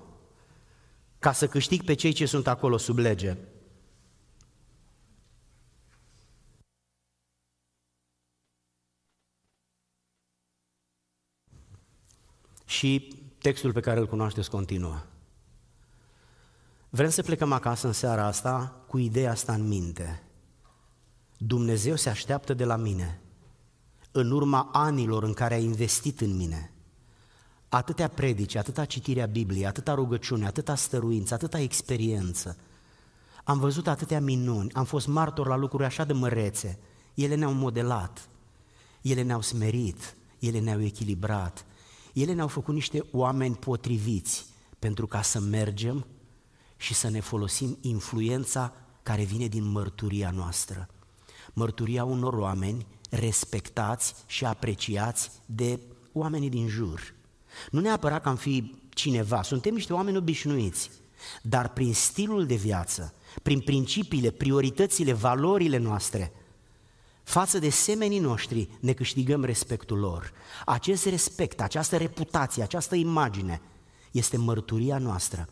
ca 1.18 1.32
să 1.32 1.48
câștig 1.48 1.84
pe 1.84 1.94
cei 1.94 2.12
ce 2.12 2.26
sunt 2.26 2.46
acolo 2.46 2.76
sub 2.76 2.98
lege. 2.98 3.36
Și 12.64 13.18
textul 13.38 13.72
pe 13.72 13.80
care 13.80 14.00
îl 14.00 14.06
cunoașteți 14.06 14.50
continuă. 14.50 15.02
Vrem 16.95 17.11
să 17.11 17.22
plecăm 17.22 17.53
acasă 17.53 17.86
în 17.86 17.92
seara 17.92 18.26
asta 18.26 18.84
cu 18.86 18.99
ideea 18.99 19.30
asta 19.30 19.53
în 19.53 19.68
minte. 19.68 20.22
Dumnezeu 21.38 21.97
se 21.97 22.09
așteaptă 22.09 22.55
de 22.55 22.64
la 22.64 22.76
mine, 22.76 23.20
în 24.12 24.30
urma 24.30 24.68
anilor 24.72 25.22
în 25.22 25.32
care 25.32 25.55
a 25.55 25.59
investit 25.59 26.20
în 26.20 26.36
mine, 26.36 26.72
atâtea 27.68 28.09
predici, 28.09 28.55
atâta 28.55 28.84
citirea 28.84 29.26
Bibliei, 29.26 29.66
atâta 29.66 29.95
rugăciune, 29.95 30.47
atâta 30.47 30.74
stăruință, 30.74 31.34
atâta 31.34 31.59
experiență. 31.59 32.57
Am 33.45 33.59
văzut 33.59 33.86
atâtea 33.86 34.20
minuni, 34.20 34.72
am 34.72 34.84
fost 34.84 35.07
martor 35.07 35.47
la 35.47 35.57
lucruri 35.57 35.84
așa 35.84 36.05
de 36.05 36.12
mărețe. 36.12 36.78
Ele 37.14 37.34
ne-au 37.34 37.53
modelat, 37.53 38.28
ele 39.03 39.22
ne-au 39.22 39.40
smerit, 39.40 40.16
ele 40.38 40.59
ne-au 40.59 40.82
echilibrat, 40.82 41.66
ele 42.12 42.32
ne-au 42.32 42.49
făcut 42.49 42.74
niște 42.74 43.05
oameni 43.12 43.57
potriviți 43.57 44.47
pentru 44.78 45.07
ca 45.07 45.22
să 45.22 45.40
mergem 45.40 46.07
și 46.85 46.95
să 46.95 47.09
ne 47.09 47.20
folosim 47.20 47.78
influența 47.80 48.72
care 49.03 49.22
vine 49.22 49.47
din 49.47 49.64
mărturia 49.64 50.30
noastră. 50.30 50.89
Mărturia 51.53 52.05
unor 52.05 52.35
oameni 52.35 52.87
respectați 53.11 54.14
și 54.26 54.45
apreciați 54.45 55.30
de 55.47 55.80
oamenii 56.12 56.49
din 56.49 56.68
jur. 56.68 57.14
Nu 57.70 57.80
neapărat 57.80 58.22
că 58.22 58.28
am 58.28 58.37
fi 58.37 58.74
cineva, 58.89 59.43
suntem 59.43 59.74
niște 59.74 59.93
oameni 59.93 60.16
obișnuiți, 60.16 60.91
dar 61.43 61.68
prin 61.68 61.95
stilul 61.95 62.47
de 62.47 62.55
viață, 62.55 63.14
prin 63.43 63.61
principiile, 63.61 64.30
prioritățile, 64.30 65.12
valorile 65.12 65.76
noastre, 65.76 66.32
față 67.22 67.59
de 67.59 67.70
semenii 67.70 68.18
noștri 68.18 68.68
ne 68.80 68.93
câștigăm 68.93 69.45
respectul 69.45 69.99
lor. 69.99 70.32
Acest 70.64 71.07
respect, 71.07 71.61
această 71.61 71.97
reputație, 71.97 72.62
această 72.62 72.95
imagine 72.95 73.61
este 74.11 74.37
mărturia 74.37 74.99
noastră, 74.99 75.49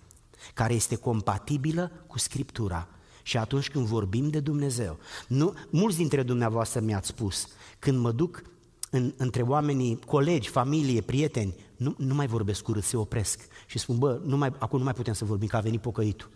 care 0.55 0.75
este 0.75 0.97
compatibilă 0.97 1.91
cu 2.07 2.19
Scriptura. 2.19 2.89
Și 3.23 3.37
atunci 3.37 3.71
când 3.71 3.87
vorbim 3.87 4.29
de 4.29 4.41
Dumnezeu, 4.41 4.99
nu, 5.27 5.55
mulți 5.71 5.97
dintre 5.97 6.23
dumneavoastră 6.23 6.81
mi-ați 6.81 7.09
spus, 7.09 7.49
când 7.79 7.99
mă 7.99 8.13
duc 8.13 8.43
în, 8.91 9.15
între 9.17 9.43
oamenii, 9.43 9.99
colegi, 10.07 10.49
familie, 10.49 11.01
prieteni, 11.01 11.55
nu, 11.77 11.95
nu 11.99 12.15
mai 12.15 12.27
vorbesc 12.27 12.69
urât, 12.69 12.85
se 12.85 12.97
opresc 12.97 13.41
și 13.67 13.79
spun, 13.79 13.99
bă, 13.99 14.21
nu 14.25 14.37
mai, 14.37 14.53
acum 14.59 14.79
nu 14.79 14.85
mai 14.85 14.95
putem 14.95 15.15
să 15.15 15.25
vorbim, 15.25 15.49
că 15.49 15.57
a 15.57 15.61
venit 15.61 15.81
pocăitul. 15.81 16.31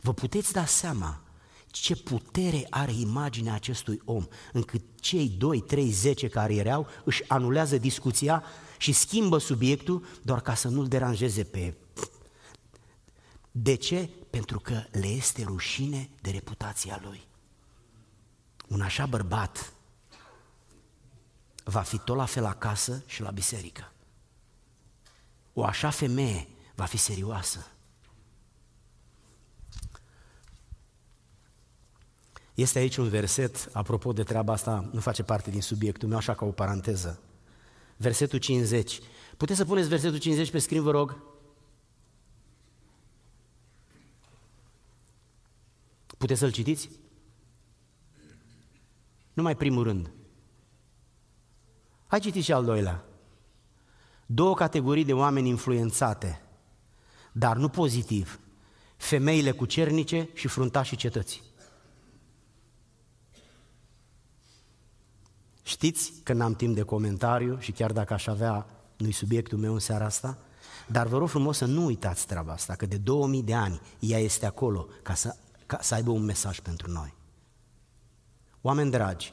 Vă 0.00 0.12
puteți 0.12 0.52
da 0.52 0.64
seama 0.64 1.20
ce 1.72 1.96
putere 1.96 2.66
are 2.70 2.92
imaginea 2.92 3.54
acestui 3.54 4.00
om, 4.04 4.26
încât 4.52 4.82
cei 5.00 5.28
2, 5.38 5.60
3, 5.60 5.90
10 5.90 6.28
care 6.28 6.54
erau 6.54 6.86
își 7.04 7.22
anulează 7.28 7.78
discuția 7.78 8.42
și 8.78 8.92
schimbă 8.92 9.38
subiectul 9.38 10.04
doar 10.22 10.40
ca 10.40 10.54
să 10.54 10.68
nu-l 10.68 10.86
deranjeze 10.86 11.42
pe... 11.42 11.74
De 13.52 13.74
ce? 13.74 14.08
Pentru 14.30 14.60
că 14.60 14.84
le 14.90 15.06
este 15.06 15.42
rușine 15.44 16.10
de 16.20 16.30
reputația 16.30 17.00
lui. 17.04 17.26
Un 18.68 18.80
așa 18.80 19.06
bărbat 19.06 19.72
va 21.64 21.80
fi 21.80 21.98
tot 21.98 22.16
la 22.16 22.24
fel 22.24 22.44
acasă 22.44 23.02
și 23.06 23.22
la 23.22 23.30
biserică. 23.30 23.92
O 25.52 25.64
așa 25.64 25.90
femeie 25.90 26.48
va 26.74 26.84
fi 26.84 26.96
serioasă. 26.96 27.66
Este 32.54 32.78
aici 32.78 32.96
un 32.96 33.08
verset, 33.08 33.68
apropo 33.72 34.12
de 34.12 34.22
treaba 34.22 34.52
asta, 34.52 34.88
nu 34.92 35.00
face 35.00 35.22
parte 35.22 35.50
din 35.50 35.62
subiectul 35.62 36.08
meu, 36.08 36.18
așa 36.18 36.34
ca 36.34 36.44
o 36.44 36.50
paranteză. 36.50 37.20
Versetul 37.96 38.38
50. 38.38 39.00
Puteți 39.36 39.58
să 39.58 39.64
puneți 39.64 39.88
versetul 39.88 40.18
50 40.18 40.50
pe 40.50 40.58
scrin, 40.58 40.82
vă 40.82 40.90
rog? 40.90 41.31
Puteți 46.22 46.40
să-l 46.40 46.52
citiți? 46.52 46.90
Numai 49.32 49.56
primul 49.56 49.82
rând. 49.82 50.10
Hai 52.06 52.20
citiți 52.20 52.44
și 52.44 52.52
al 52.52 52.64
doilea. 52.64 53.04
Două 54.26 54.54
categorii 54.54 55.04
de 55.04 55.12
oameni 55.12 55.48
influențate, 55.48 56.42
dar 57.32 57.56
nu 57.56 57.68
pozitiv. 57.68 58.40
Femeile 58.96 59.50
cu 59.50 59.64
cernice 59.64 60.28
și 60.34 60.48
fruntașii 60.48 60.96
cetății. 60.96 61.42
Știți 65.62 66.12
că 66.22 66.32
n-am 66.32 66.54
timp 66.54 66.74
de 66.74 66.82
comentariu 66.82 67.58
și 67.58 67.72
chiar 67.72 67.92
dacă 67.92 68.12
aș 68.12 68.26
avea, 68.26 68.66
nu-i 68.96 69.12
subiectul 69.12 69.58
meu 69.58 69.72
în 69.72 69.78
seara 69.78 70.04
asta, 70.04 70.38
dar 70.88 71.06
vă 71.06 71.18
rog 71.18 71.28
frumos 71.28 71.56
să 71.56 71.64
nu 71.64 71.84
uitați 71.84 72.26
treaba 72.26 72.52
asta, 72.52 72.74
că 72.74 72.86
de 72.86 72.96
2000 72.96 73.42
de 73.42 73.54
ani 73.54 73.80
ea 73.98 74.18
este 74.18 74.46
acolo 74.46 74.88
ca 75.02 75.14
să, 75.14 75.36
ca 75.72 75.82
să 75.82 75.94
aibă 75.94 76.10
un 76.10 76.24
mesaj 76.24 76.60
pentru 76.60 76.90
noi. 76.90 77.14
Oameni 78.60 78.90
dragi, 78.90 79.32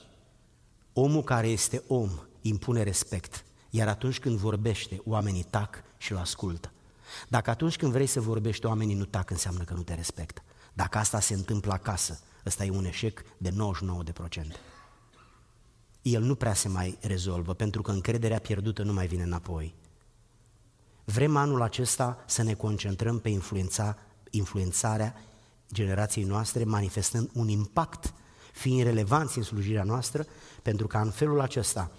omul 0.94 1.24
care 1.24 1.48
este 1.48 1.84
om 1.88 2.10
impune 2.42 2.84
respect, 2.84 3.46
iar 3.70 3.88
atunci 3.88 4.20
când 4.20 4.38
vorbește, 4.38 5.02
oamenii 5.06 5.44
tac 5.44 5.84
și 5.98 6.12
îl 6.12 6.18
ascultă. 6.18 6.72
Dacă 7.28 7.50
atunci 7.50 7.76
când 7.76 7.92
vrei 7.92 8.06
să 8.06 8.22
vorbești, 8.22 8.66
oamenii 8.66 8.96
nu 8.96 9.06
tac, 9.06 9.30
înseamnă 9.30 9.64
că 9.64 9.74
nu 9.74 9.84
te 9.84 9.94
respectă. 9.94 10.42
Dacă 10.74 10.98
asta 10.98 11.20
se 11.20 11.34
întâmplă 11.34 11.74
acasă, 11.74 12.20
ăsta 12.46 12.66
e 12.66 12.70
un 12.70 12.86
eșec 12.86 13.22
de 13.38 13.50
99% 13.50 13.54
el 16.02 16.22
nu 16.22 16.36
prea 16.36 16.54
se 16.54 16.68
mai 16.68 16.98
rezolvă, 17.02 17.54
pentru 17.54 17.82
că 17.82 17.92
încrederea 17.92 18.40
pierdută 18.40 18.84
nu 18.84 18.94
mai 18.94 19.08
vine 19.08 19.24
înapoi. 19.24 19.76
Vrem 21.04 21.36
anul 21.36 21.62
acesta 21.62 22.24
să 22.28 22.44
ne 22.44 22.54
concentrăm 22.54 23.20
pe 23.20 23.30
influența, 23.30 23.98
influențarea 24.30 25.16
generației 25.74 26.26
noastre, 26.26 26.64
manifestând 26.64 27.30
un 27.34 27.48
impact, 27.48 28.14
fiind 28.54 28.84
relevanți 28.84 29.38
în 29.38 29.44
slujirea 29.44 29.84
noastră, 29.84 30.26
pentru 30.62 30.88
că 30.88 30.98
în 30.98 31.12
felul 31.12 31.40
acesta, 31.40 31.92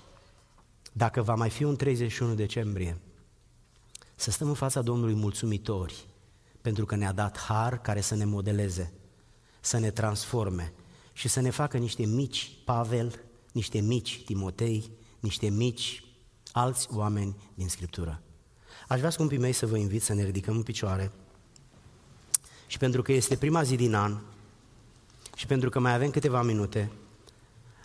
dacă 0.93 1.23
va 1.23 1.35
mai 1.35 1.51
fi 1.51 1.65
un 1.65 1.77
31 1.77 2.35
decembrie, 2.35 3.01
să 4.15 4.31
stăm 4.31 4.49
în 4.49 4.55
fața 4.55 4.83
Domnului 4.83 5.15
mulțumitori, 5.15 6.07
pentru 6.61 6.85
că 6.85 6.97
ne-a 6.97 7.13
dat 7.13 7.39
har 7.39 7.81
care 7.81 8.01
să 8.01 8.15
ne 8.15 8.25
modeleze, 8.25 8.93
să 9.61 9.79
ne 9.79 9.91
transforme 9.91 10.73
și 11.13 11.29
să 11.29 11.41
ne 11.41 11.51
facă 11.51 11.77
niște 11.77 12.07
mici 12.07 12.53
Pavel, 12.65 13.21
niște 13.53 13.81
mici 13.81 14.25
Timotei, 14.25 14.91
niște 15.21 15.49
mici 15.49 16.05
alți 16.53 16.89
oameni 16.93 17.37
din 17.55 17.69
Scriptură. 17.69 18.23
Aș 18.89 18.99
vrea, 18.99 19.11
scumpii 19.11 19.39
mei, 19.39 19.53
să 19.53 19.67
vă 19.67 19.77
invit 19.77 20.03
să 20.03 20.15
ne 20.15 20.25
ridicăm 20.25 20.57
în 20.57 20.63
picioare 20.63 21.13
și 22.71 22.79
pentru 22.79 23.03
că 23.03 23.13
este 23.13 23.37
prima 23.37 23.63
zi 23.63 23.77
din 23.77 23.95
an 23.95 24.17
și 25.35 25.47
pentru 25.47 25.71
că 25.71 25.79
mai 25.79 25.95
avem 25.95 26.11
câteva 26.11 26.43
minute, 26.43 26.91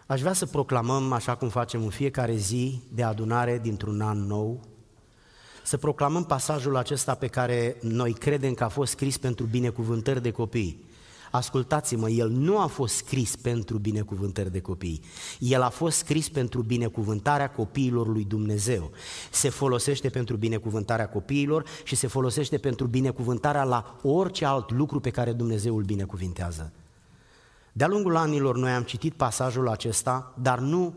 aș 0.06 0.20
vrea 0.20 0.34
să 0.34 0.46
proclamăm, 0.46 1.12
așa 1.12 1.36
cum 1.36 1.50
facem 1.50 1.84
în 1.84 1.90
fiecare 1.90 2.36
zi 2.36 2.82
de 2.94 3.04
adunare 3.04 3.60
dintr-un 3.60 4.02
an 4.02 4.18
nou, 4.18 4.60
să 5.64 5.78
proclamăm 5.78 6.26
pasajul 6.26 6.76
acesta 6.76 7.16
pe 7.16 7.28
care 7.28 7.78
noi 7.82 8.14
credem 8.14 8.54
că 8.54 8.64
a 8.64 8.68
fost 8.68 8.92
scris 8.92 9.18
pentru 9.18 9.46
binecuvântări 9.46 10.22
de 10.22 10.32
copii. 10.32 10.84
Ascultați-mă, 11.32 12.10
el 12.10 12.30
nu 12.30 12.60
a 12.60 12.66
fost 12.66 12.96
scris 12.96 13.36
pentru 13.36 13.78
binecuvântări 13.78 14.52
de 14.52 14.60
copii. 14.60 15.02
El 15.40 15.62
a 15.62 15.70
fost 15.70 15.98
scris 15.98 16.30
pentru 16.30 16.62
binecuvântarea 16.62 17.50
copiilor 17.50 18.08
lui 18.08 18.24
Dumnezeu. 18.24 18.92
Se 19.32 19.50
folosește 19.50 20.10
pentru 20.10 20.36
binecuvântarea 20.36 21.10
copiilor 21.10 21.66
și 21.84 21.96
se 21.96 22.08
folosește 22.08 22.58
pentru 22.58 22.88
binecuvântarea 22.88 23.64
la 23.64 24.00
orice 24.02 24.46
alt 24.46 24.72
lucru 24.72 25.00
pe 25.00 25.10
care 25.10 25.32
Dumnezeu 25.32 25.78
îl 25.78 25.84
binecuvintează. 25.84 26.72
De-a 27.78 27.88
lungul 27.88 28.16
anilor 28.16 28.58
noi 28.58 28.72
am 28.72 28.84
citit 28.84 29.14
pasajul 29.14 29.68
acesta, 29.68 30.34
dar 30.42 30.60
nu 30.60 30.94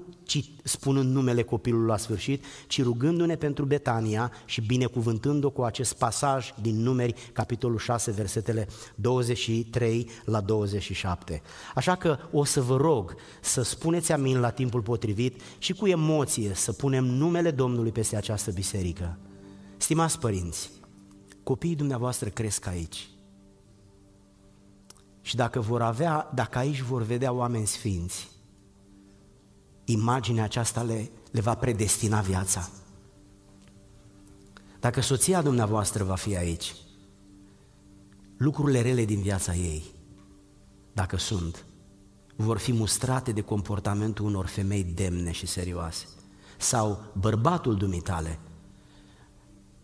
spunând 0.62 1.12
numele 1.12 1.43
copilului 1.43 1.87
la 1.87 1.97
sfârșit, 1.97 2.45
ci 2.66 2.83
rugându-ne 2.83 3.37
pentru 3.37 3.64
Betania 3.64 4.33
și 4.45 4.61
binecuvântând-o 4.61 5.51
cu 5.51 5.62
acest 5.62 5.95
pasaj 5.95 6.53
din 6.62 6.83
numeri, 6.83 7.31
capitolul 7.33 7.79
6, 7.79 8.11
versetele 8.11 8.68
23 8.95 10.11
la 10.24 10.41
27. 10.41 11.43
Așa 11.74 11.95
că 11.95 12.18
o 12.33 12.45
să 12.45 12.61
vă 12.61 12.76
rog 12.76 13.14
să 13.41 13.62
spuneți 13.62 14.12
amin 14.12 14.41
la 14.41 14.51
timpul 14.51 14.81
potrivit 14.81 15.41
și 15.59 15.72
cu 15.72 15.87
emoție 15.87 16.55
să 16.55 16.72
punem 16.72 17.05
numele 17.05 17.51
Domnului 17.51 17.93
peste 17.93 18.16
această 18.16 18.51
biserică. 18.51 19.18
Stimați 19.76 20.18
părinți, 20.18 20.70
copiii 21.43 21.76
dumneavoastră 21.76 22.29
cresc 22.29 22.66
aici 22.66 23.09
și 25.29 25.37
dacă 25.37 25.61
vor 25.61 25.83
avea, 25.83 26.31
dacă 26.35 26.59
aici 26.59 26.81
vor 26.81 27.03
vedea 27.03 27.33
oameni 27.33 27.66
sfinți, 27.66 28.31
imaginea 29.85 30.45
aceasta 30.45 30.83
le, 30.83 31.11
le 31.31 31.41
va 31.41 31.55
predestina 31.55 32.20
viața. 32.20 32.68
Dacă 34.81 35.01
soția 35.01 35.43
dumneavoastră 35.43 36.05
va 36.05 36.14
fi 36.14 36.37
aici, 36.37 36.74
lucrurile 38.37 38.81
rele 38.81 39.05
din 39.05 39.20
viața 39.20 39.55
ei, 39.55 39.85
dacă 40.93 41.16
sunt, 41.16 41.64
vor 42.37 42.59
fi 42.59 42.72
mustrate 42.72 43.33
de 43.33 43.41
comportamentul 43.41 44.24
unor 44.24 44.47
femei 44.47 44.85
demne 44.85 45.31
și 45.31 45.47
serioase. 45.47 46.07
Sau 46.59 47.12
bărbatul 47.12 47.76
dumitale 47.76 48.39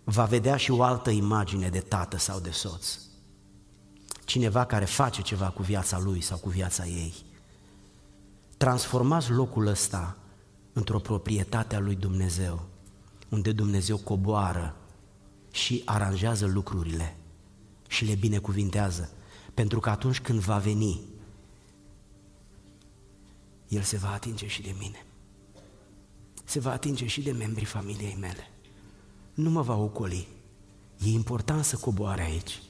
va 0.05 0.25
vedea 0.25 0.57
și 0.57 0.71
o 0.71 0.83
altă 0.83 1.11
imagine 1.11 1.69
de 1.69 1.81
tată 1.81 2.19
sau 2.19 2.41
de 2.41 2.51
soț. 2.51 2.99
Cineva 4.25 4.65
care 4.65 4.85
face 4.85 5.23
ceva 5.23 5.51
cu 5.51 5.63
viața 5.63 5.99
lui 5.99 6.21
sau 6.21 6.39
cu 6.39 6.49
viața 6.49 6.87
ei. 6.87 7.15
Transformați 8.57 9.31
locul 9.31 9.67
ăsta 9.67 10.17
într-o 10.73 10.99
proprietate 10.99 11.77
a 11.77 11.79
lui 11.79 11.95
Dumnezeu, 11.95 12.67
unde 13.29 13.53
Dumnezeu 13.53 13.97
coboară 13.97 14.77
și 15.51 15.83
aranjează 15.85 16.47
lucrurile 16.47 17.17
și 17.89 18.05
le 18.05 18.15
binecuvintează, 18.15 19.11
pentru 19.55 19.81
că 19.81 19.91
atunci 19.91 20.21
când 20.21 20.41
va 20.41 20.59
veni, 20.59 21.01
El 23.69 23.83
se 23.83 23.97
va 23.97 24.13
atinge 24.13 24.47
și 24.47 24.63
de 24.63 24.75
mine. 24.79 25.07
Se 26.45 26.61
va 26.61 26.73
atinge 26.73 27.07
și 27.07 27.23
de 27.23 27.33
membrii 27.33 27.67
familiei 27.67 28.17
mele. 28.21 28.51
Nu 29.35 29.51
mă 29.51 29.63
va 29.63 29.77
ocoli. 29.77 30.29
E 31.05 31.09
important 31.09 31.65
să 31.65 31.77
coboare 31.77 32.23
aici. 32.23 32.63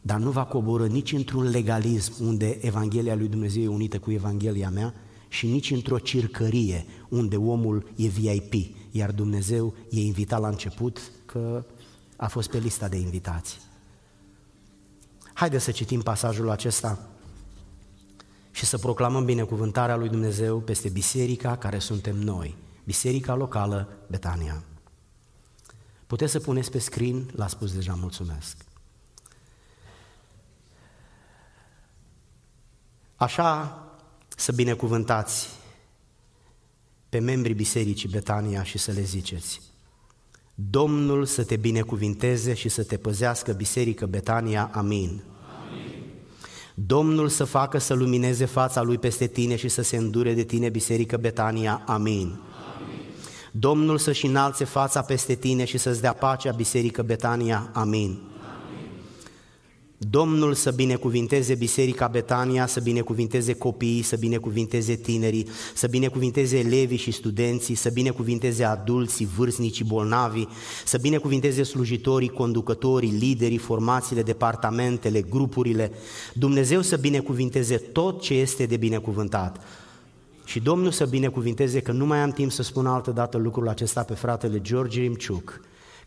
Dar 0.00 0.18
nu 0.18 0.30
va 0.30 0.44
coboră 0.44 0.86
nici 0.86 1.12
într-un 1.12 1.50
legalism 1.50 2.14
unde 2.24 2.58
Evanghelia 2.60 3.14
lui 3.14 3.28
Dumnezeu 3.28 3.62
e 3.62 3.68
unită 3.68 3.98
cu 3.98 4.10
Evanghelia 4.10 4.70
mea 4.70 4.94
și 5.28 5.46
nici 5.46 5.70
într-o 5.70 5.98
circărie 5.98 6.86
unde 7.08 7.36
omul 7.36 7.92
e 7.96 8.06
VIP, 8.06 8.76
iar 8.90 9.12
Dumnezeu 9.12 9.74
e 9.90 10.00
invitat 10.00 10.40
la 10.40 10.48
început 10.48 11.00
că 11.26 11.64
a 12.16 12.28
fost 12.28 12.50
pe 12.50 12.58
lista 12.58 12.88
de 12.88 12.96
invitații. 12.96 13.58
Haideți 15.32 15.64
să 15.64 15.70
citim 15.70 16.00
pasajul 16.00 16.50
acesta 16.50 17.08
și 18.50 18.64
să 18.64 18.78
proclamăm 18.78 19.24
binecuvântarea 19.24 19.96
lui 19.96 20.08
Dumnezeu 20.08 20.60
peste 20.60 20.88
biserica 20.88 21.56
care 21.56 21.78
suntem 21.78 22.16
noi, 22.16 22.56
biserica 22.84 23.34
locală 23.34 23.88
Betania. 24.08 24.64
Puteți 26.06 26.32
să 26.32 26.40
puneți 26.40 26.70
pe 26.70 26.78
screen, 26.78 27.30
l-a 27.34 27.46
spus 27.46 27.74
deja, 27.74 27.94
mulțumesc. 27.94 28.56
Așa 33.20 33.82
să 34.36 34.52
binecuvântați 34.52 35.48
pe 37.08 37.18
membrii 37.18 37.54
Bisericii 37.54 38.08
Betania 38.08 38.62
și 38.62 38.78
să 38.78 38.92
le 38.92 39.00
ziceți 39.00 39.60
Domnul 40.54 41.24
să 41.24 41.44
te 41.44 41.56
binecuvinteze 41.56 42.54
și 42.54 42.68
să 42.68 42.82
te 42.82 42.96
păzească 42.96 43.52
Biserică 43.52 44.06
Betania, 44.06 44.70
amin. 44.72 45.00
amin. 45.00 45.22
Domnul 46.74 47.28
să 47.28 47.44
facă 47.44 47.78
să 47.78 47.94
lumineze 47.94 48.44
fața 48.44 48.82
Lui 48.82 48.98
peste 48.98 49.26
tine 49.26 49.56
și 49.56 49.68
să 49.68 49.82
se 49.82 49.96
îndure 49.96 50.34
de 50.34 50.44
tine 50.44 50.68
Biserică 50.68 51.16
Betania, 51.16 51.82
amin. 51.86 52.16
amin. 52.16 52.40
Domnul 53.50 53.98
să-și 53.98 54.26
înalțe 54.26 54.64
fața 54.64 55.02
peste 55.02 55.34
tine 55.34 55.64
și 55.64 55.78
să-ți 55.78 56.00
dea 56.00 56.12
pacea 56.12 56.52
Biserică 56.52 57.02
Betania, 57.02 57.70
amin. 57.72 58.29
Domnul 60.08 60.54
să 60.54 60.70
binecuvinteze 60.70 61.54
Biserica 61.54 62.06
Betania, 62.06 62.66
să 62.66 62.80
binecuvinteze 62.80 63.52
copiii, 63.52 64.02
să 64.02 64.16
binecuvinteze 64.16 64.94
tinerii, 64.94 65.46
să 65.74 65.86
binecuvinteze 65.86 66.58
elevii 66.58 66.96
și 66.96 67.10
studenții, 67.10 67.74
să 67.74 67.90
binecuvinteze 67.92 68.64
adulții, 68.64 69.28
vârstnicii, 69.36 69.84
bolnavi, 69.84 70.44
să 70.84 70.98
binecuvinteze 70.98 71.62
slujitorii, 71.62 72.28
conducătorii, 72.28 73.10
liderii, 73.10 73.58
formațiile, 73.58 74.22
departamentele, 74.22 75.22
grupurile. 75.22 75.92
Dumnezeu 76.34 76.80
să 76.80 76.96
binecuvinteze 76.96 77.76
tot 77.76 78.20
ce 78.20 78.34
este 78.34 78.66
de 78.66 78.76
binecuvântat. 78.76 79.60
Și 80.44 80.60
Domnul 80.60 80.90
să 80.90 81.04
binecuvinteze 81.04 81.80
că 81.80 81.92
nu 81.92 82.06
mai 82.06 82.18
am 82.18 82.30
timp 82.30 82.52
să 82.52 82.62
spun 82.62 82.86
altă 82.86 83.10
dată 83.10 83.36
lucrul 83.38 83.68
acesta 83.68 84.02
pe 84.02 84.14
fratele 84.14 84.60
George 84.60 85.00
Rimciuc, 85.00 85.60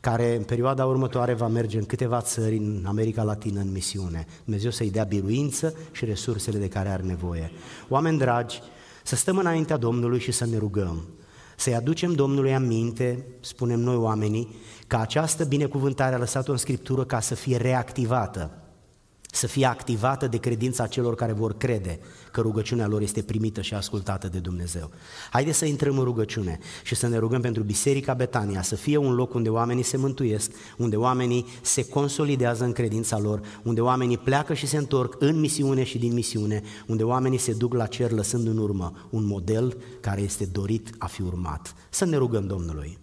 care 0.03 0.35
în 0.35 0.43
perioada 0.43 0.85
următoare 0.85 1.33
va 1.33 1.47
merge 1.47 1.77
în 1.77 1.85
câteva 1.85 2.21
țări 2.21 2.57
în 2.57 2.83
America 2.87 3.23
Latină 3.23 3.59
în 3.59 3.71
misiune. 3.71 4.25
Dumnezeu 4.43 4.71
să-i 4.71 4.91
dea 4.91 5.03
biruință 5.03 5.75
și 5.91 6.05
resursele 6.05 6.57
de 6.57 6.67
care 6.67 6.89
are 6.89 7.03
nevoie. 7.03 7.51
Oameni 7.89 8.17
dragi, 8.17 8.61
să 9.03 9.15
stăm 9.15 9.37
înaintea 9.37 9.77
Domnului 9.77 10.19
și 10.19 10.31
să 10.31 10.45
ne 10.45 10.57
rugăm. 10.57 11.03
Să-i 11.55 11.75
aducem 11.75 12.13
Domnului 12.13 12.53
aminte, 12.53 13.25
spunem 13.39 13.79
noi 13.79 13.95
oamenii, 13.95 14.55
că 14.87 14.95
această 14.95 15.43
binecuvântare 15.43 16.15
a 16.15 16.17
lăsat-o 16.17 16.51
în 16.51 16.57
Scriptură 16.57 17.03
ca 17.03 17.19
să 17.19 17.35
fie 17.35 17.57
reactivată 17.57 18.62
să 19.35 19.47
fie 19.47 19.65
activată 19.65 20.27
de 20.27 20.37
credința 20.37 20.87
celor 20.87 21.15
care 21.15 21.31
vor 21.31 21.57
crede 21.57 21.99
că 22.31 22.41
rugăciunea 22.41 22.87
lor 22.87 23.01
este 23.01 23.21
primită 23.21 23.61
și 23.61 23.73
ascultată 23.73 24.27
de 24.27 24.39
Dumnezeu. 24.39 24.89
Haideți 25.31 25.57
să 25.57 25.65
intrăm 25.65 25.97
în 25.97 26.03
rugăciune 26.03 26.59
și 26.83 26.95
să 26.95 27.07
ne 27.07 27.17
rugăm 27.17 27.41
pentru 27.41 27.63
Biserica 27.63 28.13
Betania, 28.13 28.61
să 28.61 28.75
fie 28.75 28.97
un 28.97 29.13
loc 29.13 29.33
unde 29.33 29.49
oamenii 29.49 29.83
se 29.83 29.97
mântuiesc, 29.97 30.51
unde 30.77 30.95
oamenii 30.95 31.45
se 31.61 31.85
consolidează 31.85 32.63
în 32.63 32.71
credința 32.71 33.19
lor, 33.19 33.41
unde 33.63 33.81
oamenii 33.81 34.17
pleacă 34.17 34.53
și 34.53 34.67
se 34.67 34.77
întorc 34.77 35.15
în 35.19 35.39
misiune 35.39 35.83
și 35.83 35.97
din 35.97 36.13
misiune, 36.13 36.61
unde 36.87 37.03
oamenii 37.03 37.37
se 37.37 37.53
duc 37.53 37.73
la 37.73 37.85
cer 37.85 38.11
lăsând 38.11 38.47
în 38.47 38.57
urmă 38.57 39.07
un 39.09 39.25
model 39.25 39.77
care 39.99 40.21
este 40.21 40.45
dorit 40.45 40.89
a 40.97 41.07
fi 41.07 41.21
urmat. 41.21 41.75
Să 41.89 42.05
ne 42.05 42.17
rugăm 42.17 42.47
Domnului. 42.47 43.02